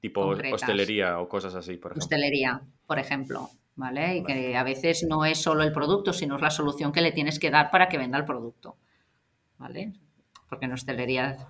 tipo 0.00 0.34
hostelería 0.52 1.18
o 1.20 1.28
cosas 1.28 1.54
así, 1.54 1.76
por 1.76 1.92
ejemplo. 1.92 2.04
Hostelería, 2.04 2.62
por 2.86 2.98
ejemplo, 2.98 3.50
¿vale? 3.76 4.16
Y 4.16 4.24
que 4.24 4.56
a 4.56 4.62
veces 4.62 5.04
no 5.08 5.24
es 5.24 5.40
solo 5.40 5.62
el 5.62 5.72
producto, 5.72 6.12
sino 6.12 6.36
es 6.36 6.42
la 6.42 6.50
solución 6.50 6.92
que 6.92 7.00
le 7.00 7.12
tienes 7.12 7.38
que 7.38 7.50
dar 7.50 7.70
para 7.70 7.88
que 7.88 7.98
venda 7.98 8.18
el 8.18 8.24
producto, 8.24 8.76
¿vale? 9.58 9.92
Porque 10.48 10.66
en 10.66 10.72
hostelería 10.72 11.48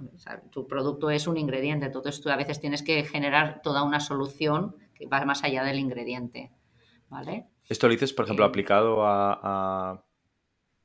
tu 0.50 0.66
producto 0.66 1.10
es 1.10 1.26
un 1.26 1.36
ingrediente, 1.36 1.86
entonces 1.86 2.20
tú 2.20 2.30
a 2.30 2.36
veces 2.36 2.60
tienes 2.60 2.82
que 2.82 3.02
generar 3.04 3.60
toda 3.62 3.82
una 3.82 4.00
solución 4.00 4.76
que 4.94 5.06
va 5.06 5.24
más 5.24 5.42
allá 5.42 5.64
del 5.64 5.78
ingrediente, 5.78 6.52
¿vale? 7.08 7.48
Esto 7.68 7.88
lo 7.88 7.92
dices, 7.92 8.12
por 8.12 8.24
ejemplo, 8.24 8.44
aplicado 8.44 9.04
a, 9.04 10.04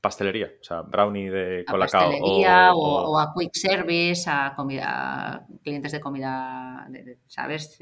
pastelería, 0.01 0.51
o 0.59 0.63
sea, 0.63 0.81
brownie 0.81 1.29
de 1.29 1.65
colacao. 1.65 2.09
Pastelería 2.09 2.71
o, 2.73 3.19
a 3.19 3.33
quick 3.38 3.51
service, 3.53 4.29
a, 4.29 4.53
comida, 4.55 5.45
clientes 5.63 5.91
de 5.91 5.99
comida, 5.99 6.88
¿sabes? 7.27 7.77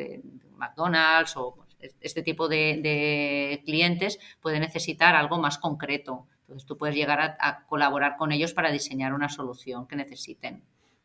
McDonald's 0.57 1.37
o 1.37 1.64
este 2.01 2.21
tipo 2.21 2.47
de, 2.47 3.61
clientes 3.65 4.19
puede 4.41 4.59
necesitar 4.59 5.15
algo 5.15 5.39
más 5.39 5.57
concreto. 5.57 6.27
Entonces 6.41 6.65
tú 6.65 6.77
puedes 6.77 6.95
llegar 6.95 7.37
a, 7.39 7.65
colaborar 7.65 8.17
con 8.17 8.31
ellos 8.31 8.53
para 8.53 8.71
diseñar 8.71 9.13
una 9.13 9.29
solución 9.29 9.87
que 9.87 9.95
necesiten. 9.95 10.63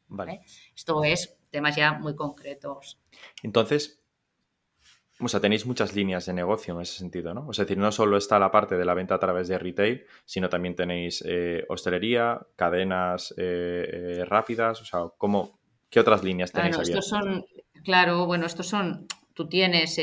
Vale. 0.09 0.41
Esto 0.75 1.05
es 1.05 1.37
temas 1.51 1.77
ya 1.77 1.93
muy 1.93 2.15
concretos. 2.15 2.99
Entonces, 3.43 4.01
o 5.21 5.29
sea, 5.29 5.41
tenéis 5.41 5.67
muchas 5.67 5.95
líneas 5.95 6.27
de 6.27 6.33
negocio 6.33 6.75
en 6.75 6.81
ese 6.81 6.99
sentido, 6.99 7.35
¿no? 7.35 7.47
O 7.49 7.53
sea, 7.53 7.63
es 7.63 7.69
decir, 7.69 7.79
no 7.79 7.93
solo 7.93 8.17
está 8.17 8.39
la 8.39 8.51
parte 8.51 8.77
de 8.77 8.85
la 8.85 8.95
venta 8.95 9.17
a 9.17 9.19
través 9.19 9.49
de 9.49 9.59
retail, 9.59 10.07
sino 10.25 10.49
también 10.49 10.75
tenéis 10.75 11.23
eh, 11.27 11.65
hostelería, 11.69 12.41
cadenas 12.57 13.35
eh, 13.37 13.89
eh, 13.93 14.25
rápidas, 14.25 14.81
o 14.81 14.85
sea, 14.85 15.01
¿cómo, 15.19 15.61
¿qué 15.91 16.01
otras 16.01 16.25
líneas 16.25 16.53
tenéis 16.53 16.77
bueno, 16.77 16.89
estos 16.89 17.09
son, 17.09 17.45
claro, 17.85 18.27
bueno, 18.27 18.47
estos 18.47 18.67
son, 18.67 19.07
tú 19.35 19.47
tienes, 19.47 19.99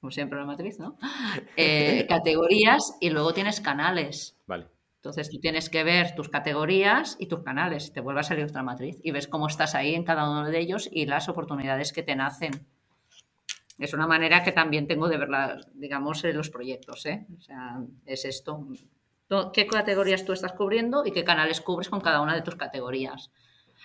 como 0.00 0.10
siempre 0.10 0.38
la 0.38 0.46
matriz, 0.46 0.78
¿no? 0.78 0.96
categorías 2.08 2.96
y 3.00 3.10
luego 3.10 3.32
tienes 3.34 3.60
canales. 3.60 4.36
Vale. 4.46 4.66
Entonces 4.96 5.30
tú 5.30 5.38
tienes 5.40 5.70
que 5.70 5.82
ver 5.82 6.14
tus 6.14 6.28
categorías 6.28 7.16
y 7.18 7.26
tus 7.26 7.42
canales, 7.42 7.90
te 7.92 8.00
vuelve 8.00 8.20
a 8.20 8.22
salir 8.22 8.44
otra 8.44 8.62
matriz 8.62 8.98
y 9.02 9.12
ves 9.12 9.28
cómo 9.28 9.46
estás 9.46 9.74
ahí 9.74 9.94
en 9.94 10.04
cada 10.04 10.28
uno 10.28 10.44
de 10.44 10.58
ellos 10.58 10.90
y 10.92 11.06
las 11.06 11.28
oportunidades 11.30 11.94
que 11.94 12.02
te 12.02 12.14
nacen. 12.14 12.66
Es 13.78 13.94
una 13.94 14.06
manera 14.06 14.42
que 14.42 14.52
también 14.52 14.86
tengo 14.86 15.08
de 15.08 15.16
verla, 15.16 15.58
digamos, 15.72 16.22
los 16.22 16.50
proyectos. 16.50 17.06
¿eh? 17.06 17.26
O 17.38 17.40
sea, 17.40 17.80
es 18.04 18.26
esto. 18.26 18.66
¿Qué 19.54 19.66
categorías 19.66 20.26
tú 20.26 20.34
estás 20.34 20.52
cubriendo 20.52 21.06
y 21.06 21.12
qué 21.12 21.24
canales 21.24 21.62
cubres 21.62 21.88
con 21.88 22.02
cada 22.02 22.20
una 22.20 22.34
de 22.34 22.42
tus 22.42 22.56
categorías? 22.56 23.30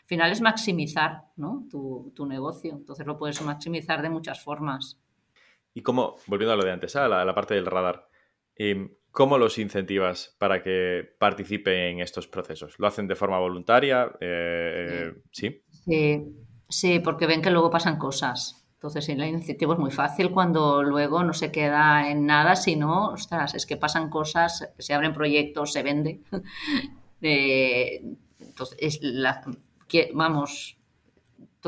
Al 0.01 0.07
final 0.07 0.31
es 0.31 0.41
maximizar 0.41 1.23
¿no? 1.37 1.65
tu, 1.71 2.25
negocio. 2.25 2.73
Entonces 2.73 3.05
lo 3.07 3.17
puedes 3.17 3.41
maximizar 3.41 4.01
de 4.01 4.09
muchas 4.09 4.43
formas. 4.43 4.97
Y 5.75 5.81
cómo, 5.81 6.15
volviendo 6.25 6.53
a 6.53 6.55
lo 6.55 6.63
de 6.63 6.71
antes, 6.71 6.95
a 6.95 7.07
la, 7.09 7.35
parte 7.35 7.53
del 7.53 7.65
radar, 7.65 8.07
em, 8.55 8.95
¿cómo 9.11 9.37
los 9.37 9.57
incentivas 9.57 10.33
para 10.39 10.63
que 10.63 11.03
participen 11.19 11.73
en 11.73 11.99
estos 11.99 12.29
procesos? 12.29 12.79
¿Lo 12.79 12.87
hacen 12.87 13.07
de 13.07 13.15
forma 13.15 13.37
voluntaria? 13.39 14.05
Eh, 14.21 15.11
eh, 15.11 15.13
¿sí? 15.31 15.61
¿sí? 15.69 16.23
Sí, 16.69 16.99
porque 16.99 17.27
ven 17.27 17.41
que 17.41 17.51
luego 17.51 17.69
pasan 17.69 17.97
cosas. 17.97 18.65
Entonces, 18.75 19.17
la 19.17 19.27
iniciativa 19.27 19.73
es 19.73 19.79
muy 19.79 19.91
fácil 19.91 20.31
cuando 20.31 20.81
luego 20.81 21.23
no 21.25 21.33
se 21.33 21.51
queda 21.51 22.09
en 22.09 22.25
nada, 22.25 22.55
sino, 22.55 23.09
ostras, 23.09 23.53
es 23.53 23.65
que 23.65 23.75
pasan 23.75 24.09
cosas, 24.09 24.71
se 24.77 24.93
abren 24.93 25.13
proyectos, 25.13 25.73
se 25.73 25.83
vende. 25.83 26.21
entonces, 28.39 29.01
vamos, 30.13 30.77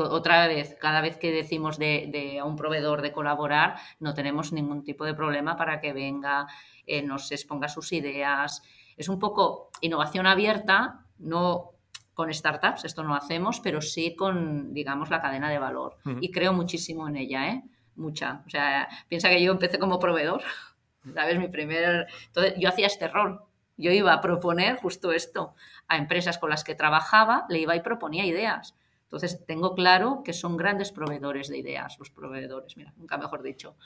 otra 0.04 0.46
vez, 0.46 0.76
cada 0.80 1.00
vez 1.00 1.16
que 1.16 1.30
decimos 1.30 1.78
de, 1.78 2.38
a 2.40 2.44
un 2.44 2.56
proveedor 2.56 3.02
de 3.02 3.12
colaborar, 3.12 3.76
no 4.00 4.14
tenemos 4.14 4.52
ningún 4.52 4.84
tipo 4.84 5.04
de 5.04 5.14
problema 5.14 5.56
para 5.56 5.80
que 5.80 5.92
venga, 5.92 6.46
eh, 6.86 7.02
nos 7.02 7.30
exponga 7.32 7.68
sus 7.68 7.92
ideas. 7.92 8.62
Es 8.96 9.08
un 9.08 9.18
poco 9.18 9.70
innovación 9.80 10.26
abierta, 10.26 11.04
no 11.18 11.72
con 12.14 12.34
startups, 12.34 12.84
esto 12.84 13.04
no 13.04 13.14
hacemos, 13.14 13.60
pero 13.60 13.80
sí 13.80 14.16
con, 14.16 14.74
digamos, 14.74 15.08
la 15.08 15.22
cadena 15.22 15.50
de 15.50 15.58
valor. 15.60 15.98
Y 16.20 16.32
creo 16.32 16.52
muchísimo 16.52 17.06
en 17.08 17.16
ella, 17.16 17.48
¿eh? 17.48 17.62
Mucha. 17.94 18.42
O 18.44 18.50
sea, 18.50 18.88
piensa 19.08 19.28
que 19.28 19.40
yo 19.42 19.52
empecé 19.52 19.78
como 19.78 20.00
proveedor, 20.00 20.42
¿sabes? 21.14 21.38
Mi 21.38 21.46
primer... 21.46 22.08
Entonces, 22.26 22.54
yo 22.58 22.68
hacía 22.68 22.88
este 22.88 23.06
rol. 23.06 23.42
Yo 23.76 23.92
iba 23.92 24.12
a 24.12 24.20
proponer 24.20 24.76
justo 24.76 25.12
esto 25.12 25.54
a 25.86 25.96
empresas 25.96 26.38
con 26.38 26.50
las 26.50 26.64
que 26.64 26.74
trabajaba, 26.74 27.46
le 27.48 27.60
iba 27.60 27.76
y 27.76 27.80
proponía 27.80 28.26
ideas. 28.26 28.74
Entonces, 29.08 29.44
tengo 29.46 29.74
claro 29.74 30.22
que 30.24 30.32
son 30.32 30.56
grandes 30.56 30.92
proveedores 30.92 31.48
de 31.48 31.58
ideas, 31.58 31.98
los 31.98 32.10
proveedores, 32.10 32.76
mira, 32.76 32.92
nunca 32.96 33.16
mejor 33.16 33.42
dicho 33.42 33.76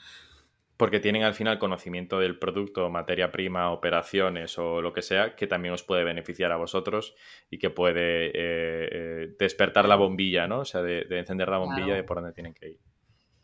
porque 0.77 0.99
tienen 0.99 1.23
al 1.23 1.35
final 1.35 1.59
conocimiento 1.59 2.19
del 2.19 2.39
producto, 2.39 2.89
materia 2.89 3.31
prima, 3.31 3.71
operaciones 3.71 4.57
o 4.57 4.81
lo 4.81 4.91
que 4.91 5.01
sea, 5.01 5.35
que 5.35 5.47
también 5.47 5.73
os 5.73 5.83
puede 5.83 6.03
beneficiar 6.03 6.51
a 6.51 6.57
vosotros 6.57 7.15
y 7.49 7.59
que 7.59 7.69
puede 7.69 8.27
eh, 8.27 8.33
eh, 8.35 9.35
despertar 9.37 9.87
la 9.87 9.95
bombilla, 9.95 10.47
¿no? 10.47 10.59
O 10.59 10.65
sea, 10.65 10.81
de, 10.81 11.05
encender 11.11 11.47
la 11.49 11.59
bombilla 11.59 11.93
de 11.93 12.03
por 12.03 12.17
dónde 12.17 12.33
tienen 12.33 12.53
que 12.53 12.71
ir. 12.71 12.79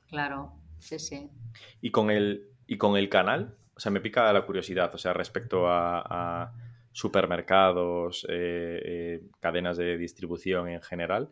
Claro, 0.08 0.54
sí, 0.80 0.98
sí. 0.98 1.30
Y 1.82 1.92
con 1.92 2.10
el, 2.10 2.50
y 2.66 2.78
con 2.78 2.98
el 2.98 3.10
canal, 3.10 3.56
o 3.76 3.80
sea, 3.80 3.92
me 3.92 4.02
pica 4.02 4.34
la 4.34 4.46
curiosidad, 4.46 4.94
o 4.94 4.98
sea, 4.98 5.14
respecto 5.14 5.68
a, 5.68 6.52
supermercados, 6.92 8.26
eh, 8.28 9.22
cadenas 9.40 9.78
de 9.78 9.98
distribución 9.98 10.68
en 10.68 10.82
general. 10.82 11.30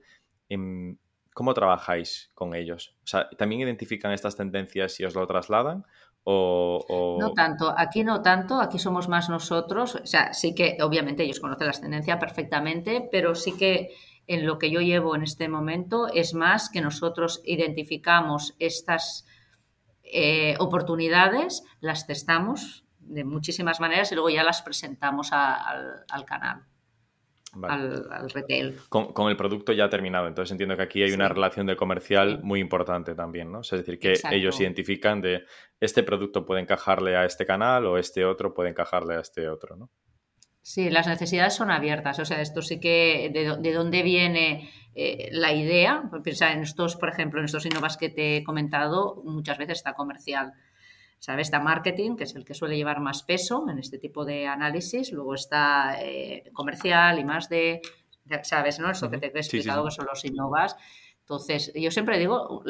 ¿Cómo 1.37 1.53
trabajáis 1.53 2.31
con 2.33 2.55
ellos? 2.55 2.95
O 3.03 3.07
sea, 3.07 3.29
¿también 3.37 3.61
identifican 3.61 4.11
estas 4.11 4.35
tendencias 4.35 4.99
y 4.99 5.05
os 5.05 5.13
lo 5.13 5.27
trasladan? 5.27 5.85
O, 6.23 7.17
No 7.19 7.33
tanto, 7.33 7.73
aquí 7.77 8.03
no 8.03 8.21
tanto, 8.21 8.59
aquí 8.59 8.79
somos 8.79 9.07
más 9.07 9.29
nosotros. 9.29 9.95
O 9.95 10.05
sea, 10.07 10.33
sí 10.33 10.55
que 10.55 10.77
obviamente 10.81 11.23
ellos 11.23 11.39
conocen 11.39 11.67
las 11.67 11.79
tendencias 11.79 12.17
perfectamente, 12.17 13.07
pero 13.11 13.35
sí 13.35 13.55
que 13.55 13.91
en 14.25 14.45
lo 14.45 14.57
que 14.57 14.71
yo 14.71 14.81
llevo 14.81 15.15
en 15.15 15.21
este 15.21 15.47
momento 15.47 16.07
es 16.13 16.33
más 16.33 16.69
que 16.69 16.81
nosotros 16.81 17.41
identificamos 17.45 18.55
estas 18.59 19.27
eh, 20.03 20.55
oportunidades, 20.59 21.63
las 21.81 22.07
testamos 22.07 22.83
de 22.99 23.23
muchísimas 23.23 23.79
maneras 23.79 24.11
y 24.11 24.15
luego 24.15 24.29
ya 24.29 24.43
las 24.43 24.63
presentamos 24.63 25.29
al 25.31 26.25
canal 26.25 26.65
al, 27.63 28.29
retail. 28.29 28.77
Con, 28.89 29.29
el 29.29 29.37
producto 29.37 29.73
ya 29.73 29.89
terminado. 29.89 30.27
Entonces 30.27 30.51
entiendo 30.51 30.75
que 30.75 30.83
aquí 30.83 31.03
hay 31.03 31.11
una 31.11 31.27
relación 31.27 31.65
de 31.65 31.75
comercial 31.75 32.41
muy 32.43 32.59
importante 32.59 33.15
también, 33.15 33.51
¿no? 33.51 33.61
es 33.61 33.71
decir, 33.71 33.99
que 33.99 34.13
ellos 34.31 34.59
identifican 34.59 35.21
de 35.21 35.43
este 35.79 36.03
producto 36.03 36.45
puede 36.45 36.61
encajarle 36.61 37.15
a 37.15 37.25
este 37.25 37.45
canal 37.45 37.85
o 37.85 37.97
este 37.97 38.25
otro 38.25 38.53
puede 38.53 38.69
encajarle 38.69 39.15
a 39.15 39.19
este 39.19 39.49
otro, 39.49 39.75
¿no? 39.75 39.89
Sí, 40.67 40.89
las 40.89 41.07
necesidades 41.07 41.53
son 41.53 41.71
abiertas. 41.71 42.19
O 42.19 42.25
sea, 42.25 42.41
esto 42.41 42.61
sí 42.61 42.77
que 42.81 43.31
de, 43.33 43.73
dónde 43.73 44.03
viene 44.03 44.69
eh, 44.95 45.29
la 45.31 45.53
idea. 45.53 46.03
Piensa 46.25 46.51
en 46.51 46.59
estos, 46.59 46.97
por 46.97 47.07
ejemplo, 47.07 47.39
en 47.39 47.45
estos 47.45 47.65
innovas 47.65 47.95
que 47.95 48.09
te 48.09 48.35
he 48.35 48.43
comentado, 48.43 49.21
muchas 49.23 49.57
veces 49.57 49.77
está 49.77 49.93
comercial. 49.93 50.51
¿Sabes? 51.19 51.47
Está 51.47 51.59
marketing, 51.59 52.15
que 52.15 52.23
es 52.23 52.35
el 52.35 52.45
que 52.45 52.53
suele 52.53 52.77
llevar 52.77 52.99
más 52.99 53.23
peso 53.23 53.65
en 53.69 53.79
este 53.79 53.97
tipo 53.97 54.25
de 54.25 54.47
análisis, 54.47 55.11
luego 55.11 55.33
está 55.33 55.97
eh, 56.01 56.49
comercial 56.53 57.19
y 57.19 57.23
más 57.23 57.49
de, 57.49 57.81
¿sabes? 58.43 58.79
¿no? 58.79 58.91
Eso 58.91 59.09
que 59.09 59.17
te 59.17 59.27
he 59.27 59.39
explicado 59.39 59.85
que 59.85 59.91
son 59.91 60.05
los 60.05 60.23
innovas. 60.25 60.75
Entonces, 61.21 61.73
yo 61.75 61.91
siempre 61.91 62.17
digo, 62.19 62.63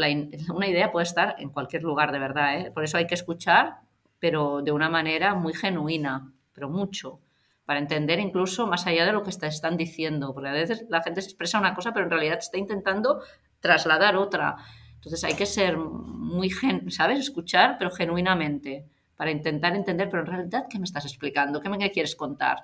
una 0.50 0.68
idea 0.68 0.92
puede 0.92 1.04
estar 1.04 1.36
en 1.38 1.50
cualquier 1.50 1.84
lugar, 1.84 2.12
de 2.12 2.18
verdad. 2.18 2.60
¿eh? 2.60 2.72
Por 2.72 2.84
eso 2.84 2.98
hay 2.98 3.06
que 3.06 3.14
escuchar, 3.14 3.82
pero 4.18 4.64
de 4.64 4.72
una 4.72 4.90
manera 4.90 5.36
muy 5.36 5.54
genuina, 5.54 6.34
pero 6.54 6.68
mucho, 6.68 7.20
para 7.66 7.80
entender 7.80 8.20
incluso 8.20 8.66
más 8.66 8.88
allá 8.88 9.06
de 9.06 9.12
lo 9.12 9.22
que 9.22 9.30
están 9.30 9.78
diciendo. 9.78 10.34
Porque 10.34 10.50
a 10.50 10.54
veces 10.54 10.88
la 10.90 11.04
gente 11.04 11.22
se 11.22 11.28
expresa 11.28 11.60
una 11.60 11.76
cosa, 11.76 11.94
pero 11.94 12.06
en 12.06 12.12
realidad 12.12 12.40
está 12.40 12.58
intentando 12.58 13.22
trasladar 13.60 14.16
otra. 14.16 14.56
Entonces 14.98 15.24
hay 15.24 15.36
que 15.36 15.46
ser 15.46 15.78
muy, 15.78 16.50
¿sabes? 16.90 17.20
Escuchar, 17.20 17.78
pero 17.78 17.92
genuinamente, 17.92 18.86
para 19.16 19.32
intentar 19.32 19.76
entender, 19.76 20.10
pero 20.10 20.24
en 20.24 20.28
realidad, 20.28 20.66
¿qué 20.70 20.80
me 20.80 20.86
estás 20.86 21.06
explicando? 21.06 21.62
¿Qué 21.62 21.70
me 21.70 21.92
quieres 21.92 22.16
contar? 22.16 22.58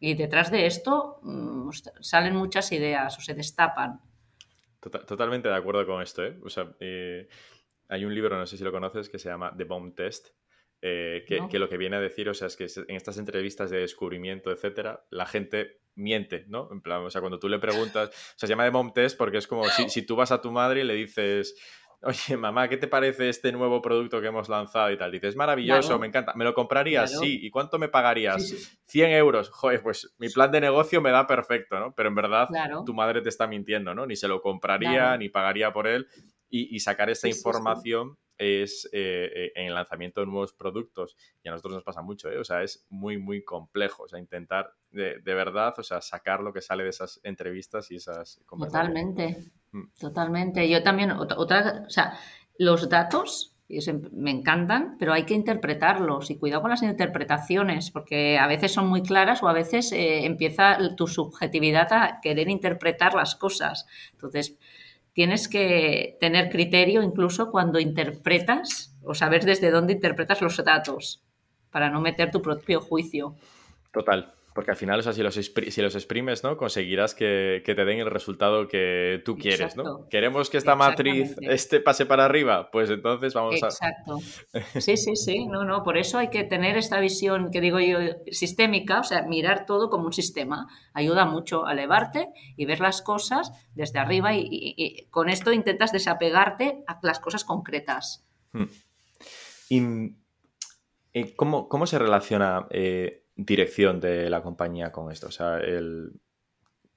Y 0.00 0.14
detrás 0.14 0.50
de 0.50 0.66
esto 0.66 1.18
mm, 1.22 1.70
salen 2.00 2.36
muchas 2.36 2.70
ideas 2.72 3.18
o 3.18 3.20
se 3.20 3.34
destapan. 3.34 4.00
totalmente 4.80 5.48
de 5.48 5.56
acuerdo 5.56 5.86
con 5.86 6.02
esto. 6.02 6.24
¿eh? 6.24 6.38
O 6.44 6.50
sea, 6.50 6.72
eh, 6.78 7.28
hay 7.88 8.04
un 8.04 8.14
libro, 8.14 8.38
no 8.38 8.46
sé 8.46 8.56
si 8.56 8.64
lo 8.64 8.70
conoces, 8.70 9.08
que 9.08 9.18
se 9.18 9.28
llama 9.28 9.54
The 9.56 9.64
Bomb 9.64 9.94
Test, 9.94 10.28
eh, 10.80 11.24
que, 11.26 11.58
lo 11.58 11.68
que 11.68 11.76
viene 11.76 11.96
a 11.96 12.00
decir, 12.00 12.28
o 12.28 12.34
sea, 12.34 12.46
es 12.46 12.56
que 12.56 12.66
en 12.88 12.96
estas 12.96 13.18
entrevistas 13.18 13.70
de 13.70 13.78
descubrimiento, 13.78 14.50
etcétera, 14.50 15.04
la 15.10 15.26
gente 15.26 15.80
miente, 15.94 16.44
¿no? 16.48 16.68
En 16.70 16.80
plan, 16.80 17.02
o 17.02 17.10
sea, 17.10 17.20
cuando 17.20 17.38
tú 17.38 17.48
le 17.48 17.58
preguntas, 17.58 18.08
o 18.08 18.38
sea, 18.38 18.46
se 18.46 18.48
llama 18.48 18.64
The 18.64 18.70
Bomb 18.70 18.92
Test 18.92 19.18
porque 19.18 19.38
es 19.38 19.46
como 19.46 19.64
si, 19.64 19.90
si 19.90 20.02
tú 20.02 20.14
vas 20.14 20.30
a 20.30 20.40
tu 20.40 20.52
madre 20.52 20.82
y 20.82 20.84
le 20.84 20.94
dices, 20.94 21.56
oye, 22.02 22.36
mamá, 22.36 22.68
¿qué 22.68 22.76
te 22.76 22.86
parece 22.86 23.28
este 23.28 23.52
nuevo 23.52 23.82
producto 23.82 24.20
que 24.20 24.28
hemos 24.28 24.48
lanzado 24.48 24.90
y 24.90 24.96
tal? 24.96 25.10
Dices, 25.10 25.36
maravilloso, 25.36 25.98
me 25.98 26.06
encanta, 26.06 26.32
¿me 26.34 26.44
lo 26.44 26.54
comprarías? 26.54 27.18
Sí, 27.18 27.40
¿y 27.42 27.50
cuánto 27.50 27.78
me 27.78 27.88
pagarías? 27.88 28.78
100 28.84 29.10
euros, 29.12 29.50
joder, 29.50 29.82
pues 29.82 30.14
mi 30.18 30.28
plan 30.28 30.50
de 30.50 30.60
negocio 30.60 31.00
me 31.00 31.10
da 31.10 31.26
perfecto, 31.26 31.78
¿no? 31.78 31.94
Pero 31.94 32.08
en 32.08 32.14
verdad 32.14 32.48
tu 32.86 32.94
madre 32.94 33.20
te 33.20 33.28
está 33.28 33.46
mintiendo, 33.46 33.94
¿no? 33.94 34.06
Ni 34.06 34.16
se 34.16 34.28
lo 34.28 34.40
compraría, 34.40 35.16
ni 35.16 35.28
pagaría 35.28 35.72
por 35.72 35.86
él. 35.86 36.06
Y, 36.50 36.80
sacar 36.80 37.10
esa 37.10 37.28
información 37.28 38.16
es 38.38 38.88
eh, 38.92 39.30
eh, 39.34 39.52
en 39.56 39.66
el 39.66 39.74
lanzamiento 39.74 40.20
de 40.20 40.26
nuevos 40.26 40.52
productos, 40.52 41.16
y 41.42 41.48
a 41.48 41.52
nosotros 41.52 41.74
nos 41.74 41.84
pasa 41.84 42.02
mucho, 42.02 42.30
¿eh? 42.30 42.38
o 42.38 42.44
sea, 42.44 42.62
es 42.62 42.86
muy, 42.88 43.18
muy 43.18 43.44
complejo, 43.44 44.04
o 44.04 44.08
sea, 44.08 44.18
intentar 44.18 44.74
de, 44.90 45.20
verdad, 45.24 45.74
o 45.78 45.82
sea, 45.82 46.00
sacar 46.00 46.40
lo 46.40 46.52
que 46.52 46.62
sale 46.62 46.84
de 46.84 46.90
esas 46.90 47.20
entrevistas 47.24 47.90
y 47.90 47.96
esas 47.96 48.40
conversaciones. 48.46 48.94
Totalmente, 48.94 49.52
mm. 49.72 49.84
totalmente. 50.00 50.68
Yo 50.68 50.82
también, 50.82 51.10
otra, 51.10 51.84
o 51.86 51.90
sea, 51.90 52.18
los 52.58 52.88
datos 52.88 53.54
me 54.12 54.30
encantan, 54.30 54.96
pero 54.98 55.12
hay 55.12 55.24
que 55.24 55.34
interpretarlos 55.34 56.30
y 56.30 56.38
cuidado 56.38 56.62
con 56.62 56.70
las 56.70 56.82
interpretaciones, 56.82 57.90
porque 57.90 58.38
a 58.38 58.46
veces 58.46 58.72
son 58.72 58.88
muy 58.88 59.02
claras 59.02 59.42
o 59.42 59.48
a 59.48 59.52
veces 59.52 59.90
empieza 59.92 60.78
tu 60.96 61.06
subjetividad 61.06 61.92
a 61.92 62.20
querer 62.22 62.48
interpretar 62.48 63.12
las 63.12 63.36
cosas. 63.36 63.86
Entonces, 64.12 64.56
tienes 65.18 65.48
que 65.48 66.16
tener 66.20 66.48
criterio 66.48 67.02
incluso 67.02 67.50
cuando 67.50 67.80
interpretas 67.80 68.96
o 69.02 69.16
saber 69.16 69.44
desde 69.44 69.72
dónde 69.72 69.94
interpretas 69.94 70.40
los 70.40 70.56
datos 70.64 71.24
para 71.72 71.90
no 71.90 72.00
meter 72.00 72.30
tu 72.30 72.40
propio 72.40 72.80
juicio. 72.80 73.34
Total. 73.92 74.32
Porque 74.58 74.72
al 74.72 74.76
final, 74.76 74.98
o 74.98 75.02
sea, 75.04 75.12
si 75.12 75.22
los, 75.22 75.36
si 75.36 75.82
los 75.82 75.94
exprimes, 75.94 76.42
¿no? 76.42 76.56
Conseguirás 76.56 77.14
que, 77.14 77.62
te 77.64 77.84
den 77.84 78.00
el 78.00 78.10
resultado 78.10 78.66
que 78.66 79.22
tú 79.24 79.36
quieres, 79.36 79.76
¿no? 79.76 80.08
Queremos 80.08 80.50
que 80.50 80.56
esta 80.56 80.74
matriz 80.74 81.36
este 81.42 81.78
pase 81.78 82.06
para 82.06 82.24
arriba, 82.24 82.68
pues 82.72 82.90
entonces 82.90 83.34
vamos 83.34 83.62
a... 83.62 83.66
Exacto. 83.66 84.18
Sí, 84.80 84.96
sí, 84.96 85.14
sí. 85.14 85.46
No, 85.46 85.62
no, 85.62 85.84
por 85.84 85.96
eso 85.96 86.18
hay 86.18 86.30
que 86.30 86.42
tener 86.42 86.76
esta 86.76 86.98
visión 86.98 87.52
que 87.52 87.60
digo 87.60 87.78
yo 87.78 87.98
sistémica, 88.32 88.98
o 88.98 89.04
sea, 89.04 89.22
mirar 89.22 89.64
todo 89.64 89.90
como 89.90 90.06
un 90.06 90.12
sistema. 90.12 90.66
Ayuda 90.92 91.24
mucho 91.24 91.64
a 91.64 91.74
elevarte 91.74 92.26
y 92.56 92.66
ver 92.66 92.80
las 92.80 93.00
cosas 93.00 93.52
desde 93.76 94.00
arriba 94.00 94.34
y, 94.34 95.06
con 95.10 95.28
esto 95.28 95.52
intentas 95.52 95.92
desapegarte 95.92 96.82
a 96.88 96.98
las 97.04 97.20
cosas 97.20 97.44
concretas. 97.44 98.26
Hmm. 98.50 98.64
¿Y 99.68 99.82
eh, 101.12 101.36
cómo, 101.36 101.68
cómo 101.68 101.86
se 101.86 102.00
relaciona... 102.00 102.66
Eh, 102.70 103.22
dirección 103.38 104.00
de 104.00 104.28
la 104.28 104.42
compañía 104.42 104.92
con 104.92 105.10
esto? 105.10 105.28
O 105.28 105.30
sea, 105.30 105.58
el, 105.58 106.12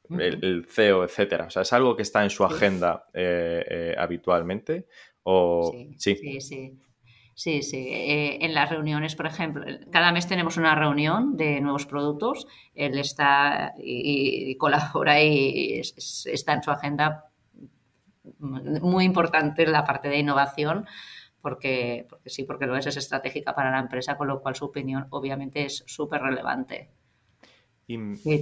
el, 0.09 0.65
CEO, 0.67 1.05
etcétera. 1.05 1.45
O 1.45 1.49
sea, 1.49 1.61
¿es 1.61 1.71
algo 1.71 1.95
que 1.95 2.01
está 2.01 2.23
en 2.23 2.29
su 2.29 2.43
agenda 2.43 3.05
eh, 3.13 3.63
eh, 3.69 3.95
habitualmente? 3.97 4.87
O... 5.23 5.71
Sí, 5.71 5.95
sí. 5.97 6.41
sí. 6.41 6.79
Sí, 7.33 7.61
eh, 7.73 8.37
en 8.41 8.53
las 8.53 8.69
reuniones, 8.69 9.15
por 9.15 9.25
ejemplo, 9.25 9.65
cada 9.89 10.11
mes 10.11 10.27
tenemos 10.27 10.57
una 10.57 10.75
reunión 10.75 11.37
de 11.37 11.59
nuevos 11.61 11.87
productos. 11.87 12.45
Él 12.75 12.99
está 12.99 13.73
y, 13.79 14.55
colabora 14.57 15.23
y 15.23 15.79
está 15.79 16.53
en 16.53 16.61
su 16.61 16.69
agenda 16.69 17.31
muy 18.37 19.05
importante 19.05 19.65
la 19.65 19.83
parte 19.85 20.09
de 20.09 20.19
innovación 20.19 20.85
porque, 21.41 22.05
porque 22.09 22.29
sí, 22.29 22.43
porque 22.43 22.65
lo 22.65 22.75
es, 22.77 22.85
es 22.87 22.97
estratégica 22.97 23.55
para 23.55 23.71
la 23.71 23.79
empresa, 23.79 24.17
con 24.17 24.27
lo 24.27 24.41
cual 24.41 24.55
su 24.55 24.65
opinión 24.65 25.07
obviamente 25.09 25.65
es 25.65 25.83
súper 25.87 26.21
relevante. 26.21 26.91
Y... 27.87 27.97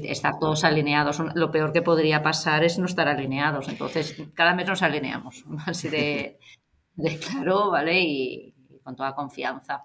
estar 0.08 0.38
todos 0.40 0.64
alineados. 0.64 1.20
Lo 1.34 1.52
peor 1.52 1.72
que 1.72 1.82
podría 1.82 2.22
pasar 2.22 2.64
es 2.64 2.78
no 2.78 2.86
estar 2.86 3.08
alineados. 3.08 3.68
Entonces, 3.68 4.22
cada 4.36 4.54
mes 4.54 4.68
nos 4.68 4.84
alineamos, 4.84 5.46
así 5.66 5.90
de, 5.90 6.38
claro, 7.28 7.72
¿vale? 7.72 8.00
Y, 8.02 8.54
con 8.84 8.96
toda 8.96 9.16
confianza. 9.16 9.84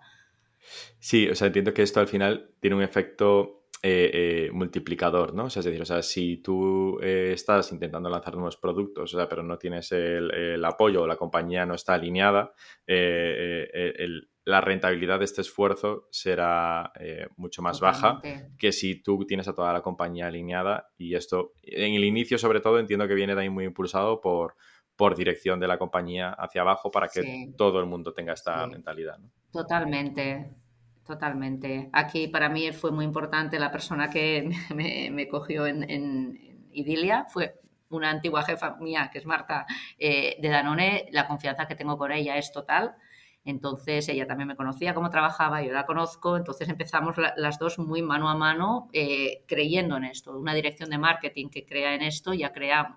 Sí, 0.99 1.29
o 1.29 1.35
sea, 1.35 1.49
entiendo 1.49 1.75
que 1.75 1.83
esto 1.83 2.01
al 2.01 2.09
final 2.09 2.51
tiene 2.61 2.77
un 2.77 2.83
efecto 2.83 3.64
eh, 3.87 4.47
eh, 4.47 4.51
multiplicador, 4.51 5.35
¿no? 5.35 5.45
O 5.45 5.51
sea, 5.51 5.61
es 5.61 5.66
decir, 5.66 5.82
o 5.82 5.85
sea, 5.85 6.01
si 6.01 6.39
tú 6.39 6.99
eh, 7.03 7.32
estás 7.35 7.70
intentando 7.70 8.09
lanzar 8.09 8.32
nuevos 8.32 8.57
productos, 8.57 9.12
o 9.12 9.18
sea, 9.18 9.28
pero 9.28 9.43
no 9.43 9.59
tienes 9.59 9.93
el, 9.93 10.64
apoyo 10.64 11.03
o 11.03 11.07
la 11.07 11.16
compañía 11.16 11.66
no 11.66 11.74
está 11.74 11.93
alineada, 11.93 12.55
la 12.87 14.61
rentabilidad 14.62 15.18
de 15.18 15.26
este 15.26 15.43
esfuerzo 15.43 16.09
será 16.11 16.95
mucho 17.37 17.61
más 17.61 17.78
baja 17.80 18.22
que 18.57 18.72
si 18.72 19.03
tú 19.03 19.26
tienes 19.26 19.49
a 19.49 19.55
toda 19.55 19.74
la 19.74 19.82
compañía 19.82 20.28
alineada 20.28 20.89
y 20.97 21.14
esto, 21.14 21.53
en 21.62 21.93
el 21.93 22.05
inicio 22.05 22.39
sobre 22.39 22.61
todo, 22.61 22.78
entiendo 22.78 23.07
que 23.07 23.14
viene 23.14 23.35
también 23.35 23.53
muy 23.53 23.66
impulsado 23.66 24.22
por, 24.22 24.55
por 24.97 25.14
dirección 25.14 25.61
de 25.61 25.68
la 25.68 25.76
compañía 25.76 26.30
hacia 26.30 26.62
abajo 26.62 26.91
para 26.91 27.09
que 27.09 27.53
todo 27.59 27.80
el 27.80 27.87
mundo 27.87 28.14
tenga 28.14 28.32
esta 28.32 28.66
mentalidad. 28.66 29.18
¿no? 29.18 29.30
Totalmente. 29.53 30.64
Totalmente. 31.07 31.90
Aquí 31.92 32.28
para 32.28 32.48
mí 32.48 32.72
fue 32.72 32.90
muy 32.90 33.05
importante 33.05 33.59
la 33.59 33.70
persona 33.70 34.09
que 34.09 34.50
me, 34.74 35.28
cogió 35.28 35.66
en, 35.66 36.40
Idilia, 36.72 37.26
fue 37.28 37.61
una 37.90 38.11
antigua 38.11 38.42
jefa 38.42 38.76
mía, 38.76 39.11
que 39.12 39.18
es 39.18 39.26
Marta 39.26 39.66
eh, 39.98 40.36
de 40.40 40.48
Danone, 40.48 41.07
la 41.12 41.28
confianza 41.28 41.66
que 41.68 41.76
tengo 41.76 41.96
con 41.98 42.11
ella 42.11 42.36
es 42.36 42.50
total. 42.50 42.96
Entonces 43.44 44.09
ella 44.09 44.26
también 44.26 44.48
me 44.48 44.57
conocía 44.57 44.94
cómo 44.94 45.11
trabajaba, 45.11 45.62
yo 45.62 45.72
la 45.72 45.84
conozco, 45.84 46.36
entonces 46.38 46.68
empezamos 46.68 47.16
las 47.36 47.59
dos 47.59 47.78
muy 47.78 48.00
mano 48.00 48.30
a 48.30 48.34
mano 48.34 48.88
eh, 48.94 49.44
creyendo 49.46 49.98
en 49.98 50.05
esto. 50.05 50.36
Una 50.36 50.55
dirección 50.55 50.88
de 50.88 50.96
marketing 50.96 51.50
que 51.50 51.66
crea 51.66 51.94
en 51.94 52.00
esto 52.02 52.32
ya 52.32 52.52
crea 52.52 52.96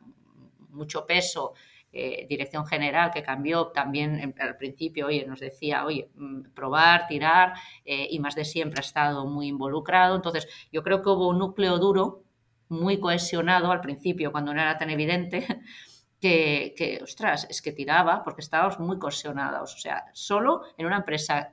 mucho 0.69 1.05
peso 1.05 1.53
eh, 1.93 2.27
dirección 2.29 2.65
general 2.65 3.11
que 3.11 3.23
cambió 3.23 3.67
también 3.67 4.35
al 4.39 4.57
principio, 4.57 5.07
oye, 5.07 5.25
nos 5.25 5.39
decía, 5.39 5.85
oye, 5.85 6.09
mm, 6.15 6.51
probar, 6.53 7.07
tirar, 7.07 7.53
eh, 7.85 8.07
y 8.11 8.19
más 8.19 8.35
de 8.35 8.45
siempre 8.45 8.79
ha 8.79 8.81
estado 8.85 9.25
muy 9.25 9.47
involucrado. 9.47 10.15
Entonces, 10.15 10.47
yo 10.71 10.83
creo 10.83 11.01
que 11.01 11.09
hubo 11.09 11.29
un 11.29 11.39
núcleo 11.39 11.77
duro, 11.77 12.23
muy 12.69 12.99
cohesionado 12.99 13.71
al 13.71 13.81
principio, 13.81 14.31
cuando 14.31 14.53
no 14.53 14.61
era 14.61 14.77
tan 14.77 14.89
evidente, 14.89 15.47
que, 16.19 16.73
que, 16.77 16.99
ostras, 17.01 17.47
es 17.49 17.61
que 17.61 17.71
tiraba 17.71 18.23
porque 18.23 18.41
estábamos 18.41 18.79
muy 18.79 18.99
cohesionados. 18.99 19.75
O 19.75 19.77
sea, 19.77 20.05
solo 20.13 20.63
en 20.77 20.85
una 20.85 20.97
empresa 20.97 21.51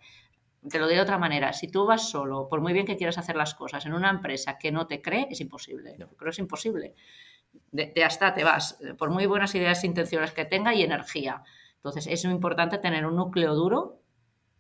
te 0.69 0.79
lo 0.79 0.87
digo 0.89 0.97
de 0.99 1.03
otra 1.03 1.19
manera, 1.19 1.53
si 1.53 1.69
tú 1.69 1.85
vas 1.85 2.09
solo, 2.09 2.49
por 2.49 2.61
muy 2.61 2.73
bien 2.73 2.87
que 2.87 2.97
quieras 2.97 3.19
hacer 3.19 3.37
las 3.37 3.55
cosas, 3.55 3.85
en 3.85 3.93
una 3.93 4.09
empresa 4.09 4.57
que 4.59 4.73
no 4.73 4.87
te 4.87 5.03
cree, 5.03 5.27
es 5.31 5.41
imposible. 5.41 5.95
Creo 6.17 6.31
es 6.31 6.39
imposible 6.39 6.95
de, 7.75 8.05
hasta 8.05 8.35
te 8.35 8.45
vas, 8.45 8.79
por 8.99 9.11
muy 9.11 9.27
buenas 9.27 9.55
ideas 9.55 9.83
e 9.83 9.89
intenciones 9.89 10.33
que 10.33 10.45
tenga 10.45 10.73
y 10.75 10.83
energía. 10.83 11.43
Entonces, 11.77 12.07
es 12.07 12.25
muy 12.25 12.35
importante 12.35 12.79
tener 12.79 13.05
un 13.05 13.17
núcleo 13.17 13.55
duro, 13.55 14.01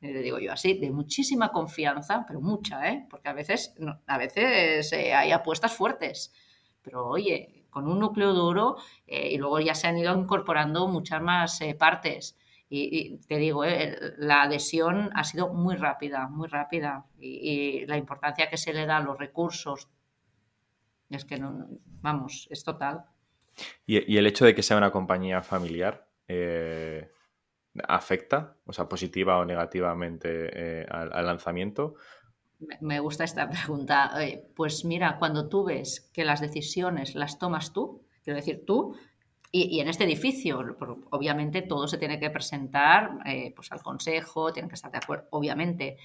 eh, 0.00 0.12
le 0.12 0.20
digo 0.20 0.40
yo 0.40 0.52
así, 0.52 0.78
de 0.78 0.90
muchísima 0.90 1.52
confianza, 1.52 2.24
pero 2.26 2.40
mucha, 2.40 2.90
¿eh? 2.90 3.06
porque 3.08 3.28
a 3.28 3.32
veces, 3.32 3.74
a 4.06 4.18
veces 4.18 4.92
eh, 4.92 5.14
hay 5.14 5.30
apuestas 5.30 5.72
fuertes, 5.72 6.32
pero 6.82 7.06
oye, 7.06 7.66
con 7.70 7.86
un 7.86 8.00
núcleo 8.00 8.32
duro 8.34 8.76
eh, 9.06 9.30
y 9.30 9.38
luego 9.38 9.60
ya 9.60 9.76
se 9.76 9.86
han 9.86 9.96
ido 9.96 10.12
incorporando 10.16 10.88
muchas 10.88 11.22
más 11.22 11.60
partes. 11.78 12.36
Y, 12.68 13.18
te 13.28 13.36
digo, 13.36 13.64
la 14.16 14.42
adhesión 14.42 15.10
ha 15.14 15.22
sido 15.22 15.52
muy 15.52 15.76
rápida, 15.76 16.26
muy 16.26 16.48
rápida. 16.48 17.06
y, 17.20 17.86
la 17.86 17.96
importancia 17.96 18.50
que 18.50 18.56
se 18.56 18.72
le 18.72 18.84
da 18.84 18.96
a 18.96 19.00
los 19.00 19.16
recursos, 19.16 19.88
es 21.10 21.24
que 21.24 21.38
no, 21.38 21.68
vamos, 22.00 22.48
es 22.50 22.64
total. 22.64 23.04
¿Y, 23.86 24.16
el 24.16 24.26
hecho 24.26 24.44
de 24.44 24.54
que 24.54 24.62
sea 24.62 24.76
una 24.76 24.90
compañía 24.90 25.42
familiar 25.42 26.08
eh, 26.26 27.10
afecta, 27.86 28.56
o 28.66 28.72
sea, 28.72 28.88
positiva 28.88 29.38
o 29.38 29.44
negativamente 29.44 30.28
eh, 30.82 30.86
al, 30.90 31.26
lanzamiento? 31.26 31.94
me 32.80 32.98
gusta 33.00 33.24
esta 33.24 33.48
pregunta. 33.50 34.12
Pues 34.56 34.84
mira, 34.84 35.18
cuando 35.18 35.48
tú 35.48 35.64
ves 35.64 36.10
que 36.12 36.24
las 36.24 36.40
decisiones 36.40 37.14
las 37.14 37.38
tomas 37.38 37.72
tú, 37.72 38.02
quiero 38.22 38.38
decir 38.38 38.64
tú, 38.64 38.96
y, 39.56 39.78
en 39.78 39.86
este 39.86 40.02
edificio, 40.02 40.58
obviamente 41.10 41.62
todo 41.62 41.86
se 41.86 41.96
tiene 41.96 42.18
que 42.18 42.28
presentar 42.28 43.18
eh, 43.24 43.52
pues 43.54 43.70
al 43.70 43.84
consejo, 43.84 44.52
tienen 44.52 44.68
que 44.68 44.74
estar 44.74 44.90
de 44.90 44.98
acuerdo, 44.98 45.28
obviamente. 45.30 45.96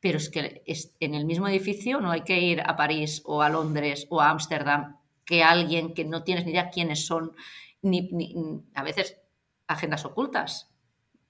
Pero 0.00 0.18
es 0.18 0.30
que 0.30 0.62
en 1.00 1.14
el 1.14 1.26
mismo 1.26 1.46
edificio 1.46 2.00
no 2.00 2.10
hay 2.10 2.22
que 2.22 2.40
ir 2.40 2.62
a 2.62 2.76
París 2.76 3.22
o 3.24 3.42
a 3.42 3.50
Londres 3.50 4.06
o 4.10 4.20
a 4.20 4.30
Ámsterdam 4.30 4.96
que 5.24 5.42
alguien 5.42 5.94
que 5.94 6.04
no 6.04 6.24
tienes 6.24 6.44
ni 6.44 6.52
idea 6.52 6.70
quiénes 6.70 7.06
son, 7.06 7.36
ni, 7.82 8.34
a 8.74 8.82
veces 8.82 9.20
agendas 9.66 10.04
ocultas. 10.04 10.70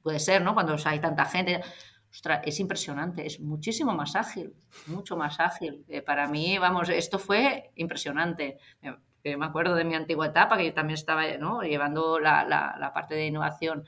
Puede 0.03 0.21
ser, 0.21 0.43
¿no? 0.43 0.55
Cuando 0.55 0.77
hay 0.85 1.01
tanta 1.01 1.27
gente. 1.27 1.61
Ostras, 2.11 2.41
es 2.45 2.59
impresionante, 2.59 3.25
es 3.25 3.39
muchísimo 3.39 3.93
más 3.93 4.17
ágil, 4.17 4.55
mucho 4.87 5.17
más 5.17 5.39
ágil. 5.39 5.85
Eh, 5.89 6.03
para 6.03 6.27
mí, 6.27 6.59
vamos, 6.59 6.89
esto 6.89 7.19
fue 7.19 7.71
impresionante 7.77 8.59
que 9.23 9.37
me 9.37 9.47
acuerdo 9.47 9.75
de 9.75 9.85
mi 9.85 9.95
antigua 9.95 10.27
etapa, 10.27 10.57
que 10.57 10.67
yo 10.67 10.75
también 10.75 10.95
estaba 10.95 11.25
llevando 11.63 12.19
la, 12.19 12.91
parte 12.95 13.15
de 13.15 13.27
innovación, 13.27 13.85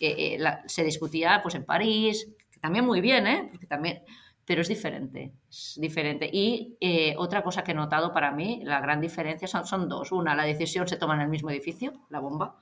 eh, 0.00 0.38
se 0.66 0.82
discutía 0.82 1.40
pues, 1.42 1.54
en 1.54 1.64
París, 1.64 2.28
también 2.60 2.84
muy 2.84 3.00
bien, 3.00 3.26
¿eh? 3.26 3.48
Porque 3.50 3.66
también, 3.66 4.02
pero 4.44 4.62
es 4.62 4.68
diferente, 4.68 5.32
es 5.48 5.78
diferente. 5.80 6.28
Y 6.32 6.76
eh, 6.80 7.14
otra 7.16 7.42
cosa 7.42 7.62
que 7.62 7.72
he 7.72 7.74
notado 7.74 8.12
para 8.12 8.32
mí, 8.32 8.62
la 8.64 8.80
gran 8.80 9.00
diferencia 9.00 9.48
son, 9.48 9.66
son 9.66 9.88
dos. 9.88 10.12
Una, 10.12 10.34
la 10.34 10.44
decisión 10.44 10.88
se 10.88 10.96
toma 10.96 11.14
en 11.14 11.22
el 11.22 11.28
mismo 11.28 11.50
edificio, 11.50 11.92
la 12.10 12.20
bomba, 12.20 12.60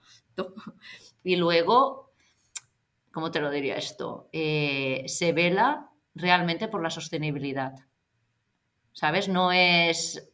y 1.24 1.36
luego, 1.36 2.12
¿cómo 3.12 3.30
te 3.30 3.40
lo 3.40 3.50
diría 3.50 3.76
esto? 3.76 4.28
Eh, 4.32 5.04
se 5.06 5.32
vela 5.32 5.90
realmente 6.14 6.68
por 6.68 6.82
la 6.82 6.90
sostenibilidad. 6.90 7.74
¿Sabes? 8.92 9.28
No 9.28 9.52
es 9.52 10.32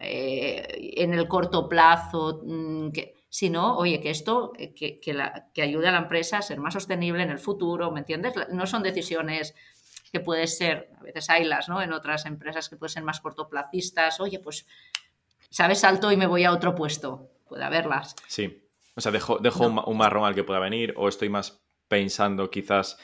eh, 0.00 0.94
en 0.96 1.14
el 1.14 1.28
corto 1.28 1.68
plazo, 1.68 2.42
mm, 2.44 2.90
que, 2.92 3.14
sino, 3.32 3.78
oye, 3.78 3.98
que 4.02 4.10
esto, 4.10 4.52
eh, 4.58 4.74
que, 4.74 5.00
que, 5.00 5.62
ayude 5.62 5.88
a 5.88 5.92
la 5.92 6.00
empresa 6.00 6.36
a 6.36 6.42
ser 6.42 6.60
más 6.60 6.74
sostenible 6.74 7.22
en 7.22 7.30
el 7.30 7.38
futuro, 7.38 7.90
¿me 7.90 8.00
entiendes? 8.00 8.34
No 8.50 8.66
son 8.66 8.82
decisiones 8.82 9.54
que 10.12 10.20
pueden 10.20 10.46
ser, 10.46 10.90
a 11.00 11.02
veces 11.02 11.30
haylas, 11.30 11.66
¿no? 11.66 11.80
En 11.80 11.94
otras 11.94 12.26
empresas 12.26 12.68
que 12.68 12.76
pueden 12.76 12.92
ser 12.92 13.04
más 13.04 13.20
cortoplacistas, 13.20 14.20
oye, 14.20 14.38
pues, 14.38 14.66
¿sabes? 15.48 15.80
Salto 15.80 16.12
y 16.12 16.18
me 16.18 16.26
voy 16.26 16.44
a 16.44 16.52
otro 16.52 16.74
puesto. 16.74 17.30
Puede 17.48 17.64
haberlas. 17.64 18.14
Sí. 18.28 18.68
O 18.94 19.00
sea, 19.00 19.10
dejo, 19.10 19.38
dejo 19.38 19.66
un 19.66 19.96
marrón 19.96 20.26
al 20.26 20.34
que 20.34 20.44
pueda 20.44 20.60
venir 20.60 20.92
o 20.98 21.08
estoy 21.08 21.30
más 21.30 21.64
pensando 21.88 22.50
quizás 22.50 22.98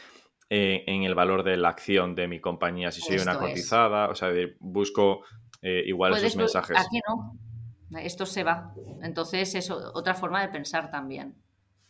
eh, 0.51 0.85
en 0.87 1.05
el 1.05 1.15
valor 1.15 1.43
de 1.43 1.57
la 1.57 1.71
acción 1.71 2.15
de 2.15 2.29
mi 2.29 2.39
compañía 2.39 2.93
si 2.93 3.01
soy 3.01 3.17
una 3.17 3.39
cotizada. 3.39 4.11
O 4.11 4.15
sea, 4.15 4.29
busco 4.61 5.23
eh, 5.63 5.85
igual 5.87 6.19
esos 6.19 6.37
mensajes. 6.37 6.77
Aquí 6.77 7.01
no. 7.09 7.48
Esto 7.97 8.27
se 8.27 8.45
va. 8.45 8.75
Entonces 9.03 9.55
es 9.55 9.71
otra 9.71 10.15
forma 10.15 10.43
de 10.43 10.49
pensar 10.49 10.91
también. 10.91 11.35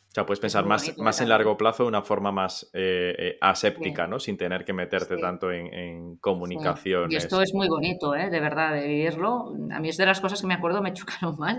O 0.09 0.11
sea, 0.11 0.24
puedes 0.24 0.40
pensar 0.40 0.64
más, 0.64 0.96
más 0.96 1.20
en 1.20 1.28
largo 1.28 1.59
plazo 1.59 1.82
de 1.82 1.90
una 1.90 2.01
forma 2.01 2.32
más 2.32 2.70
eh, 2.72 3.14
eh, 3.18 3.38
aséptica, 3.42 4.07
¿no? 4.07 4.18
Sin 4.18 4.38
tener 4.38 4.64
que 4.64 4.72
meterte 4.72 5.18
tanto 5.18 5.53
en, 5.53 5.66
en 5.72 6.16
comunicaciones. 6.16 7.12
Y 7.12 7.16
esto 7.16 7.42
es 7.42 7.53
muy 7.53 7.68
bonito, 7.68 8.14
¿eh? 8.14 8.30
De 8.30 8.40
verdad, 8.40 8.72
de 8.72 8.86
vivirlo. 8.86 9.53
A 9.70 9.80
mí 9.80 9.90
es 9.90 9.99
de 9.99 10.07
las 10.07 10.20
cosas 10.20 10.40
que 10.40 10.46
me 10.46 10.55
acuerdo 10.55 10.80
me 10.80 10.92
chocaron 10.94 11.36
más. 11.38 11.59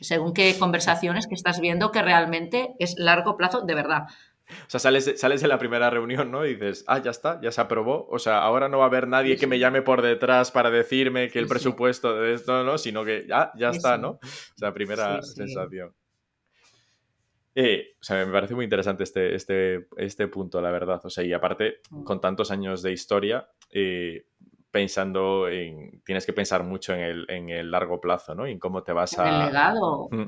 Según 0.00 0.32
qué 0.32 0.56
conversaciones 0.58 1.26
que 1.26 1.34
estás 1.34 1.60
viendo 1.60 1.92
que 1.92 2.00
realmente 2.00 2.74
es 2.78 2.94
largo 2.96 3.36
plazo, 3.36 3.60
de 3.60 3.74
verdad. 3.74 4.04
O 4.66 4.70
sea, 4.70 4.80
sales, 4.80 5.14
sales 5.16 5.40
de 5.40 5.48
la 5.48 5.58
primera 5.58 5.90
reunión, 5.90 6.30
¿no? 6.30 6.46
Y 6.46 6.54
dices, 6.54 6.84
ah, 6.86 6.98
ya 6.98 7.10
está, 7.10 7.40
ya 7.40 7.50
se 7.50 7.60
aprobó. 7.60 8.06
O 8.10 8.18
sea, 8.18 8.38
ahora 8.38 8.68
no 8.68 8.78
va 8.78 8.84
a 8.84 8.88
haber 8.88 9.08
nadie 9.08 9.36
que 9.36 9.46
me 9.46 9.58
llame 9.58 9.82
por 9.82 10.02
detrás 10.02 10.50
para 10.50 10.70
decirme 10.70 11.28
que 11.28 11.38
el 11.38 11.46
presupuesto 11.46 12.18
de 12.20 12.34
esto, 12.34 12.64
¿no? 12.64 12.78
Sino 12.78 13.04
que 13.04 13.26
ya, 13.28 13.52
ya 13.56 13.70
está, 13.70 13.98
¿no? 13.98 14.10
O 14.10 14.58
sea, 14.58 14.72
primera 14.72 15.22
sensación. 15.22 15.94
Eh, 17.54 17.96
o 18.00 18.04
sea, 18.04 18.24
me 18.24 18.32
parece 18.32 18.54
muy 18.54 18.64
interesante 18.64 19.02
este, 19.02 19.34
este, 19.34 19.88
este 19.96 20.28
punto, 20.28 20.60
la 20.60 20.70
verdad. 20.70 21.00
O 21.04 21.10
sea, 21.10 21.24
y 21.24 21.32
aparte, 21.32 21.80
mm. 21.90 22.04
con 22.04 22.20
tantos 22.20 22.50
años 22.52 22.82
de 22.82 22.92
historia, 22.92 23.48
eh, 23.72 24.26
pensando 24.70 25.48
en. 25.48 26.00
Tienes 26.04 26.24
que 26.24 26.32
pensar 26.32 26.62
mucho 26.62 26.94
en 26.94 27.00
el, 27.00 27.26
en 27.28 27.48
el, 27.48 27.70
largo 27.70 28.00
plazo, 28.00 28.34
¿no? 28.34 28.46
Y 28.46 28.52
en 28.52 28.60
cómo 28.60 28.84
te 28.84 28.92
vas 28.92 29.18
a. 29.18 29.28
El 29.28 29.46
legado. 29.46 30.08
Mm. 30.10 30.26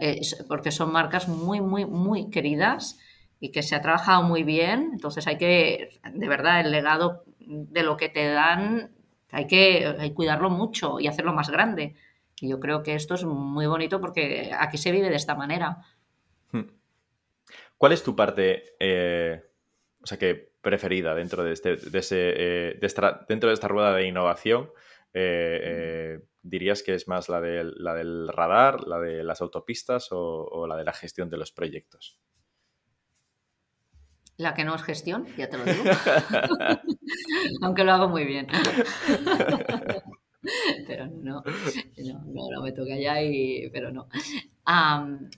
Eh, 0.00 0.20
porque 0.46 0.70
son 0.70 0.92
marcas 0.92 1.28
muy, 1.28 1.60
muy, 1.60 1.84
muy 1.84 2.30
queridas 2.30 2.98
y 3.40 3.50
que 3.50 3.62
se 3.62 3.74
ha 3.74 3.80
trabajado 3.80 4.22
muy 4.22 4.42
bien. 4.42 4.90
Entonces 4.92 5.26
hay 5.26 5.38
que, 5.38 6.00
de 6.12 6.28
verdad, 6.28 6.60
el 6.60 6.72
legado 6.72 7.24
de 7.38 7.82
lo 7.82 7.96
que 7.96 8.08
te 8.08 8.28
dan, 8.28 8.90
hay 9.30 9.46
que, 9.46 9.86
hay 9.98 10.12
cuidarlo 10.12 10.50
mucho 10.50 11.00
y 11.00 11.06
hacerlo 11.06 11.32
más 11.32 11.50
grande. 11.50 11.94
Y 12.40 12.48
yo 12.48 12.60
creo 12.60 12.82
que 12.82 12.94
esto 12.94 13.14
es 13.14 13.24
muy 13.24 13.66
bonito 13.66 14.00
porque 14.00 14.52
aquí 14.56 14.78
se 14.78 14.92
vive 14.92 15.10
de 15.10 15.16
esta 15.16 15.34
manera. 15.34 15.78
Hmm. 16.50 16.66
¿Cuál 17.76 17.92
es 17.92 18.02
tu 18.02 18.14
parte, 18.16 18.76
eh, 18.80 19.42
o 20.02 20.06
sea, 20.06 20.18
que 20.18 20.52
preferida 20.60 21.14
dentro 21.14 21.44
de, 21.44 21.52
este, 21.52 21.76
de 21.76 21.98
ese, 21.98 22.34
eh, 22.36 22.80
dentro 23.28 23.48
de 23.48 23.54
esta 23.54 23.68
rueda 23.68 23.94
de 23.94 24.06
innovación? 24.06 24.70
Eh, 25.14 26.20
¿Dirías 26.42 26.82
que 26.82 26.94
es 26.94 27.08
más 27.08 27.28
la, 27.28 27.40
de, 27.40 27.64
la 27.76 27.94
del 27.94 28.28
radar, 28.28 28.86
la 28.86 28.98
de 28.98 29.22
las 29.22 29.40
autopistas 29.40 30.08
o 30.10 30.66
la 30.66 30.76
de 30.76 30.84
la 30.84 30.92
gestión 30.92 31.28
de 31.30 31.36
los 31.36 31.52
proyectos? 31.52 32.18
La 34.38 34.54
que 34.54 34.64
no 34.64 34.74
es 34.76 34.82
gestión, 34.84 35.26
ya 35.36 35.48
te 35.48 35.58
lo 35.58 35.64
digo. 35.64 35.82
Aunque 37.62 37.82
lo 37.82 37.92
hago 37.92 38.08
muy 38.08 38.24
bien. 38.24 38.46
pero 40.86 41.08
no, 41.08 41.42
no, 41.42 42.50
no, 42.52 42.62
me 42.62 42.70
toca 42.70 42.96
ya, 42.96 43.20
y, 43.20 43.68
pero 43.70 43.90
no. 43.90 44.06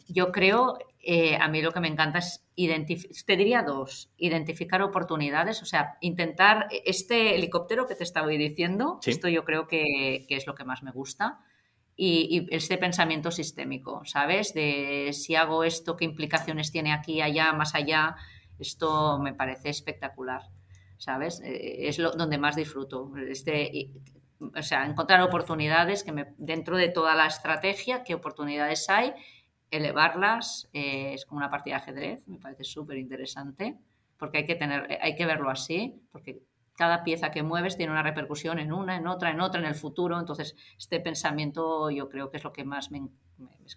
yo 0.06 0.30
creo, 0.30 0.76
eh, 1.00 1.38
a 1.40 1.48
mí 1.48 1.62
lo 1.62 1.72
que 1.72 1.80
me 1.80 1.88
encanta 1.88 2.18
es 2.18 2.44
identificar, 2.56 3.16
te 3.24 3.36
diría 3.36 3.62
dos, 3.62 4.12
identificar 4.18 4.82
oportunidades, 4.82 5.62
o 5.62 5.64
sea, 5.64 5.96
intentar, 6.02 6.68
este 6.84 7.36
helicóptero 7.36 7.86
que 7.86 7.94
te 7.94 8.04
estaba 8.04 8.28
diciendo, 8.28 9.00
esto 9.06 9.28
yo 9.28 9.46
creo 9.46 9.66
que, 9.66 10.26
que, 10.28 10.36
es 10.36 10.46
lo 10.46 10.54
que 10.54 10.64
más 10.64 10.82
me 10.82 10.92
gusta. 10.92 11.40
Y, 11.96 12.28
y, 12.30 12.54
este 12.54 12.76
pensamiento 12.76 13.30
sistémico, 13.30 14.02
¿sabes? 14.04 14.52
De 14.52 15.10
si 15.14 15.36
hago 15.36 15.64
esto, 15.64 15.96
qué 15.96 16.04
implicaciones 16.04 16.70
tiene 16.70 16.92
aquí, 16.92 17.22
allá, 17.22 17.52
más 17.52 17.74
allá, 17.74 18.16
esto 18.60 19.18
me 19.18 19.34
parece 19.34 19.70
espectacular, 19.70 20.42
¿sabes? 20.98 21.40
Eh, 21.40 21.88
es 21.88 21.98
lo, 21.98 22.12
donde 22.12 22.38
más 22.38 22.56
disfruto. 22.56 23.12
Este, 23.28 23.90
o 24.40 24.62
sea, 24.62 24.86
encontrar 24.86 25.20
oportunidades 25.22 26.04
que 26.04 26.12
me, 26.12 26.34
dentro 26.38 26.76
de 26.76 26.88
toda 26.88 27.14
la 27.14 27.26
estrategia, 27.26 28.04
qué 28.04 28.14
oportunidades 28.14 28.88
hay, 28.88 29.12
elevarlas, 29.70 30.68
eh, 30.72 31.14
es 31.14 31.24
como 31.26 31.38
una 31.38 31.50
partida 31.50 31.76
de 31.76 31.82
ajedrez, 31.82 32.28
me 32.28 32.38
parece 32.38 32.64
súper 32.64 32.96
interesante, 32.98 33.78
porque 34.16 34.38
hay 34.38 34.44
que, 34.44 34.56
tener, 34.56 34.98
hay 35.00 35.14
que 35.14 35.26
verlo 35.26 35.50
así, 35.50 36.00
porque 36.12 36.42
cada 36.76 37.04
pieza 37.04 37.30
que 37.30 37.42
mueves 37.42 37.76
tiene 37.76 37.92
una 37.92 38.02
repercusión 38.02 38.58
en 38.58 38.72
una, 38.72 38.96
en 38.96 39.06
otra, 39.06 39.30
en 39.30 39.40
otra, 39.40 39.60
en 39.60 39.66
el 39.66 39.74
futuro. 39.74 40.18
Entonces, 40.18 40.56
este 40.78 40.98
pensamiento 40.98 41.90
yo 41.90 42.08
creo 42.08 42.30
que 42.30 42.38
es 42.38 42.44
lo 42.44 42.52
que 42.52 42.64
más 42.64 42.90
me, 42.90 43.02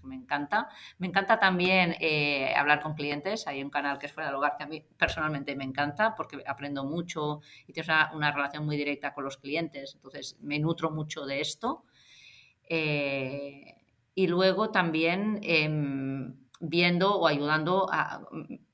me 0.04 0.16
encanta. 0.16 0.70
Me 0.98 1.08
encanta 1.08 1.40
también 1.40 1.96
eh, 2.00 2.54
hablar 2.56 2.82
con 2.82 2.94
clientes. 2.94 3.48
Hay 3.48 3.64
un 3.64 3.70
canal 3.70 4.00
que 4.00 4.08
es 4.08 4.12
Fuera 4.12 4.28
del 4.28 4.36
Hogar 4.36 4.56
que 4.58 4.64
a 4.64 4.68
mí 4.68 4.84
personalmente 4.98 5.56
me 5.56 5.64
encanta 5.64 6.16
porque 6.16 6.44
aprendo 6.46 6.84
mucho 6.84 7.42
y 7.68 7.74
tienes 7.74 7.92
una, 8.14 8.32
relación 8.32 8.66
muy 8.66 8.78
directa 8.78 9.14
con 9.14 9.24
los 9.24 9.38
clientes. 9.38 9.94
Entonces, 9.96 10.38
me 10.42 10.60
nutro 10.60 10.92
mucho 10.92 11.26
de 11.26 11.42
esto. 11.42 11.86
Eh, 12.68 13.76
y 14.16 14.28
luego 14.28 14.70
también 14.72 15.40
em, 15.44 16.36
viendo 16.60 17.16
o 17.20 17.28
ayudando 17.28 17.88
a 17.92 18.22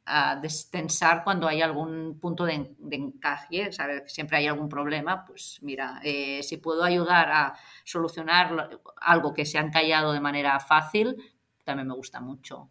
a 0.10 0.36
destensar 0.36 1.24
cuando 1.24 1.48
hay 1.48 1.62
algún 1.62 2.20
punto 2.20 2.46
de, 2.46 2.76
encaje, 2.92 3.72
¿sabes? 3.72 4.12
siempre 4.12 4.38
hay 4.38 4.48
algún 4.48 4.68
problema, 4.68 5.24
pues 5.24 5.60
mira, 5.62 6.00
eh, 6.04 6.42
si 6.42 6.58
puedo 6.58 6.84
ayudar 6.84 7.30
a 7.32 7.54
solucionar 7.84 8.80
algo 9.00 9.34
que 9.34 9.46
se 9.46 9.60
ha 9.60 9.62
encallado 9.62 10.12
de 10.12 10.20
manera 10.20 10.60
fácil, 10.60 11.16
también 11.64 11.88
me 11.88 11.94
gusta 11.94 12.20
mucho. 12.20 12.70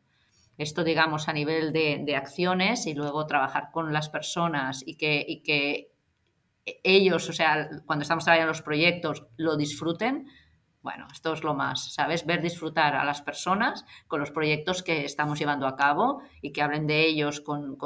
Esto, 0.56 0.82
digamos, 0.82 1.28
a 1.28 1.32
nivel 1.32 1.72
de, 1.72 2.16
acciones 2.16 2.86
y 2.86 2.94
luego 2.94 3.26
trabajar 3.26 3.70
con 3.70 3.92
las 3.92 4.08
personas 4.08 4.82
y 4.84 4.96
que, 4.96 5.24
y 5.26 5.44
que 5.44 5.92
ellos, 6.82 7.28
o 7.28 7.32
sea, 7.32 7.68
cuando 7.86 8.02
estamos 8.02 8.24
trabajando 8.24 8.50
en 8.50 8.56
los 8.56 8.62
proyectos, 8.62 9.26
lo 9.36 9.56
disfruten, 9.56 10.26
bueno, 10.88 11.06
esto 11.12 11.34
es 11.34 11.44
lo 11.44 11.52
más, 11.52 11.92
¿sabes? 11.92 12.24
Ver 12.24 12.40
disfrutar 12.40 12.96
a 12.96 13.04
las 13.04 13.20
personas 13.20 13.84
con 14.06 14.20
los 14.20 14.30
proyectos 14.30 14.82
que 14.82 15.04
estamos 15.04 15.38
llevando 15.38 15.66
a 15.66 15.76
cabo 15.76 16.22
y 16.40 16.50
que 16.50 16.62
hablen 16.62 16.86
de 16.86 17.04
ellos 17.04 17.42
con, 17.42 17.76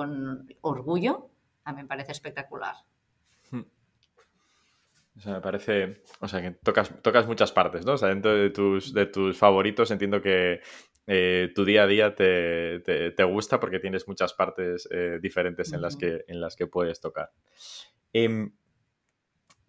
orgullo, 0.60 1.28
a 1.64 1.72
mí 1.72 1.82
me 1.82 1.88
parece 1.88 2.12
espectacular. 2.12 2.76
Hmm. 3.50 3.64
O 5.16 5.20
sea, 5.20 5.32
me 5.32 5.40
parece, 5.40 6.04
o 6.20 6.28
sea, 6.28 6.40
que 6.42 6.52
tocas, 6.52 6.94
tocas 7.02 7.26
muchas 7.26 7.50
partes, 7.50 7.84
¿no? 7.84 7.94
O 7.94 7.98
sea, 7.98 8.10
dentro 8.10 8.36
de 8.36 8.50
tus, 8.50 8.94
de 8.94 9.06
tus 9.06 9.36
favoritos 9.36 9.90
entiendo 9.90 10.22
que 10.22 10.60
eh, 11.08 11.50
tu 11.56 11.64
día 11.64 11.82
a 11.82 11.86
día 11.88 12.14
te, 12.14 13.24
gusta 13.24 13.58
porque 13.58 13.80
tienes 13.80 14.06
muchas 14.06 14.32
partes 14.32 14.88
eh, 14.92 15.18
diferentes 15.20 15.72
en, 15.72 15.82
las 15.82 15.96
que, 15.96 16.24
en 16.28 16.40
las 16.40 16.54
que 16.54 16.68
puedes 16.68 17.00
tocar. 17.00 17.32
Em, 18.12 18.52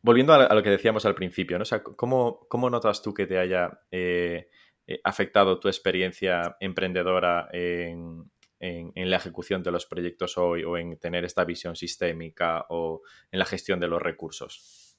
volviendo 0.03 0.33
a 0.33 0.53
lo 0.53 0.61
que 0.61 0.69
decíamos 0.69 1.05
al 1.05 1.15
principio, 1.15 1.57
¿no? 1.57 1.63
O 1.63 1.65
sea, 1.65 1.81
¿cómo, 1.81 2.69
notas 2.69 3.01
tú 3.01 3.13
que 3.13 3.25
te 3.25 3.39
haya 3.39 3.79
eh, 3.89 4.49
eh, 4.85 4.99
afectado 5.03 5.59
tu 5.59 5.69
experiencia 5.69 6.57
emprendedora 6.59 7.49
en, 7.51 8.29
la 8.59 9.17
ejecución 9.17 9.61
de 9.61 9.71
los 9.71 9.85
proyectos 9.85 10.37
hoy 10.37 10.63
o 10.63 10.77
en 10.77 10.97
tener 10.97 11.25
esta 11.25 11.43
visión 11.43 11.75
sistémica 11.75 12.65
o 12.69 13.01
en 13.31 13.39
la 13.39 13.45
gestión 13.45 13.79
de 13.79 13.87
los 13.87 14.01
recursos? 14.01 14.97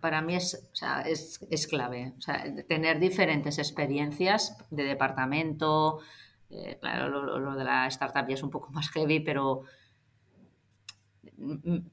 Para 0.00 0.22
mí 0.22 0.34
es, 0.34 0.70
es, 1.50 1.66
clave. 1.66 2.14
tener 2.66 2.98
diferentes 2.98 3.58
experiencias 3.58 4.56
de 4.70 4.84
departamento, 4.84 6.00
eh, 6.50 6.78
claro, 6.80 7.08
lo, 7.08 7.54
de 7.56 7.64
la 7.64 7.86
startup 7.88 8.26
ya 8.26 8.34
es 8.34 8.42
un 8.42 8.50
poco 8.50 8.70
más 8.70 8.90
heavy, 8.90 9.20
pero 9.20 9.64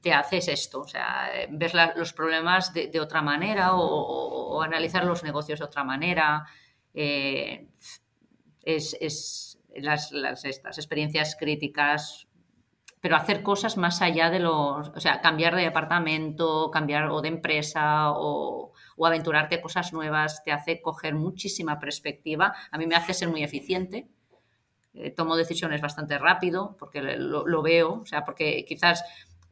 te 0.00 0.12
haces 0.12 0.48
esto, 0.48 0.80
o 0.80 0.88
sea, 0.88 1.30
ves 1.50 1.72
los 1.96 2.12
problemas 2.12 2.72
de, 2.72 3.00
otra 3.00 3.22
manera 3.22 3.74
o, 3.74 4.62
analizar 4.62 5.04
los 5.04 5.22
negocios 5.22 5.58
de 5.58 5.64
otra 5.64 5.84
manera. 5.84 6.44
Eh, 6.94 7.68
es, 8.62 9.58
las, 9.74 10.12
estas 10.44 10.78
experiencias 10.78 11.36
críticas, 11.38 12.26
pero 13.00 13.16
hacer 13.16 13.42
cosas 13.42 13.76
más 13.76 14.02
allá 14.02 14.30
de 14.30 14.40
los, 14.40 14.88
o 14.88 15.00
sea, 15.00 15.20
cambiar 15.20 15.54
de 15.54 15.62
departamento, 15.62 16.70
cambiar 16.70 17.10
o 17.10 17.20
de 17.20 17.28
empresa 17.28 18.10
o, 18.10 18.72
o 18.96 19.06
aventurarte 19.06 19.60
cosas 19.60 19.92
nuevas, 19.92 20.42
te 20.42 20.52
hace 20.52 20.80
coger 20.80 21.14
muchísima 21.14 21.78
perspectiva. 21.78 22.54
A 22.70 22.78
mí 22.78 22.86
me 22.86 22.96
hace 22.96 23.14
ser 23.14 23.28
muy 23.28 23.42
eficiente 23.42 24.08
eh, 24.96 25.10
tomo 25.10 25.36
decisiones 25.36 25.80
bastante 25.80 26.18
rápido 26.18 26.74
porque 26.78 27.02
lo, 27.02 27.62
veo, 27.62 28.00
o 28.00 28.06
sea, 28.06 28.24
porque 28.24 28.64
quizás 28.66 29.04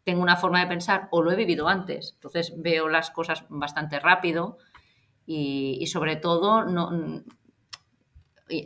tengo 0.03 0.23
una 0.23 0.37
forma 0.37 0.61
de 0.61 0.67
pensar 0.67 1.09
o 1.11 1.23
lo 1.23 1.31
he 1.31 1.37
vivido 1.37 1.69
antes, 1.69 2.13
entonces 2.15 2.55
veo 2.57 2.89
las 2.89 3.11
cosas 3.11 3.45
bastante 3.49 4.01
rápido 4.01 4.59
y, 5.27 5.87
sobre 5.87 6.17
todo 6.17 6.65
no, 6.65 6.91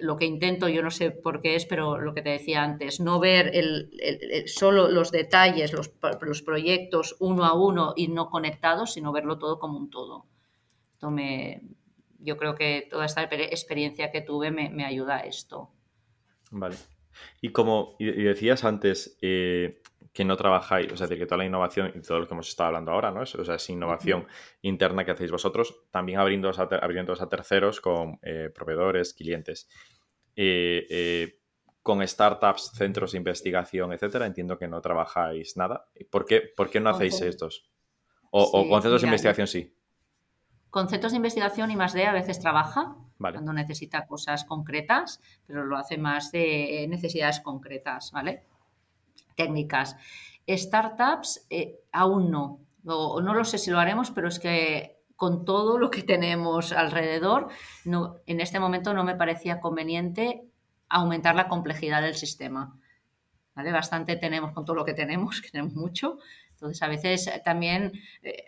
lo 0.01 0.17
que 0.17 0.25
intento, 0.25 0.69
yo 0.69 0.83
no 0.83 0.91
sé 0.91 1.11
por 1.11 1.41
qué 1.41 1.55
es, 1.55 1.67
pero 1.67 1.99
lo 1.99 2.15
que 2.15 2.23
te 2.23 2.31
decía 2.31 2.63
antes, 2.63 3.01
no 3.01 3.21
ver 3.21 3.51
el, 3.55 4.45
solo 4.47 4.89
los 4.89 5.11
detalles, 5.11 5.73
los, 5.73 5.93
los, 6.21 6.43
proyectos 6.43 7.17
uno 7.21 7.45
a 7.45 7.55
uno 7.55 7.93
y 7.97 8.09
no 8.09 8.31
conectados, 8.31 8.93
sino 8.93 9.13
verlo 9.13 9.39
todo 9.39 9.59
como 9.59 9.79
un 9.79 9.91
todo. 9.91 10.27
Me, 11.03 11.63
yo 12.19 12.37
creo 12.37 12.55
que 12.55 12.87
toda 12.91 13.07
esta 13.07 13.23
experiencia 13.23 14.11
que 14.11 14.21
tuve 14.21 14.51
me, 14.51 14.71
me 14.71 14.85
ayuda 14.85 15.19
a 15.19 15.21
esto. 15.21 15.71
Vale. 16.51 16.77
Y 17.41 17.51
como 17.51 17.97
y 17.99 18.23
decías 18.23 18.65
antes 18.65 19.19
eh, 19.23 19.81
que 20.13 20.25
no 20.25 20.37
trabajáis, 20.37 20.93
o 20.93 20.97
sea, 20.97 21.09
que 21.09 21.27
toda 21.27 21.39
la 21.39 21.45
innovación 21.47 21.93
y 21.95 22.01
todo 22.01 22.21
lo 22.21 22.29
que 22.29 22.35
hemos 22.35 22.49
estado 22.49 22.69
hablando 22.69 22.93
ahora, 22.93 23.11
¿no? 23.11 23.21
O 23.23 23.27
sea, 23.27 23.55
es 23.57 23.71
innovación 23.71 24.27
interna 24.63 25.05
que 25.05 25.11
hacéis 25.11 25.31
vosotros, 25.31 25.83
también 25.91 26.19
abriendo 26.19 26.51
a, 26.51 26.63
abriendo 26.83 27.13
a 27.13 27.29
terceros 27.29 27.81
con 27.81 28.19
eh, 28.23 28.51
proveedores, 28.55 29.15
clientes. 29.15 29.69
Eh, 30.37 31.39
con 31.89 32.07
startups, 32.07 32.73
centros 32.75 33.13
de 33.13 33.19
investigación, 33.19 33.95
etcétera, 33.95 34.27
entiendo 34.27 34.59
que 34.59 34.69
no 34.69 34.79
trabajáis 34.83 35.57
nada. 35.57 35.89
¿Por 36.11 36.27
qué, 36.27 36.43
por 36.55 36.69
qué 36.69 36.81
no 36.81 36.91
hacéis 36.91 37.19
estos? 37.23 37.71
O, 38.31 38.69
con 38.69 38.83
centros 38.83 39.01
de 39.01 39.07
investigación 39.07 39.47
sí. 39.47 39.75
Conceptos 40.71 41.13
de 41.13 41.17
investigación 41.17 41.71
y 41.71 41.77
más 41.77 41.93
de 41.93 42.07
a 42.07 42.13
veces 42.13 42.41
trabaja 42.41 42.97
cuando 43.19 43.53
necesita 43.53 44.07
cosas 44.07 44.45
concretas, 44.45 45.21
pero 45.47 45.65
lo 45.65 45.77
hace 45.77 45.99
más 45.99 46.31
de 46.31 46.87
necesidades 46.89 47.41
concretas, 47.41 48.13
¿vale? 48.13 48.45
Técnicas. 49.35 49.97
Startups 50.49 51.47
eh, 51.51 51.81
aún 51.93 52.31
no. 52.31 52.61
no 52.85 53.35
lo 53.35 53.45
sé 53.45 53.59
si 53.59 53.71
lo 53.71 53.79
haremos, 53.79 54.11
pero 54.11 54.29
es 54.29 54.39
que 54.39 54.99
con 55.17 55.45
todo 55.45 55.79
lo 55.79 55.91
que 55.91 56.05
tenemos 56.05 56.73
alrededor, 56.73 57.49
no, 57.85 58.19
en 58.27 58.41
este 58.41 58.61
momento 58.61 58.95
no 58.95 59.03
me 59.03 59.17
parecía 59.17 59.61
conveniente 59.61 60.45
aumentar 60.89 61.35
la 61.35 61.49
complejidad 61.49 62.03
del 62.03 62.15
sistema. 62.15 62.79
¿Vale? 63.55 63.73
Bastante 63.73 64.15
tenemos 64.15 64.53
con 64.53 64.65
todo 64.65 64.77
lo 64.77 64.85
que 64.85 64.95
tenemos, 64.95 65.41
que 65.43 65.51
tenemos 65.51 65.75
mucho. 65.75 66.19
Entonces, 66.51 66.81
a 66.83 66.89
veces 66.89 67.31
también 67.45 67.93
eh, 68.23 68.45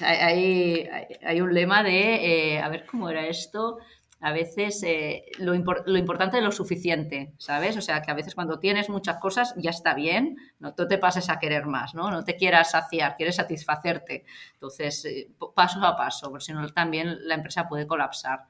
hay, 0.00 0.88
hay, 1.22 1.40
un 1.40 1.54
lema 1.54 1.82
de, 1.82 2.54
eh, 2.54 2.58
a 2.60 2.68
ver 2.68 2.86
cómo 2.86 3.08
era 3.08 3.26
esto, 3.26 3.78
a 4.20 4.32
veces 4.32 4.82
eh, 4.82 5.26
lo, 5.38 5.52
lo, 5.54 5.98
importante 5.98 6.38
es 6.38 6.42
lo 6.42 6.50
suficiente, 6.50 7.34
¿sabes? 7.36 7.76
O 7.76 7.82
sea, 7.82 8.00
que 8.00 8.10
a 8.10 8.14
veces 8.14 8.34
cuando 8.34 8.58
tienes 8.58 8.88
muchas 8.88 9.18
cosas 9.18 9.54
ya 9.56 9.70
está 9.70 9.94
bien, 9.94 10.36
no 10.58 10.74
te 10.74 10.98
pases 10.98 11.28
a 11.28 11.38
querer 11.38 11.66
más, 11.66 11.94
¿no? 11.94 12.10
No 12.10 12.24
te 12.24 12.34
quieras 12.34 12.70
saciar, 12.70 13.16
quieres 13.16 13.36
satisfacerte. 13.36 14.24
Entonces, 14.54 15.04
eh, 15.04 15.30
paso 15.54 15.84
a 15.84 15.96
paso, 15.96 16.30
porque 16.30 16.46
si 16.46 16.52
no 16.54 16.66
también 16.70 17.18
la 17.28 17.34
empresa 17.34 17.68
puede 17.68 17.86
colapsar. 17.86 18.44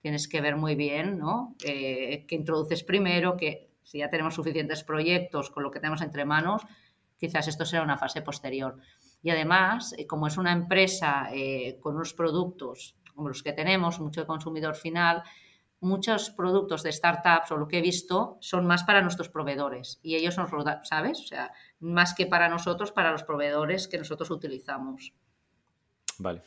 Tienes 0.00 0.26
que 0.26 0.40
ver 0.40 0.56
muy 0.56 0.74
bien, 0.74 1.18
¿no? 1.18 1.54
Eh, 1.64 2.24
que 2.26 2.34
introduces 2.34 2.82
primero, 2.82 3.36
que 3.36 3.68
si 3.82 3.98
ya 3.98 4.08
tenemos 4.08 4.34
suficientes 4.34 4.82
proyectos 4.84 5.50
con 5.50 5.62
lo 5.62 5.70
que 5.70 5.80
tenemos 5.80 6.00
entre 6.00 6.24
manos, 6.24 6.62
quizás 7.18 7.46
esto 7.46 7.66
será 7.66 7.82
una 7.82 7.98
fase 7.98 8.22
posterior. 8.22 8.78
Y 9.22 9.30
además, 9.30 9.94
como 10.08 10.26
es 10.26 10.36
una 10.36 10.52
empresa 10.52 11.28
con 11.80 11.96
unos 11.96 12.14
productos 12.14 12.96
como 13.14 13.28
los 13.28 13.42
que 13.42 13.52
tenemos, 13.52 14.00
mucho 14.00 14.22
de 14.22 14.26
consumidor 14.26 14.74
final, 14.74 15.22
muchos 15.80 16.30
productos 16.30 16.82
de 16.82 16.92
startups 16.92 17.50
o 17.52 17.56
lo 17.56 17.68
que 17.68 17.78
he 17.78 17.82
visto 17.82 18.38
son 18.40 18.66
más 18.66 18.84
para 18.84 19.02
nuestros 19.02 19.28
proveedores 19.28 19.98
y 20.02 20.16
ellos 20.16 20.36
nos 20.36 20.50
rodan, 20.50 20.84
¿sabes? 20.84 21.20
O 21.20 21.26
sea, 21.26 21.52
más 21.80 22.14
que 22.14 22.26
para 22.26 22.48
nosotros, 22.48 22.92
para 22.92 23.12
los 23.12 23.22
proveedores 23.22 23.88
que 23.88 23.98
nosotros 23.98 24.30
utilizamos. 24.30 25.14
Vale. 26.18 26.42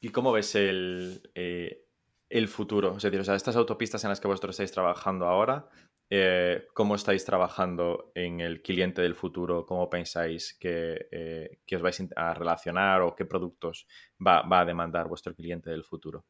¿Y 0.00 0.10
cómo 0.10 0.32
ves 0.32 0.54
el, 0.54 1.30
eh, 1.34 1.84
el 2.28 2.48
futuro? 2.48 2.96
Es 2.96 3.02
decir, 3.02 3.20
o 3.20 3.24
sea, 3.24 3.36
estas 3.36 3.56
autopistas 3.56 4.02
en 4.04 4.10
las 4.10 4.20
que 4.20 4.28
vosotros 4.28 4.54
estáis 4.54 4.72
trabajando 4.72 5.26
ahora, 5.26 5.68
eh, 6.08 6.66
¿cómo 6.72 6.94
estáis 6.94 7.24
trabajando 7.24 8.12
en 8.14 8.40
el 8.40 8.62
cliente 8.62 9.02
del 9.02 9.16
futuro? 9.16 9.66
¿Cómo 9.66 9.90
pensáis 9.90 10.54
que, 10.54 11.08
eh, 11.10 11.58
os 11.74 11.82
vais 11.82 12.00
a 12.14 12.34
relacionar 12.34 13.02
o 13.02 13.16
qué 13.16 13.24
productos 13.24 13.86
va, 14.24 14.44
a 14.48 14.64
demandar 14.64 15.08
vuestro 15.08 15.34
cliente 15.34 15.70
del 15.70 15.82
futuro? 15.82 16.24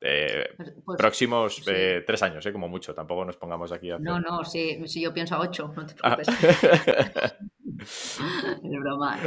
Eh, 0.00 0.44
pues, 0.84 0.98
próximos 0.98 1.62
tres 1.64 2.22
años, 2.22 2.46
como 2.52 2.68
mucho. 2.68 2.94
Tampoco 2.94 3.24
nos 3.24 3.38
pongamos 3.38 3.72
aquí 3.72 3.90
a 3.90 3.98
No, 3.98 4.20
no, 4.20 4.44
si, 4.44 4.78
yo 5.00 5.14
pienso 5.14 5.36
a 5.36 5.40
ocho, 5.40 5.72
no 5.74 5.86
te 5.86 5.94
ah. 6.02 6.16
preocupes. 6.16 7.36
es 8.62 8.80
broma. 8.80 9.20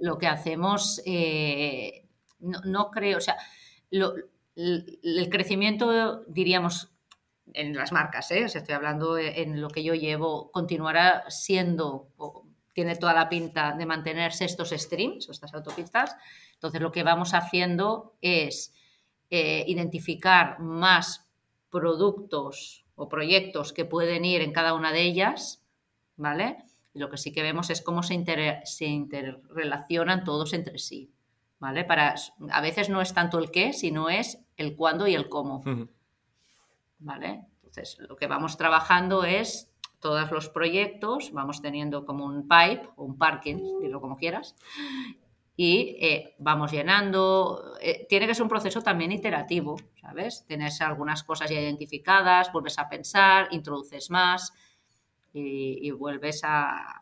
Lo, 0.00 0.18
que 0.18 0.26
hacemos, 0.26 1.00
no, 2.40 2.90
creo, 2.90 3.18
o 3.18 3.20
sea, 3.20 3.36
el 3.92 5.28
crecimiento, 5.30 6.24
diríamos, 6.26 6.93
en 7.54 7.74
las 7.74 7.92
marcas, 7.92 8.30
¿eh? 8.32 8.44
estoy 8.44 8.74
hablando 8.74 9.16
en 9.16 9.60
lo 9.60 9.68
que 9.68 9.84
yo 9.84 9.94
llevo, 9.94 10.50
continuará 10.50 11.24
siendo, 11.28 12.08
tiene 12.72 12.96
toda 12.96 13.14
la 13.14 13.28
pinta 13.28 13.72
de 13.72 13.86
mantenerse 13.86 14.44
estos 14.44 14.70
streams 14.70 15.28
estas 15.28 15.54
autopistas. 15.54 16.16
Entonces, 16.54 16.82
lo 16.82 16.90
que 16.90 17.04
vamos 17.04 17.32
haciendo 17.32 18.16
es 18.20 18.74
eh, 19.30 19.64
identificar 19.68 20.58
más 20.58 21.28
productos 21.70 22.84
o 22.96 23.08
proyectos 23.08 23.72
que 23.72 23.84
pueden 23.84 24.24
ir 24.24 24.42
en 24.42 24.52
cada 24.52 24.74
una 24.74 24.92
de 24.92 25.02
ellas, 25.02 25.62
¿vale? 26.16 26.58
Y 26.92 26.98
lo 26.98 27.08
que 27.08 27.18
sí 27.18 27.32
que 27.32 27.42
vemos 27.42 27.70
es 27.70 27.82
cómo 27.82 28.02
se, 28.02 28.60
se 28.64 28.86
interrelacionan 28.86 30.24
todos 30.24 30.52
entre 30.52 30.78
sí, 30.78 31.12
¿vale? 31.60 31.84
Para, 31.84 32.16
a 32.50 32.60
veces 32.60 32.88
no 32.88 33.00
es 33.00 33.14
tanto 33.14 33.38
el 33.38 33.50
qué, 33.50 33.72
sino 33.72 34.08
es 34.08 34.40
el 34.56 34.74
cuándo 34.76 35.06
y 35.06 35.14
el 35.14 35.28
cómo. 35.28 35.62
Entonces, 37.56 37.96
lo 38.00 38.16
que 38.16 38.26
vamos 38.26 38.56
trabajando 38.56 39.24
es 39.24 39.70
todos 40.00 40.30
los 40.30 40.48
proyectos, 40.48 41.32
vamos 41.32 41.62
teniendo 41.62 42.04
como 42.04 42.26
un 42.26 42.42
pipe 42.42 42.88
o 42.96 43.04
un 43.04 43.16
parking, 43.16 43.80
dilo 43.80 44.00
como 44.00 44.16
quieras, 44.16 44.54
y 45.56 45.96
eh, 46.00 46.34
vamos 46.38 46.72
llenando. 46.72 47.74
Eh, 47.80 48.06
tiene 48.08 48.26
que 48.26 48.34
ser 48.34 48.42
un 48.42 48.48
proceso 48.48 48.82
también 48.82 49.12
iterativo, 49.12 49.76
¿sabes? 50.00 50.44
Tienes 50.46 50.80
algunas 50.80 51.22
cosas 51.24 51.50
ya 51.50 51.60
identificadas, 51.60 52.52
vuelves 52.52 52.78
a 52.78 52.88
pensar, 52.88 53.48
introduces 53.50 54.10
más 54.10 54.52
y, 55.32 55.90
vuelves 55.90 56.42
a 56.44 56.98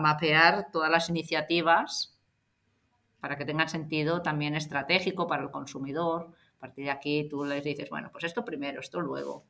mapear 0.00 0.70
todas 0.72 0.90
las 0.90 1.08
iniciativas 1.08 2.16
para 3.20 3.36
que 3.36 3.44
tengan 3.44 3.68
sentido 3.68 4.22
también 4.22 4.54
estratégico 4.54 5.26
para 5.26 5.42
el 5.42 5.50
consumidor 5.50 6.32
a 6.56 6.58
partir 6.58 6.86
de 6.86 6.90
aquí 6.90 7.28
tú 7.28 7.44
les 7.44 7.62
dices, 7.62 7.90
bueno, 7.90 8.10
pues 8.10 8.24
esto 8.24 8.44
primero, 8.44 8.80
esto 8.80 9.00
luego. 9.00 9.44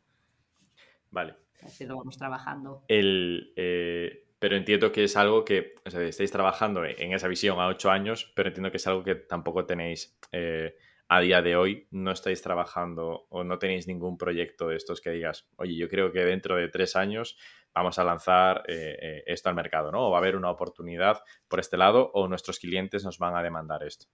Vale. 1.10 1.34
Así 1.62 1.86
lo 1.86 1.96
vamos 1.96 2.18
trabajando. 2.18 2.84
El, 2.88 3.52
eh, 3.56 4.26
pero 4.38 4.56
entiendo 4.56 4.92
que 4.92 5.04
es 5.04 5.16
algo 5.16 5.44
que, 5.44 5.74
o 5.84 5.90
sea, 5.90 6.02
estáis 6.02 6.30
trabajando 6.30 6.84
en 6.84 7.12
esa 7.12 7.28
visión 7.28 7.58
a 7.60 7.68
ocho 7.68 7.90
años, 7.90 8.32
pero 8.34 8.48
entiendo 8.48 8.70
que 8.70 8.76
es 8.76 8.86
algo 8.86 9.02
que 9.04 9.14
tampoco 9.14 9.64
tenéis 9.64 10.18
eh, 10.32 10.76
a 11.08 11.20
día 11.20 11.42
de 11.42 11.56
hoy. 11.56 11.86
No 11.92 12.10
estáis 12.10 12.42
trabajando 12.42 13.26
o 13.30 13.44
no 13.44 13.58
tenéis 13.58 13.86
ningún 13.86 14.18
proyecto 14.18 14.68
de 14.68 14.76
estos 14.76 15.00
que 15.00 15.10
digas, 15.10 15.48
oye, 15.56 15.76
yo 15.76 15.88
creo 15.88 16.12
que 16.12 16.24
dentro 16.24 16.56
de 16.56 16.68
tres 16.68 16.96
años 16.96 17.38
vamos 17.72 17.98
a 17.98 18.04
lanzar 18.04 18.62
esto 18.66 19.48
al 19.50 19.54
mercado, 19.54 19.92
¿no? 19.92 20.08
O 20.08 20.10
va 20.10 20.16
a 20.16 20.20
haber 20.20 20.34
una 20.34 20.50
oportunidad 20.50 21.22
por 21.46 21.60
este 21.60 21.76
lado 21.76 22.10
o 22.14 22.26
nuestros 22.26 22.58
clientes 22.58 23.04
nos 23.04 23.18
van 23.18 23.36
a 23.36 23.42
demandar 23.42 23.82
esto. 23.82 24.06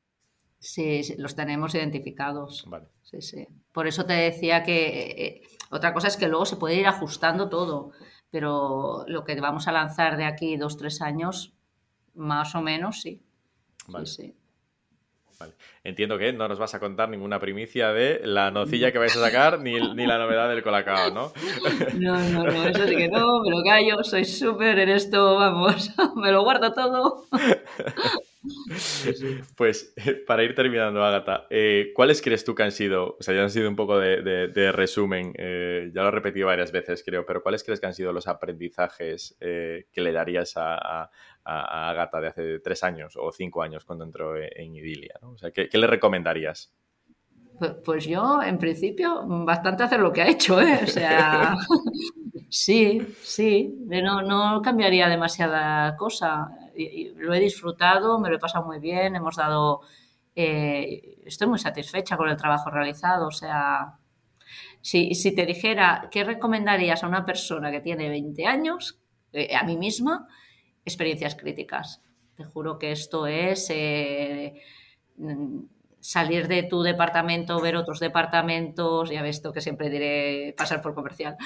Sí, 0.63 1.03
los 1.19 1.35
tenemos 1.35 1.75
identificados. 1.75 2.65
Vale. 2.69 2.87
Sí, 3.03 3.21
sí. 3.21 3.49
Por 3.73 3.89
eso 3.89 4.07
te 4.07 4.13
decía 4.13 4.63
que 4.63 5.43
otra 5.71 5.93
cosa 5.93 6.07
es 6.07 6.17
que 6.17 6.29
luego 6.29 6.47
se 6.47 6.57
puede 6.57 6.77
ir 6.77 6.87
ajustando 6.87 7.49
todo, 7.49 7.91
pero 8.31 9.05
lo 9.09 9.25
que 9.25 9.41
vamos 9.41 9.67
a 9.67 9.73
lanzar 9.73 10.17
de 10.17 10.25
aquí 10.25 10.57
dos, 10.57 10.77
tres 10.77 11.03
años, 11.03 11.53
más 12.15 12.55
o 12.55 12.63
menos, 12.63 13.03
sí. 13.03 13.21
Vale. 13.89 14.07
Sí, 14.07 14.23
sí. 14.23 14.35
Entiendo 15.83 16.17
que 16.17 16.33
no 16.33 16.47
nos 16.47 16.61
vas 16.61 16.77
a 16.77 16.79
contar 16.79 17.09
ninguna 17.09 17.41
primicia 17.41 17.93
de 17.93 18.21
la 18.23 18.53
nocilla 18.53 18.93
que 18.93 18.99
vais 18.99 19.17
a 19.17 19.21
sacar 19.21 19.59
ni, 19.59 19.81
la 19.81 20.19
novedad 20.19 20.49
del 20.49 20.63
colacao, 20.63 21.11
¿no? 21.11 21.33
No, 21.99 22.17
no, 22.31 22.45
no, 22.45 22.69
eso 22.69 22.87
sí 22.87 22.95
que 22.95 23.09
no, 23.09 23.41
me 23.43 23.51
lo 23.51 23.65
callo, 23.65 24.05
soy 24.05 24.25
súper 24.25 24.79
en 24.79 24.91
esto, 24.91 25.35
vamos, 25.35 25.91
me 26.15 26.31
lo 26.31 26.45
guardo 26.45 26.73
todo. 26.73 27.25
Pues 29.57 29.95
para 30.27 30.43
ir 30.43 30.55
terminando, 30.55 31.05
Agatha, 31.05 31.47
eh, 31.51 31.93
¿cuáles 31.95 32.21
crees 32.23 32.45
tú 32.45 32.55
que 32.55 32.63
han 32.63 32.73
sido, 32.73 33.17
o 33.19 33.23
sea, 33.23 33.35
ya 33.35 33.43
han 33.43 33.51
sido 33.51 33.69
un 33.69 33.77
poco 33.77 33.99
de, 33.99 34.73
resumen, 34.73 35.33
eh, 35.37 35.91
ya 35.95 36.03
lo 36.03 36.09
he 36.09 36.13
repetido 36.13 36.47
varias 36.47 36.73
veces 36.73 37.03
creo, 37.05 37.25
pero 37.25 37.43
¿cuáles 37.43 37.63
crees 37.63 37.81
que 37.81 37.87
han 37.87 37.95
sido 37.95 38.13
los 38.13 38.27
aprendizajes 38.27 39.37
eh, 39.41 39.87
que 39.93 40.01
le 40.01 40.13
darías 40.13 40.55
a, 40.57 41.11
a, 41.45 41.91
Agatha 41.91 42.21
de 42.21 42.29
hace 42.29 42.59
tres 42.61 42.83
años 42.85 43.17
o 43.17 43.33
cinco 43.33 43.63
años 43.63 43.85
cuando 43.85 44.05
entró 44.05 44.37
en 44.37 44.75
Idilia? 44.75 45.15
O 45.23 45.37
sea, 45.39 45.51
¿qué, 45.51 45.69
le 45.73 45.87
recomendarías? 45.87 46.73
Pues, 47.59 47.73
pues 47.85 48.05
yo, 48.07 48.43
en 48.43 48.59
principio, 48.59 49.23
bastante 49.27 49.83
hacer 49.83 50.01
lo 50.01 50.13
que 50.13 50.23
ha 50.23 50.29
hecho, 50.29 50.61
¿eh? 50.61 50.81
O 50.83 50.87
sea, 50.87 51.55
sí, 52.49 53.01
sí, 53.23 53.75
no 53.87 54.63
cambiaría 54.63 55.09
demasiada 55.09 55.97
cosa. 55.97 56.51
Lo 57.17 57.35
he 57.35 57.41
disfrutado, 57.41 58.19
me 58.19 58.29
lo 58.29 58.37
he 58.37 58.39
pasado 58.39 58.65
muy 58.65 58.79
bien, 58.79 59.17
hemos 59.17 59.37
dado... 59.37 59.81
Eh, 60.35 61.19
estoy 61.27 61.47
muy 61.47 61.59
satisfecha 61.59 62.17
con 62.17 62.29
el 62.29 62.37
trabajo 62.37 62.71
realizado, 62.71 63.27
o 63.27 63.33
sea, 63.33 63.99
si, 64.81 65.35
te 65.35 65.45
dijera, 65.45 66.09
¿qué 66.11 66.25
recomendarías 66.25 67.05
a 67.05 67.09
una 67.09 67.27
persona 67.27 67.71
que 67.71 67.81
tiene 67.81 68.09
20 68.09 68.47
años, 68.47 68.99
eh, 69.33 69.55
a 69.55 69.63
mí 69.65 69.77
misma, 69.77 70.27
experiencias 70.85 71.35
críticas. 71.35 72.03
Te 72.37 72.45
juro 72.45 72.79
que 72.79 72.93
esto 72.93 73.27
es 73.27 73.69
eh, 73.71 74.61
salir 76.03 76.49
de 76.49 76.65
tu 76.65 76.83
departamento, 76.83 77.61
ver 77.61 77.77
otros 77.77 78.01
departamentos, 78.01 79.09
ya 79.09 79.23
ves 79.23 79.37
esto 79.37 79.53
que 79.53 79.63
siempre 79.63 79.89
diré, 79.89 80.55
pasar 80.59 80.83
por 80.83 80.95
comercial. 80.95 81.37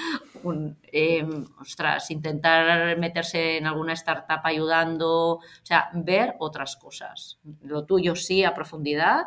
Em, 0.90 1.44
ostras, 1.60 2.10
intentar 2.10 2.98
meterse 2.98 3.58
en 3.58 3.66
alguna 3.66 3.92
startup 3.92 4.40
ayudando, 4.42 5.34
o 5.34 5.40
sea, 5.62 5.90
ver 5.94 6.34
otras 6.40 6.76
cosas. 6.76 7.38
Lo 7.62 7.84
tuyo 7.84 8.16
sí 8.16 8.42
a 8.42 8.54
profundidad, 8.54 9.26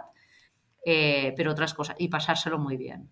eh, 0.85 1.33
pero 1.37 1.51
otras 1.51 1.73
cosas, 1.73 1.95
y 1.99 2.09
pasárselo 2.09 2.59
muy 2.59 2.75
bien. 2.75 3.09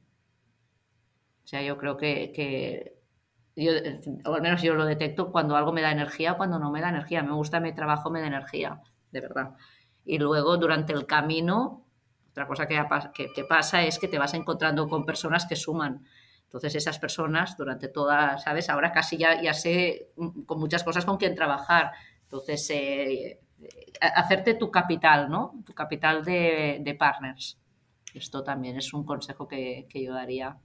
O 1.45 1.47
sea, 1.47 1.61
yo 1.61 1.77
creo 1.77 1.95
que 1.95 2.97
yo, 3.57 3.71
o 4.25 4.35
al 4.35 4.41
menos 4.41 4.61
yo 4.61 4.75
lo 4.75 4.85
detecto 4.85 5.31
cuando 5.31 5.55
algo 5.55 5.73
me 5.73 5.81
da 5.81 5.91
energía, 5.91 6.35
cuando 6.35 6.59
no 6.59 6.71
me 6.71 6.79
da 6.79 6.89
energía. 6.89 7.23
Me 7.23 7.33
gusta 7.33 7.59
mi 7.59 7.73
trabajo, 7.73 8.11
me 8.11 8.21
da 8.21 8.27
energía, 8.27 8.81
de 9.11 9.21
verdad. 9.21 9.55
Y 10.05 10.19
luego 10.19 10.57
durante 10.57 10.93
el 10.93 11.07
camino, 11.07 11.86
otra 12.37 12.47
cosa 12.47 12.67
que, 12.67 13.33
que, 13.33 13.43
pasa 13.45 13.83
es 13.83 13.97
que 13.97 14.07
te 14.07 14.19
vas 14.19 14.35
encontrando 14.35 14.87
con 14.87 15.05
personas 15.05 15.47
que 15.47 15.55
suman. 15.55 16.05
Entonces 16.43 16.75
esas 16.75 16.99
personas 16.99 17.57
durante 17.57 17.87
toda, 17.87 18.37
¿sabes? 18.37 18.69
Ahora 18.69 18.91
casi 18.91 19.17
ya, 19.17 19.41
ya 19.41 19.55
sé 19.55 20.11
con 20.45 20.59
muchas 20.59 20.83
cosas 20.83 21.03
con 21.03 21.17
quién 21.17 21.33
trabajar. 21.33 21.93
Entonces, 22.21 22.69
eh, 22.69 23.39
hacerte 23.99 24.53
tu 24.53 24.69
capital, 24.69 25.31
¿no? 25.31 25.55
Tu 25.65 25.73
capital 25.73 26.23
de, 26.23 26.77
de, 26.79 26.93
partners. 26.93 27.57
Esto 28.13 28.43
también 28.43 28.77
es 28.77 28.93
un 28.93 29.03
consejo 29.03 29.47
que, 29.47 29.87
que 29.89 30.03
yo 30.03 30.13
daría. 30.13 30.57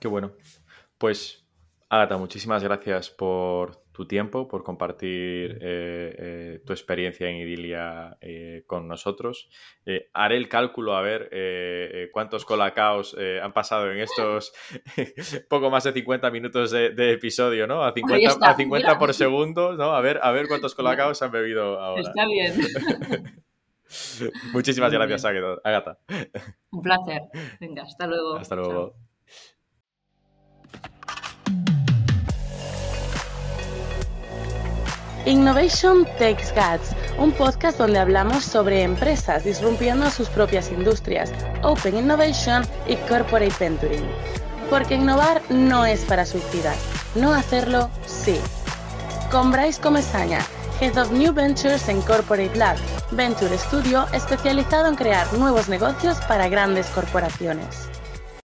Qué 0.00 0.08
bueno. 0.08 0.32
Pues 0.98 1.46
Agata, 1.88 2.18
muchísimas 2.18 2.64
gracias 2.64 3.08
por 3.08 3.84
tu 3.96 4.06
tiempo, 4.06 4.46
por 4.46 4.62
compartir 4.62 5.52
eh, 5.62 6.14
eh, 6.18 6.62
tu 6.66 6.74
experiencia 6.74 7.30
en 7.30 7.36
Idilia 7.36 8.18
eh, 8.20 8.62
con 8.66 8.86
nosotros. 8.86 9.48
haré 10.12 10.36
el 10.36 10.50
cálculo 10.50 10.96
a 10.96 11.00
ver 11.00 11.30
cuántos 12.12 12.44
colacaos 12.44 13.16
han 13.42 13.54
pasado 13.54 13.90
en 13.90 14.00
estos 14.00 14.52
poco 15.48 15.70
más 15.70 15.84
de 15.84 15.92
50 15.92 16.30
minutos 16.30 16.72
de, 16.72 17.12
episodio, 17.12 17.66
¿no? 17.66 17.84
A 17.84 17.92
50, 17.94 18.36
a 18.42 18.54
50 18.54 18.98
por 18.98 19.14
segundo, 19.24 19.72
¿no? 19.72 19.94
A 19.94 20.00
ver, 20.02 20.20
a 20.22 20.30
ver 20.30 20.46
cuántos 20.46 20.74
colacaos 20.74 21.22
han 21.22 21.30
bebido 21.30 21.80
ahora. 21.80 22.02
Está 22.02 22.26
bien. 22.26 22.52
Muchísimas 24.52 24.92
gracias, 24.92 25.24
Agata. 25.24 25.98
Un 26.70 26.82
placer. 26.82 27.22
Venga, 27.60 27.84
hasta 27.84 28.06
luego. 28.06 28.36
Hasta 28.36 28.56
luego. 28.56 29.05
Innovation 35.26 36.06
Takes 36.20 36.52
Guts, 36.54 36.94
un 37.18 37.32
podcast 37.32 37.78
donde 37.78 37.98
hablamos 37.98 38.44
sobre 38.44 38.84
empresas 38.84 39.42
disrumpiendo 39.42 40.08
sus 40.08 40.28
propias 40.28 40.70
industrias, 40.70 41.32
Open 41.64 41.96
Innovation 41.96 42.64
y 42.86 42.94
Corporate 42.94 43.52
Venturing. 43.58 44.06
Porque 44.70 44.94
innovar 44.94 45.42
no 45.48 45.84
es 45.84 46.04
para 46.04 46.24
suicidas, 46.24 46.78
no 47.16 47.34
hacerlo 47.34 47.90
sí. 48.06 48.38
Con 49.32 49.50
Bryce 49.50 49.80
Comesaña, 49.80 50.46
Head 50.80 50.96
of 50.96 51.10
New 51.10 51.32
Ventures 51.32 51.88
en 51.88 52.02
Corporate 52.02 52.54
Lab, 52.54 52.76
Venture 53.10 53.58
Studio 53.58 54.06
especializado 54.12 54.86
en 54.86 54.94
crear 54.94 55.26
nuevos 55.34 55.68
negocios 55.68 56.18
para 56.28 56.48
grandes 56.48 56.86
corporaciones. 56.86 57.88